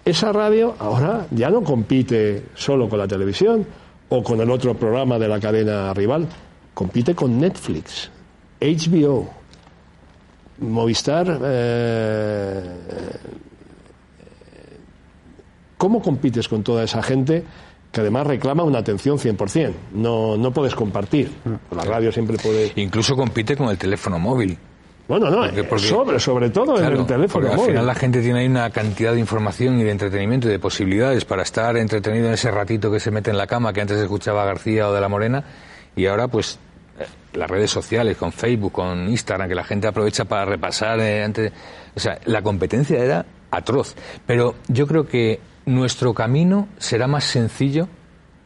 Esa 0.03 0.33
radio 0.33 0.75
ahora 0.79 1.27
ya 1.31 1.51
no 1.51 1.63
compite 1.63 2.45
solo 2.55 2.89
con 2.89 2.99
la 2.99 3.07
televisión, 3.07 3.67
o 4.11 4.23
con 4.23 4.41
el 4.41 4.51
otro 4.51 4.75
programa 4.75 5.19
de 5.19 5.29
la 5.29 5.41
cadena 5.41 5.95
rival. 5.95 6.29
Compite 6.75 7.15
con 7.15 7.41
Netflix, 7.41 8.11
HBO, 8.61 9.31
Movistar. 10.59 11.41
Eh, 11.43 12.63
¿Cómo 15.79 16.03
compites 16.03 16.47
con 16.47 16.63
toda 16.63 16.85
esa 16.85 17.03
gente 17.03 17.43
que 17.91 18.01
además 18.03 18.27
reclama 18.27 18.63
una 18.65 18.81
atención 18.81 19.19
100%? 19.19 19.73
No, 19.95 20.37
no 20.37 20.53
puedes 20.53 20.75
compartir. 20.75 21.31
La 21.75 21.85
radio 21.85 22.13
siempre 22.13 22.37
puede. 22.37 22.73
Incluso 22.77 23.17
compite 23.17 23.57
con 23.57 23.69
el 23.69 23.79
teléfono 23.79 24.19
móvil. 24.19 24.59
Bueno, 25.11 25.29
no, 25.29 25.45
eh, 25.45 25.67
sobre, 25.77 26.21
sobre 26.21 26.51
todo 26.51 26.79
en 26.79 26.85
el 26.85 27.05
teléfono 27.05 27.49
móvil. 27.49 27.61
Al 27.61 27.67
final 27.67 27.87
la 27.87 27.95
gente 27.97 28.23
tiene 28.23 28.39
ahí 28.39 28.47
una 28.47 28.71
cantidad 28.71 29.13
de 29.13 29.19
información 29.19 29.81
y 29.81 29.83
de 29.83 29.91
entretenimiento 29.91 30.47
y 30.47 30.53
de 30.53 30.61
posibilidades 30.61 31.25
para 31.25 31.43
estar 31.43 31.77
entretenido 31.77 32.29
en 32.29 32.35
ese 32.35 32.49
ratito 32.53 32.93
que 32.93 33.01
se 33.01 33.11
mete 33.11 33.33
en 33.33 33.37
la 33.37 33.49
cama 33.49 33.73
que 33.73 33.81
antes 33.81 33.99
escuchaba 33.99 34.45
García 34.45 34.89
o 34.89 34.93
de 34.93 35.01
la 35.01 35.09
Morena 35.09 35.43
y 35.97 36.07
ahora 36.07 36.29
pues 36.29 36.61
eh, 37.01 37.07
las 37.33 37.51
redes 37.51 37.73
sociales, 37.73 38.17
con 38.17 38.31
Facebook, 38.31 38.71
con 38.71 39.09
Instagram, 39.09 39.49
que 39.49 39.57
la 39.57 39.65
gente 39.65 39.89
aprovecha 39.89 40.27
para 40.27 40.45
repasar. 40.45 41.01
Eh, 41.01 41.25
antes, 41.25 41.53
o 41.93 41.99
sea, 41.99 42.21
la 42.27 42.41
competencia 42.43 43.03
era 43.03 43.27
atroz. 43.51 43.97
Pero 44.29 44.55
yo 44.69 44.87
creo 44.87 45.09
que 45.09 45.41
nuestro 45.67 46.15
camino 46.15 46.69
será 46.79 47.09
más 47.09 47.25
sencillo 47.25 47.89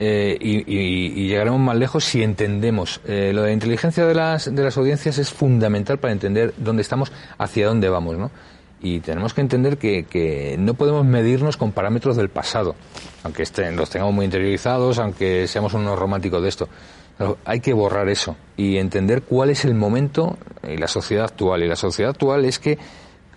eh, 0.00 0.36
y, 0.40 1.28
llegaremos 1.28 1.60
más 1.60 1.76
lejos 1.76 2.04
si 2.04 2.22
entendemos. 2.22 3.00
Eh, 3.06 3.32
lo 3.32 3.42
de 3.42 3.48
la 3.48 3.52
inteligencia 3.52 4.06
de 4.06 4.14
las, 4.14 4.52
de 4.52 4.62
las 4.62 4.76
audiencias 4.76 5.18
es 5.18 5.30
fundamental 5.30 5.98
para 5.98 6.12
entender 6.12 6.52
dónde 6.56 6.82
estamos, 6.82 7.12
hacia 7.38 7.66
dónde 7.66 7.88
vamos, 7.88 8.16
¿no? 8.16 8.30
Y 8.80 9.00
tenemos 9.00 9.32
que 9.32 9.40
entender 9.40 9.78
que, 9.78 10.56
no 10.58 10.74
podemos 10.74 11.06
medirnos 11.06 11.56
con 11.56 11.72
parámetros 11.72 12.16
del 12.16 12.28
pasado, 12.28 12.74
aunque 13.22 13.44
estén, 13.44 13.76
los 13.76 13.88
tengamos 13.88 14.14
muy 14.14 14.26
interiorizados, 14.26 14.98
aunque 14.98 15.46
seamos 15.46 15.72
unos 15.72 15.98
románticos 15.98 16.42
de 16.42 16.48
esto. 16.48 16.68
hay 17.46 17.60
que 17.60 17.72
borrar 17.72 18.08
eso 18.08 18.36
y 18.56 18.76
entender 18.76 19.22
cuál 19.22 19.48
es 19.50 19.64
el 19.64 19.74
momento 19.74 20.36
y 20.68 20.76
la 20.76 20.88
sociedad 20.88 21.24
actual. 21.24 21.62
Y 21.62 21.68
la 21.68 21.76
sociedad 21.76 22.10
actual 22.10 22.44
es 22.44 22.58
que, 22.58 22.78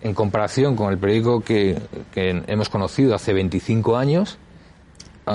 en 0.01 0.13
comparación 0.13 0.75
con 0.75 0.91
el 0.91 0.97
periódico 0.97 1.39
que, 1.39 1.77
que 2.13 2.43
hemos 2.47 2.67
conocido 2.67 3.15
hace 3.15 3.31
25 3.31 3.95
años, 3.95 4.39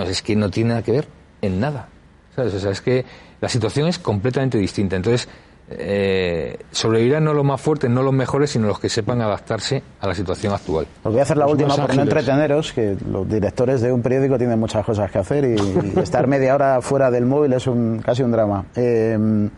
es 0.07 0.23
que 0.23 0.37
no 0.37 0.51
tiene 0.51 0.71
nada 0.71 0.83
que 0.83 0.93
ver 0.93 1.09
en 1.41 1.61
nada. 1.61 1.89
O 2.37 2.49
sea, 2.49 2.71
es 2.71 2.81
que 2.81 3.05
la 3.41 3.49
situación 3.49 3.89
es 3.89 3.99
completamente 3.99 4.57
distinta. 4.59 4.97
Entonces, 4.97 5.29
eh, 5.69 6.59
sobrevivirán 6.71 7.25
no 7.25 7.35
los 7.35 7.45
más 7.45 7.61
fuertes, 7.61 7.91
no 7.91 8.03
los 8.03 8.13
mejores, 8.13 8.51
sino 8.51 8.67
los 8.67 8.79
que 8.79 8.89
sepan 8.89 9.21
adaptarse 9.21 9.83
a 10.01 10.07
la 10.07 10.15
situación 10.15 10.53
actual. 10.53 10.87
Os 11.03 11.13
voy 11.13 11.21
a 11.21 11.23
hacer 11.23 11.37
la 11.37 11.47
última 11.47 11.75
por 11.75 11.95
no 11.95 12.03
entreteneros, 12.03 12.73
que 12.73 12.97
los 13.11 13.29
directores 13.29 13.81
de 13.81 13.93
un 13.93 14.03
periódico 14.03 14.39
tienen 14.39 14.59
muchas 14.59 14.85
cosas 14.85 15.11
que 15.11 15.19
hacer 15.19 15.45
y, 15.45 15.99
estar 16.01 16.27
media 16.27 16.55
hora 16.55 16.81
fuera 16.81 17.11
del 17.11 17.27
móvil 17.27 17.53
es 17.53 17.67
un, 17.67 18.01
casi 18.05 18.23
un 18.23 18.33
drama. 18.33 18.65
Eh, 18.77 19.49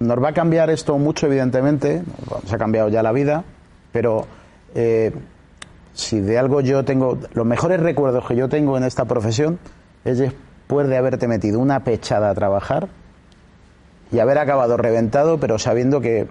nos 0.00 0.22
va 0.22 0.28
a 0.28 0.32
cambiar 0.32 0.70
esto 0.70 0.98
mucho, 0.98 1.26
evidentemente, 1.26 2.02
se 2.46 2.54
ha 2.54 2.58
cambiado 2.58 2.88
ya 2.88 3.02
la 3.02 3.12
vida, 3.12 3.44
pero 3.92 4.26
eh, 4.74 5.12
si 5.94 6.20
de 6.20 6.38
algo 6.38 6.60
yo 6.60 6.84
tengo, 6.84 7.18
los 7.32 7.46
mejores 7.46 7.80
recuerdos 7.80 8.26
que 8.26 8.36
yo 8.36 8.48
tengo 8.48 8.76
en 8.76 8.84
esta 8.84 9.04
profesión 9.04 9.58
es 10.04 10.18
después 10.18 10.88
de 10.88 10.96
haberte 10.96 11.28
metido 11.28 11.60
una 11.60 11.84
pechada 11.84 12.30
a 12.30 12.34
trabajar 12.34 12.88
y 14.10 14.18
haber 14.18 14.38
acabado 14.38 14.76
reventado, 14.76 15.38
pero 15.38 15.58
sabiendo 15.58 16.00
que 16.00 16.28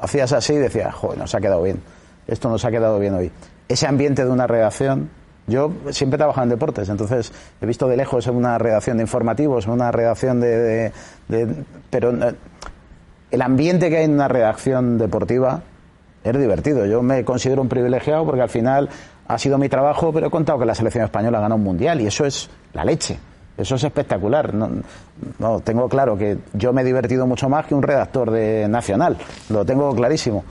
hacías 0.00 0.32
así 0.32 0.54
y 0.54 0.58
decías, 0.58 0.94
joder, 0.94 1.18
nos 1.18 1.34
ha 1.34 1.40
quedado 1.40 1.62
bien, 1.62 1.80
esto 2.26 2.48
nos 2.48 2.64
ha 2.64 2.70
quedado 2.70 2.98
bien 2.98 3.14
hoy. 3.14 3.32
Ese 3.68 3.86
ambiente 3.86 4.24
de 4.24 4.30
una 4.30 4.46
redacción, 4.46 5.10
yo 5.48 5.72
siempre 5.90 6.16
he 6.16 6.18
trabajado 6.18 6.44
en 6.44 6.50
deportes, 6.50 6.88
entonces 6.88 7.32
he 7.60 7.66
visto 7.66 7.88
de 7.88 7.96
lejos 7.96 8.26
una 8.28 8.58
redacción 8.58 8.98
de 8.98 9.02
informativos, 9.02 9.66
una 9.66 9.90
redacción 9.90 10.40
de, 10.40 10.92
pero 11.90 12.10
eh, 12.10 12.34
el 13.32 13.42
ambiente 13.42 13.90
que 13.90 13.98
hay 13.98 14.04
en 14.04 14.14
una 14.14 14.28
redacción 14.28 14.98
deportiva 14.98 15.62
es 16.24 16.38
divertido. 16.38 16.86
Yo 16.86 17.02
me 17.02 17.24
considero 17.24 17.62
un 17.62 17.68
privilegiado 17.68 18.24
porque 18.24 18.42
al 18.42 18.48
final 18.48 18.88
ha 19.26 19.38
sido 19.38 19.58
mi 19.58 19.68
trabajo, 19.68 20.12
pero 20.12 20.26
he 20.26 20.30
contado 20.30 20.58
que 20.58 20.66
la 20.66 20.74
selección 20.74 21.04
española 21.04 21.40
ganó 21.40 21.56
un 21.56 21.62
mundial 21.62 22.00
y 22.00 22.06
eso 22.06 22.24
es 22.24 22.50
la 22.72 22.84
leche. 22.84 23.18
Eso 23.56 23.74
es 23.74 23.84
espectacular. 23.84 24.54
No, 24.54 25.60
tengo 25.60 25.88
claro 25.88 26.16
que 26.16 26.38
yo 26.54 26.72
me 26.72 26.82
he 26.82 26.84
divertido 26.84 27.26
mucho 27.26 27.48
más 27.48 27.66
que 27.66 27.74
un 27.74 27.82
redactor 27.82 28.30
de 28.30 28.66
Nacional. 28.68 29.18
Lo 29.50 29.64
tengo 29.64 29.94
clarísimo. 29.94 30.44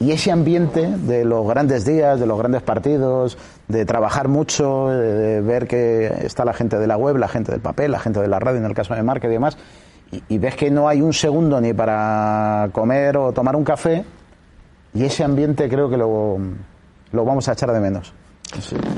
Y 0.00 0.10
ese 0.10 0.32
ambiente 0.32 0.88
de 0.88 1.24
los 1.24 1.46
grandes 1.46 1.84
días, 1.84 2.18
de 2.18 2.26
los 2.26 2.38
grandes 2.38 2.62
partidos, 2.62 3.38
de 3.68 3.84
trabajar 3.84 4.26
mucho, 4.26 4.88
de, 4.88 5.40
ver 5.42 5.68
que 5.68 6.06
está 6.22 6.44
la 6.44 6.54
gente 6.54 6.78
de 6.78 6.86
la 6.86 6.96
web, 6.96 7.16
la 7.18 7.28
gente 7.28 7.52
del 7.52 7.60
papel, 7.60 7.92
la 7.92 8.00
gente 8.00 8.20
de 8.20 8.26
la 8.26 8.40
radio, 8.40 8.58
en 8.58 8.64
el 8.64 8.74
caso 8.74 8.94
de 8.94 9.02
Marca 9.02 9.28
y 9.28 9.30
demás, 9.30 9.56
y, 10.28 10.38
ves 10.38 10.56
que 10.56 10.70
no 10.70 10.88
hay 10.88 11.02
un 11.02 11.12
segundo 11.12 11.60
ni 11.60 11.72
para 11.72 12.68
comer 12.72 13.16
o 13.16 13.32
tomar 13.32 13.54
un 13.54 13.64
café, 13.64 14.04
y 14.96 15.04
ese 15.04 15.24
ambiente 15.24 15.68
creo 15.68 15.88
que 15.90 15.96
lo, 15.96 16.38
lo 17.12 17.24
vamos 17.24 17.48
a 17.48 17.52
echar 17.52 17.72
de 17.72 17.80
menos. 17.80 18.12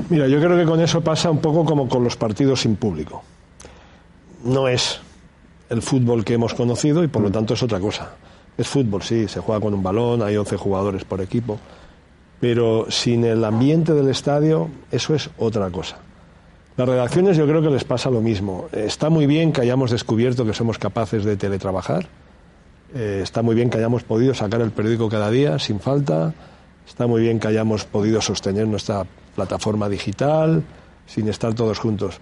Mira, 0.09 0.27
yo 0.27 0.39
creo 0.39 0.57
que 0.57 0.65
con 0.65 0.79
eso 0.79 1.01
pasa 1.01 1.29
un 1.29 1.39
poco 1.39 1.65
como 1.65 1.87
con 1.89 2.03
los 2.03 2.15
partidos 2.15 2.61
sin 2.61 2.75
público. 2.75 3.23
No 4.43 4.67
es 4.67 5.01
el 5.69 5.81
fútbol 5.81 6.23
que 6.23 6.33
hemos 6.35 6.53
conocido 6.53 7.03
y 7.03 7.07
por 7.07 7.21
lo 7.21 7.31
tanto 7.31 7.53
es 7.53 7.63
otra 7.63 7.79
cosa. 7.79 8.11
Es 8.57 8.67
fútbol, 8.67 9.01
sí, 9.01 9.27
se 9.27 9.39
juega 9.39 9.61
con 9.61 9.73
un 9.73 9.83
balón, 9.83 10.21
hay 10.21 10.37
11 10.37 10.57
jugadores 10.57 11.03
por 11.03 11.21
equipo, 11.21 11.59
pero 12.39 12.89
sin 12.89 13.23
el 13.23 13.43
ambiente 13.43 13.93
del 13.93 14.09
estadio 14.09 14.69
eso 14.91 15.15
es 15.15 15.29
otra 15.37 15.69
cosa. 15.69 15.97
Las 16.77 16.87
redacciones 16.87 17.35
yo 17.35 17.45
creo 17.45 17.61
que 17.61 17.69
les 17.69 17.83
pasa 17.83 18.09
lo 18.09 18.21
mismo. 18.21 18.69
Está 18.71 19.09
muy 19.09 19.25
bien 19.27 19.51
que 19.51 19.61
hayamos 19.61 19.91
descubierto 19.91 20.45
que 20.45 20.53
somos 20.53 20.77
capaces 20.77 21.25
de 21.25 21.35
teletrabajar. 21.35 22.07
Eh, 22.95 23.19
está 23.23 23.41
muy 23.41 23.55
bien 23.55 23.69
que 23.69 23.77
hayamos 23.77 24.03
podido 24.03 24.33
sacar 24.33 24.61
el 24.61 24.71
periódico 24.71 25.09
cada 25.09 25.29
día 25.29 25.59
sin 25.59 25.79
falta. 25.79 26.33
Está 26.87 27.07
muy 27.07 27.21
bien 27.21 27.39
que 27.39 27.47
hayamos 27.47 27.85
podido 27.85 28.21
sostener 28.21 28.67
nuestra 28.67 29.05
plataforma 29.35 29.87
digital 29.89 30.63
sin 31.05 31.27
estar 31.27 31.53
todos 31.53 31.77
juntos. 31.77 32.19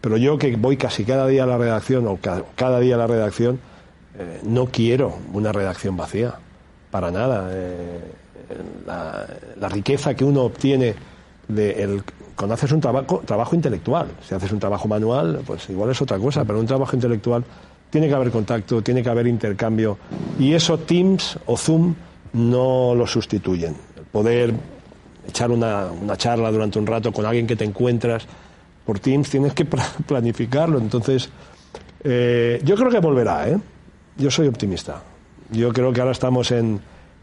Pero 0.00 0.16
yo 0.16 0.38
que 0.38 0.56
voy 0.56 0.76
casi 0.76 1.04
cada 1.04 1.26
día 1.26 1.44
a 1.44 1.46
la 1.46 1.58
redacción 1.58 2.06
o 2.06 2.18
cada, 2.18 2.80
día 2.80 2.94
a 2.94 2.98
la 2.98 3.06
redacción, 3.06 3.60
eh, 4.18 4.40
no 4.44 4.66
quiero 4.66 5.18
una 5.32 5.52
redacción 5.52 5.96
vacía, 5.96 6.34
para 6.90 7.10
nada. 7.10 7.48
Eh, 7.52 8.00
la, 8.86 9.68
riqueza 9.68 10.14
que 10.14 10.24
uno 10.24 10.42
obtiene 10.42 10.94
de 11.48 11.82
el, 11.82 12.02
cuando 12.34 12.54
haces 12.54 12.72
un 12.72 12.80
trabajo, 12.80 13.22
trabajo 13.24 13.54
intelectual, 13.54 14.08
si 14.26 14.34
haces 14.34 14.52
un 14.52 14.58
trabajo 14.58 14.88
manual, 14.88 15.40
pues 15.46 15.68
igual 15.70 15.90
es 15.90 16.00
otra 16.00 16.18
cosa, 16.18 16.44
pero 16.44 16.58
un 16.58 16.66
trabajo 16.66 16.96
intelectual 16.96 17.44
tiene 17.90 18.08
que 18.08 18.14
haber 18.14 18.30
contacto, 18.30 18.82
tiene 18.82 19.02
que 19.02 19.08
haber 19.08 19.26
intercambio 19.26 19.98
y 20.38 20.54
eso 20.54 20.78
Teams 20.78 21.38
o 21.46 21.56
Zoom 21.56 21.94
no 22.32 22.94
lo 22.94 23.06
sustituyen. 23.06 23.74
poder 24.12 24.54
echar 25.26 25.50
una, 25.50 25.86
una 25.86 26.16
charla 26.16 26.50
durante 26.50 26.78
un 26.78 26.86
rato 26.86 27.12
con 27.12 27.26
alguien 27.26 27.46
que 27.46 27.56
te 27.56 27.64
encuentras 27.64 28.26
por 28.84 28.98
Teams 28.98 29.28
tienes 29.30 29.52
que 29.54 29.64
planificarlo. 30.06 30.78
Entonces, 30.78 31.28
eh, 32.02 32.60
yo 32.64 32.76
creo 32.76 32.90
que 32.90 32.98
volverá, 32.98 33.48
¿eh? 33.48 33.58
Yo 34.16 34.30
soy 34.30 34.48
optimista. 34.48 35.02
Yo 35.50 35.72
creo 35.72 35.92
que 35.92 36.00
ahora 36.00 36.12
estamos 36.12 36.50
en, 36.50 36.80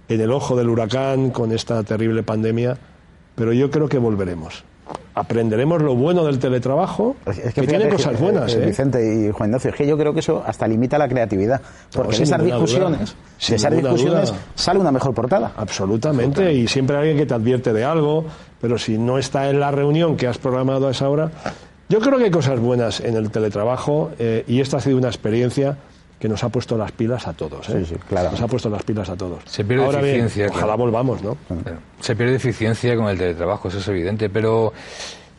en 0.07 0.21
el 0.21 0.31
ojo 0.31 0.55
del 0.55 0.69
huracán 0.69 1.31
con 1.31 1.51
esta 1.51 1.83
terrible 1.83 2.23
pandemia, 2.23 2.77
pero 3.35 3.53
yo 3.53 3.69
creo 3.69 3.89
que 3.89 3.97
volveremos 3.97 4.63
aprenderemos 5.17 5.81
lo 5.81 5.95
bueno 5.95 6.23
del 6.23 6.37
teletrabajo, 6.37 7.15
es 7.25 7.53
que, 7.53 7.65
tiene 7.65 7.89
cosas 7.89 8.19
buenas. 8.19 8.53
Eh, 8.53 8.61
¿eh? 8.61 8.65
Vicente 8.67 8.99
y 9.01 9.31
Juan 9.31 9.49
Ignacio, 9.49 9.71
es 9.71 9.75
que 9.75 9.87
yo 9.87 9.97
creo 9.97 10.13
que 10.13 10.19
eso 10.19 10.43
hasta 10.45 10.67
limita 10.67 10.97
la 10.97 11.07
creatividad, 11.07 11.59
porque 11.91 12.17
de 12.17 12.23
esas 12.23 12.43
discusiones, 12.43 13.15
de 13.47 13.55
esas 13.55 13.75
discusiones 13.75 14.33
sale 14.53 14.79
una 14.79 14.91
mejor 14.91 15.15
portada. 15.15 15.53
Absolutamente, 15.57 16.53
y 16.53 16.67
siempre 16.67 16.97
hay 16.97 17.01
alguien 17.01 17.17
que 17.17 17.25
te 17.25 17.33
advierte 17.33 17.73
de 17.73 17.83
algo, 17.83 18.25
pero 18.61 18.77
si 18.77 18.97
no 18.99 19.17
está 19.17 19.49
en 19.49 19.59
la 19.59 19.71
reunión 19.71 20.15
que 20.17 20.27
has 20.27 20.37
programado 20.37 20.87
a 20.87 20.91
esa 20.91 21.09
hora, 21.09 21.31
yo 21.89 21.99
creo 21.99 22.19
que 22.19 22.25
hay 22.25 22.31
cosas 22.31 22.59
buenas 22.59 22.99
en 22.99 23.15
el 23.15 23.31
teletrabajo 23.31 24.11
eh, 24.19 24.43
y 24.47 24.61
esta 24.61 24.77
ha 24.77 24.81
sido 24.81 24.97
una 24.97 25.07
experiencia 25.07 25.77
que 26.19 26.27
nos 26.27 26.43
ha 26.43 26.49
puesto 26.49 26.77
las 26.77 26.91
pilas 26.91 27.27
a 27.27 27.33
todos. 27.33 27.69
¿eh? 27.69 27.85
Sí, 27.85 27.93
sí, 27.93 27.95
claro. 28.07 28.31
Nos 28.31 28.41
ha 28.41 28.47
puesto 28.47 28.69
las 28.69 28.83
pilas 28.83 29.09
a 29.09 29.15
todos. 29.15 29.43
Se 29.45 29.63
pierde 29.63 29.87
eficiencia. 29.87 30.47
ojalá 30.49 30.75
volvamos, 30.75 31.21
¿no? 31.21 31.37
Se 31.99 32.15
pierde 32.15 32.35
eficiencia 32.35 32.95
con 32.95 33.07
el 33.07 33.17
teletrabajo, 33.17 33.67
eso 33.67 33.77
es 33.77 33.87
evidente, 33.87 34.29
pero 34.29 34.73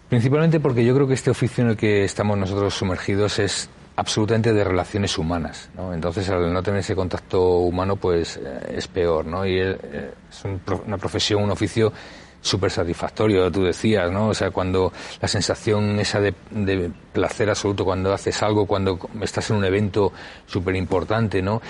principalmente 0.09 0.61
porque 0.61 0.85
yo 0.85 0.95
creo 0.95 1.07
que 1.07 1.15
este 1.15 1.31
oficio 1.31 1.65
en 1.65 1.71
el 1.71 1.77
que 1.77 2.05
estamos 2.05 2.39
nosotros 2.39 2.75
sumergidos 2.75 3.39
es 3.39 3.69
absolutamente 3.97 4.53
de 4.53 4.63
relaciones 4.63 5.19
humanas, 5.19 5.71
¿no? 5.77 5.93
Entonces, 5.93 6.29
al 6.31 6.53
no 6.53 6.63
tener 6.63 6.81
ese 6.81 6.95
contacto 6.95 7.59
humano, 7.59 7.97
pues 7.97 8.37
eh, 8.37 8.77
es 8.77 8.87
peor, 8.87 9.27
¿no? 9.27 9.45
Y 9.45 9.59
eh, 9.59 9.77
es 10.31 10.45
una 10.87 10.97
profesión, 10.99 11.43
un 11.43 11.51
oficio 11.51 11.93
súper 12.41 12.71
satisfactorio, 12.71 13.51
tú 13.51 13.65
decías, 13.65 14.11
¿no? 14.11 14.29
O 14.29 14.35
sea, 14.35 14.51
cuando 14.51 14.93
la 15.21 15.29
sensación 15.29 15.99
esa 15.99 16.21
de, 16.21 16.33
placer 17.13 17.51
absoluto 17.51 17.85
cuando 17.85 18.13
haces 18.13 18.43
algo, 18.43 18.67
cuando 18.67 18.99
estás 19.21 19.51
en 19.51 19.57
un 19.57 19.65
evento 19.65 20.13
súper 20.47 20.77
importante, 20.77 21.43
¿no? 21.43 21.61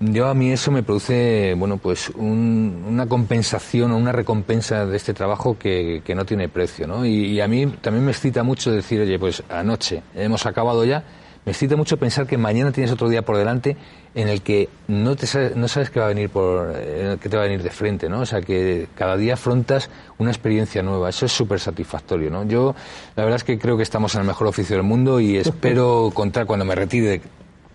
Yo 0.00 0.26
a 0.26 0.34
mí 0.34 0.50
eso 0.50 0.70
me 0.70 0.82
produce, 0.82 1.54
bueno, 1.56 1.78
pues 1.78 2.10
una 2.10 3.06
compensación 3.06 3.92
o 3.92 3.96
una 3.96 4.12
recompensa 4.12 4.86
de 4.86 4.96
este 4.96 5.14
trabajo 5.14 5.56
que, 5.58 6.02
que 6.04 6.14
no 6.14 6.24
tiene 6.24 6.48
precio, 6.48 6.86
¿no? 6.86 7.06
Y, 7.06 7.26
y, 7.26 7.40
a 7.40 7.48
mí 7.48 7.66
también 7.80 8.04
me 8.04 8.10
excita 8.12 8.42
mucho 8.42 8.72
decir, 8.72 9.00
oye, 9.00 9.18
pues 9.18 9.42
anoche 9.48 10.02
hemos 10.14 10.46
acabado 10.46 10.84
ya, 10.84 11.04
me 11.44 11.52
excita 11.52 11.76
mucho 11.76 11.96
pensar 11.98 12.26
que 12.26 12.38
mañana 12.38 12.72
tienes 12.72 12.90
otro 12.92 13.08
día 13.08 13.22
por 13.22 13.36
delante 13.36 13.76
en 14.14 14.28
el 14.28 14.42
que 14.42 14.68
no, 14.88 15.16
te 15.16 15.26
sabes, 15.26 15.56
no 15.56 15.68
sabes 15.68 15.90
qué 15.90 16.00
va 16.00 16.06
a 16.06 16.08
venir 16.08 16.30
por, 16.30 16.72
eh, 16.76 17.18
qué 17.20 17.28
te 17.28 17.36
va 17.36 17.42
a 17.42 17.46
venir 17.46 17.62
de 17.62 17.70
frente, 17.70 18.08
¿no? 18.08 18.20
O 18.20 18.26
sea, 18.26 18.40
que 18.40 18.88
cada 18.94 19.16
día 19.16 19.34
afrontas 19.34 19.90
una 20.18 20.30
experiencia 20.30 20.82
nueva. 20.82 21.10
Eso 21.10 21.26
es 21.26 21.32
súper 21.32 21.60
satisfactorio, 21.60 22.30
¿no? 22.30 22.44
Yo, 22.44 22.74
la 23.16 23.24
verdad 23.24 23.36
es 23.36 23.44
que 23.44 23.58
creo 23.58 23.76
que 23.76 23.82
estamos 23.82 24.14
en 24.14 24.22
el 24.22 24.26
mejor 24.26 24.46
oficio 24.46 24.76
del 24.76 24.84
mundo 24.84 25.20
y 25.20 25.36
espero 25.36 26.10
contar 26.14 26.46
cuando 26.46 26.64
me 26.64 26.74
retire 26.74 27.20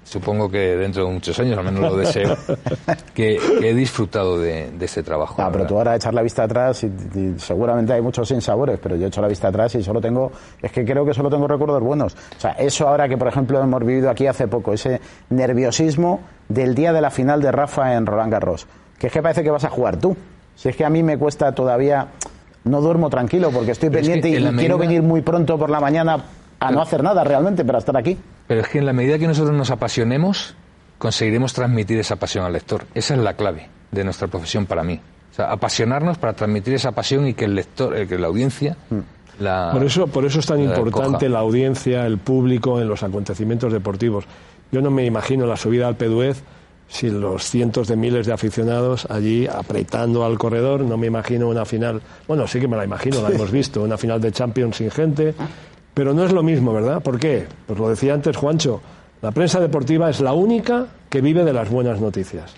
supongo 0.09 0.49
que 0.49 0.75
dentro 0.75 1.05
de 1.05 1.13
muchos 1.13 1.39
años, 1.39 1.55
al 1.55 1.65
menos 1.65 1.81
lo 1.81 1.95
deseo, 1.95 2.35
que, 3.13 3.37
he 3.61 3.73
disfrutado 3.75 4.39
de, 4.39 4.71
este 4.81 5.03
trabajo. 5.03 5.39
Ah, 5.39 5.49
pero 5.51 5.67
tú 5.67 5.77
ahora 5.77 5.95
echar 5.95 6.15
la 6.15 6.23
vista 6.23 6.43
atrás 6.43 6.83
y, 6.83 7.35
seguramente 7.37 7.93
hay 7.93 8.01
muchos 8.01 8.27
sinsabores, 8.27 8.79
pero 8.81 8.95
yo 8.95 9.05
he 9.05 9.07
hecho 9.09 9.21
la 9.21 9.27
vista 9.27 9.49
atrás 9.49 9.75
y 9.75 9.83
solo 9.83 10.01
tengo, 10.01 10.31
es 10.61 10.71
que 10.71 10.83
creo 10.83 11.05
que 11.05 11.13
solo 11.13 11.29
tengo 11.29 11.47
recuerdos 11.47 11.83
buenos. 11.83 12.15
O 12.15 12.39
sea, 12.39 12.53
eso 12.53 12.87
ahora 12.87 13.07
que 13.07 13.17
por 13.17 13.27
ejemplo 13.27 13.61
hemos 13.61 13.85
vivido 13.85 14.09
aquí 14.09 14.25
hace 14.25 14.47
poco, 14.47 14.73
ese 14.73 14.99
nerviosismo 15.29 16.21
del 16.47 16.73
día 16.73 16.91
de 16.91 17.01
la 17.01 17.11
final 17.11 17.39
de 17.39 17.51
Rafa 17.51 17.93
en 17.93 18.07
Roland 18.07 18.31
Garros, 18.31 18.65
que 18.97 19.07
es 19.07 19.13
que 19.13 19.21
parece 19.21 19.43
que 19.43 19.51
vas 19.51 19.63
a 19.63 19.69
jugar 19.69 19.97
tú. 19.97 20.17
Si 20.55 20.69
es 20.69 20.75
que 20.75 20.85
a 20.85 20.89
mí 20.89 21.03
me 21.03 21.19
cuesta 21.19 21.53
todavía, 21.53 22.07
no 22.63 22.81
duermo 22.81 23.11
tranquilo 23.11 23.51
porque 23.51 23.71
estoy 23.71 23.91
pendiente 23.91 24.27
y 24.29 24.43
quiero 24.55 24.79
venir 24.79 25.03
muy 25.03 25.21
pronto 25.21 25.59
por 25.59 25.69
la 25.69 25.79
mañana 25.79 26.25
a 26.59 26.71
no 26.71 26.81
hacer 26.81 27.03
nada 27.03 27.23
realmente 27.23 27.63
para 27.63 27.77
estar 27.77 27.95
aquí. 27.95 28.17
Pero 28.49 28.61
es 28.61 28.67
que 28.67 28.79
en 28.79 28.87
la 28.87 28.93
medida 28.93 29.19
que 29.19 29.27
nosotros 29.27 29.55
nos 29.55 29.69
apasionemos, 29.69 30.55
conseguiremos 30.97 31.53
transmitir 31.53 31.99
esa 31.99 32.15
pasión 32.15 32.45
al 32.45 32.53
lector. 32.53 32.83
Esa 32.95 33.13
es 33.13 33.19
la 33.19 33.35
clave 33.35 33.69
de 33.91 34.03
nuestra 34.03 34.27
profesión 34.27 34.65
para 34.65 34.81
mí. 34.81 34.99
O 35.31 35.35
sea, 35.35 35.51
apasionarnos 35.51 36.17
para 36.17 36.33
transmitir 36.33 36.73
esa 36.73 36.91
pasión 36.91 37.27
y 37.27 37.35
que 37.35 37.45
el 37.45 37.53
lector, 37.53 37.95
eh, 37.95 38.07
que 38.07 38.17
la 38.17 38.25
audiencia 38.25 38.75
mm. 38.89 39.43
la, 39.43 39.69
por 39.71 39.83
eso, 39.83 40.07
por 40.07 40.25
eso 40.25 40.39
es 40.39 40.47
tan 40.47 40.61
importante 40.61 41.29
la 41.29 41.37
audiencia, 41.37 42.07
el 42.07 42.17
público 42.17 42.81
en 42.81 42.87
los 42.87 43.03
acontecimientos 43.03 43.71
deportivos. 43.71 44.25
Yo 44.71 44.81
no 44.81 44.89
me 44.89 45.05
imagino 45.05 45.45
la 45.45 45.55
subida 45.55 45.87
al 45.87 45.95
Peduez 45.95 46.41
sin 46.87 47.21
los 47.21 47.43
cientos 47.43 47.87
de 47.87 47.97
miles 47.97 48.25
de 48.25 48.33
aficionados 48.33 49.05
allí 49.11 49.45
apretando 49.45 50.25
al 50.25 50.39
corredor. 50.39 50.81
No 50.81 50.97
me 50.97 51.05
imagino 51.05 51.49
una 51.49 51.65
final. 51.65 52.01
Bueno, 52.27 52.47
sí 52.47 52.59
que 52.59 52.67
me 52.67 52.77
la 52.77 52.83
imagino, 52.83 53.21
la 53.21 53.29
hemos 53.35 53.51
visto, 53.51 53.83
una 53.83 53.99
final 53.99 54.19
de 54.19 54.31
Champions 54.31 54.77
sin 54.77 54.89
gente 54.89 55.35
pero 55.93 56.13
no 56.13 56.23
es 56.23 56.31
lo 56.31 56.43
mismo, 56.43 56.73
¿verdad? 56.73 57.01
¿Por 57.01 57.19
qué? 57.19 57.47
Pues 57.67 57.79
lo 57.79 57.89
decía 57.89 58.13
antes 58.13 58.37
Juancho, 58.37 58.81
la 59.21 59.31
prensa 59.31 59.59
deportiva 59.59 60.09
es 60.09 60.21
la 60.21 60.33
única 60.33 60.87
que 61.09 61.21
vive 61.21 61.43
de 61.43 61.53
las 61.53 61.69
buenas 61.69 61.99
noticias. 61.99 62.53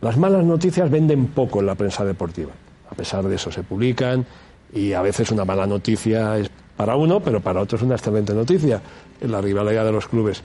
Las 0.00 0.16
malas 0.16 0.44
noticias 0.44 0.90
venden 0.90 1.28
poco 1.28 1.60
en 1.60 1.66
la 1.66 1.74
prensa 1.74 2.04
deportiva. 2.04 2.52
A 2.90 2.94
pesar 2.94 3.24
de 3.24 3.34
eso 3.36 3.50
se 3.50 3.62
publican 3.62 4.26
y 4.72 4.92
a 4.92 5.02
veces 5.02 5.30
una 5.30 5.44
mala 5.44 5.66
noticia 5.66 6.38
es 6.38 6.50
para 6.76 6.96
uno, 6.96 7.20
pero 7.20 7.40
para 7.40 7.60
otro 7.60 7.76
es 7.76 7.82
una 7.82 7.94
excelente 7.94 8.34
noticia 8.34 8.80
en 9.20 9.32
la 9.32 9.40
rivalidad 9.40 9.84
de 9.84 9.92
los 9.92 10.06
clubes. 10.08 10.42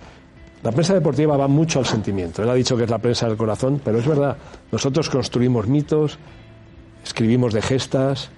La 0.63 0.71
prensa 0.71 0.93
deportiva 0.93 1.37
va 1.37 1.47
mucho 1.47 1.79
al 1.79 1.85
sentimiento. 1.85 2.43
Él 2.43 2.49
ha 2.49 2.53
dicho 2.53 2.77
que 2.77 2.83
es 2.83 2.89
la 2.89 2.99
prensa 2.99 3.27
del 3.27 3.35
corazón, 3.35 3.81
pero 3.83 3.97
es 3.97 4.07
verdad. 4.07 4.37
Nosotros 4.71 5.09
construimos 5.09 5.67
mitos, 5.67 6.19
escribimos 7.03 7.53
de 7.53 7.61
gestas. 7.61 8.29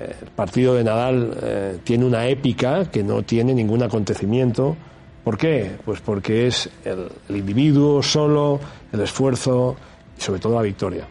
Eh, 0.00 0.14
el 0.22 0.28
partido 0.28 0.74
de 0.74 0.84
Nadal 0.84 1.36
eh, 1.42 1.78
tiene 1.84 2.04
una 2.06 2.26
épica 2.26 2.90
que 2.90 3.02
no 3.02 3.22
tiene 3.22 3.54
ningún 3.54 3.82
acontecimiento. 3.82 4.76
¿Por 5.22 5.36
qué? 5.36 5.72
Pues 5.84 6.00
porque 6.00 6.46
es 6.46 6.70
el, 6.84 7.08
individuo 7.28 8.02
solo, 8.02 8.58
el 8.92 9.00
esfuerzo 9.00 9.76
y 10.16 10.20
sobre 10.20 10.40
todo 10.40 10.54
la 10.54 10.62
victoria. 10.62 11.06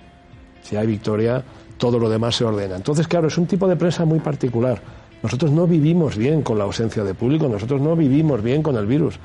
Si 0.64 0.76
hay 0.76 0.88
victoria, 0.88 1.44
todo 1.78 2.00
lo 2.00 2.10
demás 2.10 2.36
se 2.36 2.46
ordena. 2.46 2.76
Entonces, 2.76 3.08
claro, 3.08 3.28
es 3.28 3.38
un 3.38 3.46
tipo 3.46 3.68
de 3.68 3.76
prensa 3.76 4.06
muy 4.06 4.20
particular. 4.20 4.82
Nosotros 5.22 5.52
no 5.52 5.68
vivimos 5.68 6.18
bien 6.18 6.42
con 6.42 6.58
la 6.58 6.64
ausencia 6.64 7.04
de 7.04 7.14
público, 7.14 7.48
nosotros 7.48 7.80
no 7.82 7.96
vivimos 7.96 8.42
bien 8.42 8.64
con 8.64 8.76
el 8.76 8.88
virus 8.88 9.20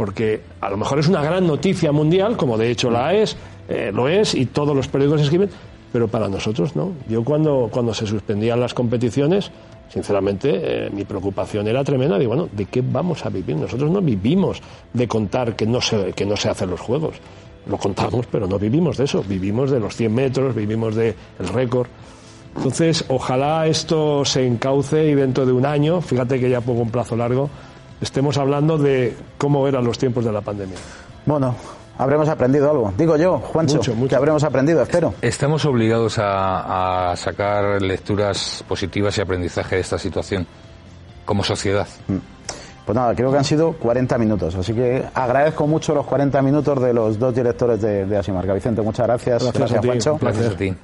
porque 0.00 0.40
a 0.62 0.70
lo 0.70 0.78
mejor 0.78 0.98
es 0.98 1.08
una 1.08 1.22
gran 1.22 1.46
noticia 1.46 1.92
mundial, 1.92 2.34
como 2.38 2.56
de 2.56 2.70
hecho 2.70 2.90
la 2.90 3.12
es, 3.12 3.36
eh, 3.68 3.90
lo 3.92 4.08
es, 4.08 4.34
y 4.34 4.46
todos 4.46 4.74
los 4.74 4.88
periódicos 4.88 5.20
escriben, 5.20 5.50
pero 5.92 6.08
para 6.08 6.28
nosotros 6.28 6.76
no. 6.76 6.92
Yo 7.08 7.24
cuando, 7.24 7.68
cuando 7.70 7.94
se 7.94 8.06
suspendían 8.06 8.60
las 8.60 8.74
competiciones, 8.74 9.50
sinceramente, 9.88 10.86
eh, 10.86 10.90
mi 10.90 11.04
preocupación 11.04 11.66
era 11.68 11.82
tremenda. 11.84 12.18
Digo, 12.18 12.34
bueno, 12.34 12.48
¿de 12.52 12.66
qué 12.66 12.82
vamos 12.82 13.24
a 13.26 13.28
vivir? 13.28 13.56
Nosotros 13.56 13.90
no 13.90 14.00
vivimos 14.00 14.60
de 14.92 15.08
contar 15.08 15.56
que 15.56 15.66
no 15.66 15.80
se, 15.80 16.12
que 16.12 16.24
no 16.24 16.36
se 16.36 16.48
hacen 16.48 16.70
los 16.70 16.80
juegos. 16.80 17.16
Lo 17.66 17.76
contamos, 17.76 18.26
pero 18.26 18.46
no 18.46 18.58
vivimos 18.58 18.96
de 18.96 19.04
eso. 19.04 19.22
Vivimos 19.26 19.70
de 19.70 19.80
los 19.80 19.96
100 19.96 20.14
metros, 20.14 20.54
vivimos 20.54 20.94
del 20.94 21.14
récord. 21.52 21.88
Entonces, 22.56 23.04
ojalá 23.08 23.66
esto 23.66 24.24
se 24.24 24.46
encauce 24.46 25.06
y 25.06 25.14
dentro 25.14 25.46
de 25.46 25.52
un 25.52 25.66
año, 25.66 26.00
fíjate 26.00 26.40
que 26.40 26.50
ya 26.50 26.60
pongo 26.60 26.82
un 26.82 26.90
plazo 26.90 27.16
largo, 27.16 27.48
estemos 28.00 28.38
hablando 28.38 28.76
de 28.76 29.16
cómo 29.38 29.68
eran 29.68 29.84
los 29.84 29.98
tiempos 29.98 30.24
de 30.24 30.32
la 30.32 30.40
pandemia. 30.40 30.76
Bueno, 31.26 31.54
habremos 32.00 32.28
aprendido 32.28 32.70
algo. 32.70 32.92
Digo 32.96 33.16
yo, 33.16 33.38
Juancho, 33.38 33.76
mucho, 33.76 33.94
mucho. 33.94 34.08
que 34.08 34.16
habremos 34.16 34.42
aprendido, 34.42 34.82
espero. 34.82 35.14
Estamos 35.20 35.64
obligados 35.64 36.18
a, 36.18 37.12
a, 37.12 37.16
sacar 37.16 37.82
lecturas 37.82 38.64
positivas 38.66 39.16
y 39.18 39.20
aprendizaje 39.20 39.76
de 39.76 39.80
esta 39.82 39.98
situación 39.98 40.46
como 41.24 41.44
sociedad. 41.44 41.86
Mm. 42.08 42.16
Pues 42.86 42.96
nada, 42.96 43.14
creo 43.14 43.30
que 43.30 43.38
han 43.38 43.44
sido 43.44 43.74
40 43.74 44.18
minutos, 44.18 44.54
así 44.56 44.72
que 44.72 45.04
agradezco 45.14 45.66
mucho 45.66 45.94
los 45.94 46.06
40 46.06 46.42
minutos 46.42 46.82
de 46.82 46.92
los 46.92 47.18
dos 47.18 47.34
directores 47.34 47.80
de, 47.80 48.06
de 48.06 48.16
Asimarca. 48.16 48.54
Vicente, 48.54 48.82
muchas 48.82 49.06
gracias. 49.06 49.42
Gracias, 49.42 49.58
gracias 49.58 49.78
a 49.78 49.80
ti, 49.80 49.88
Juancho. 49.88 50.18
Gracias 50.20 50.46
a 50.46 50.56
ti. 50.56 50.74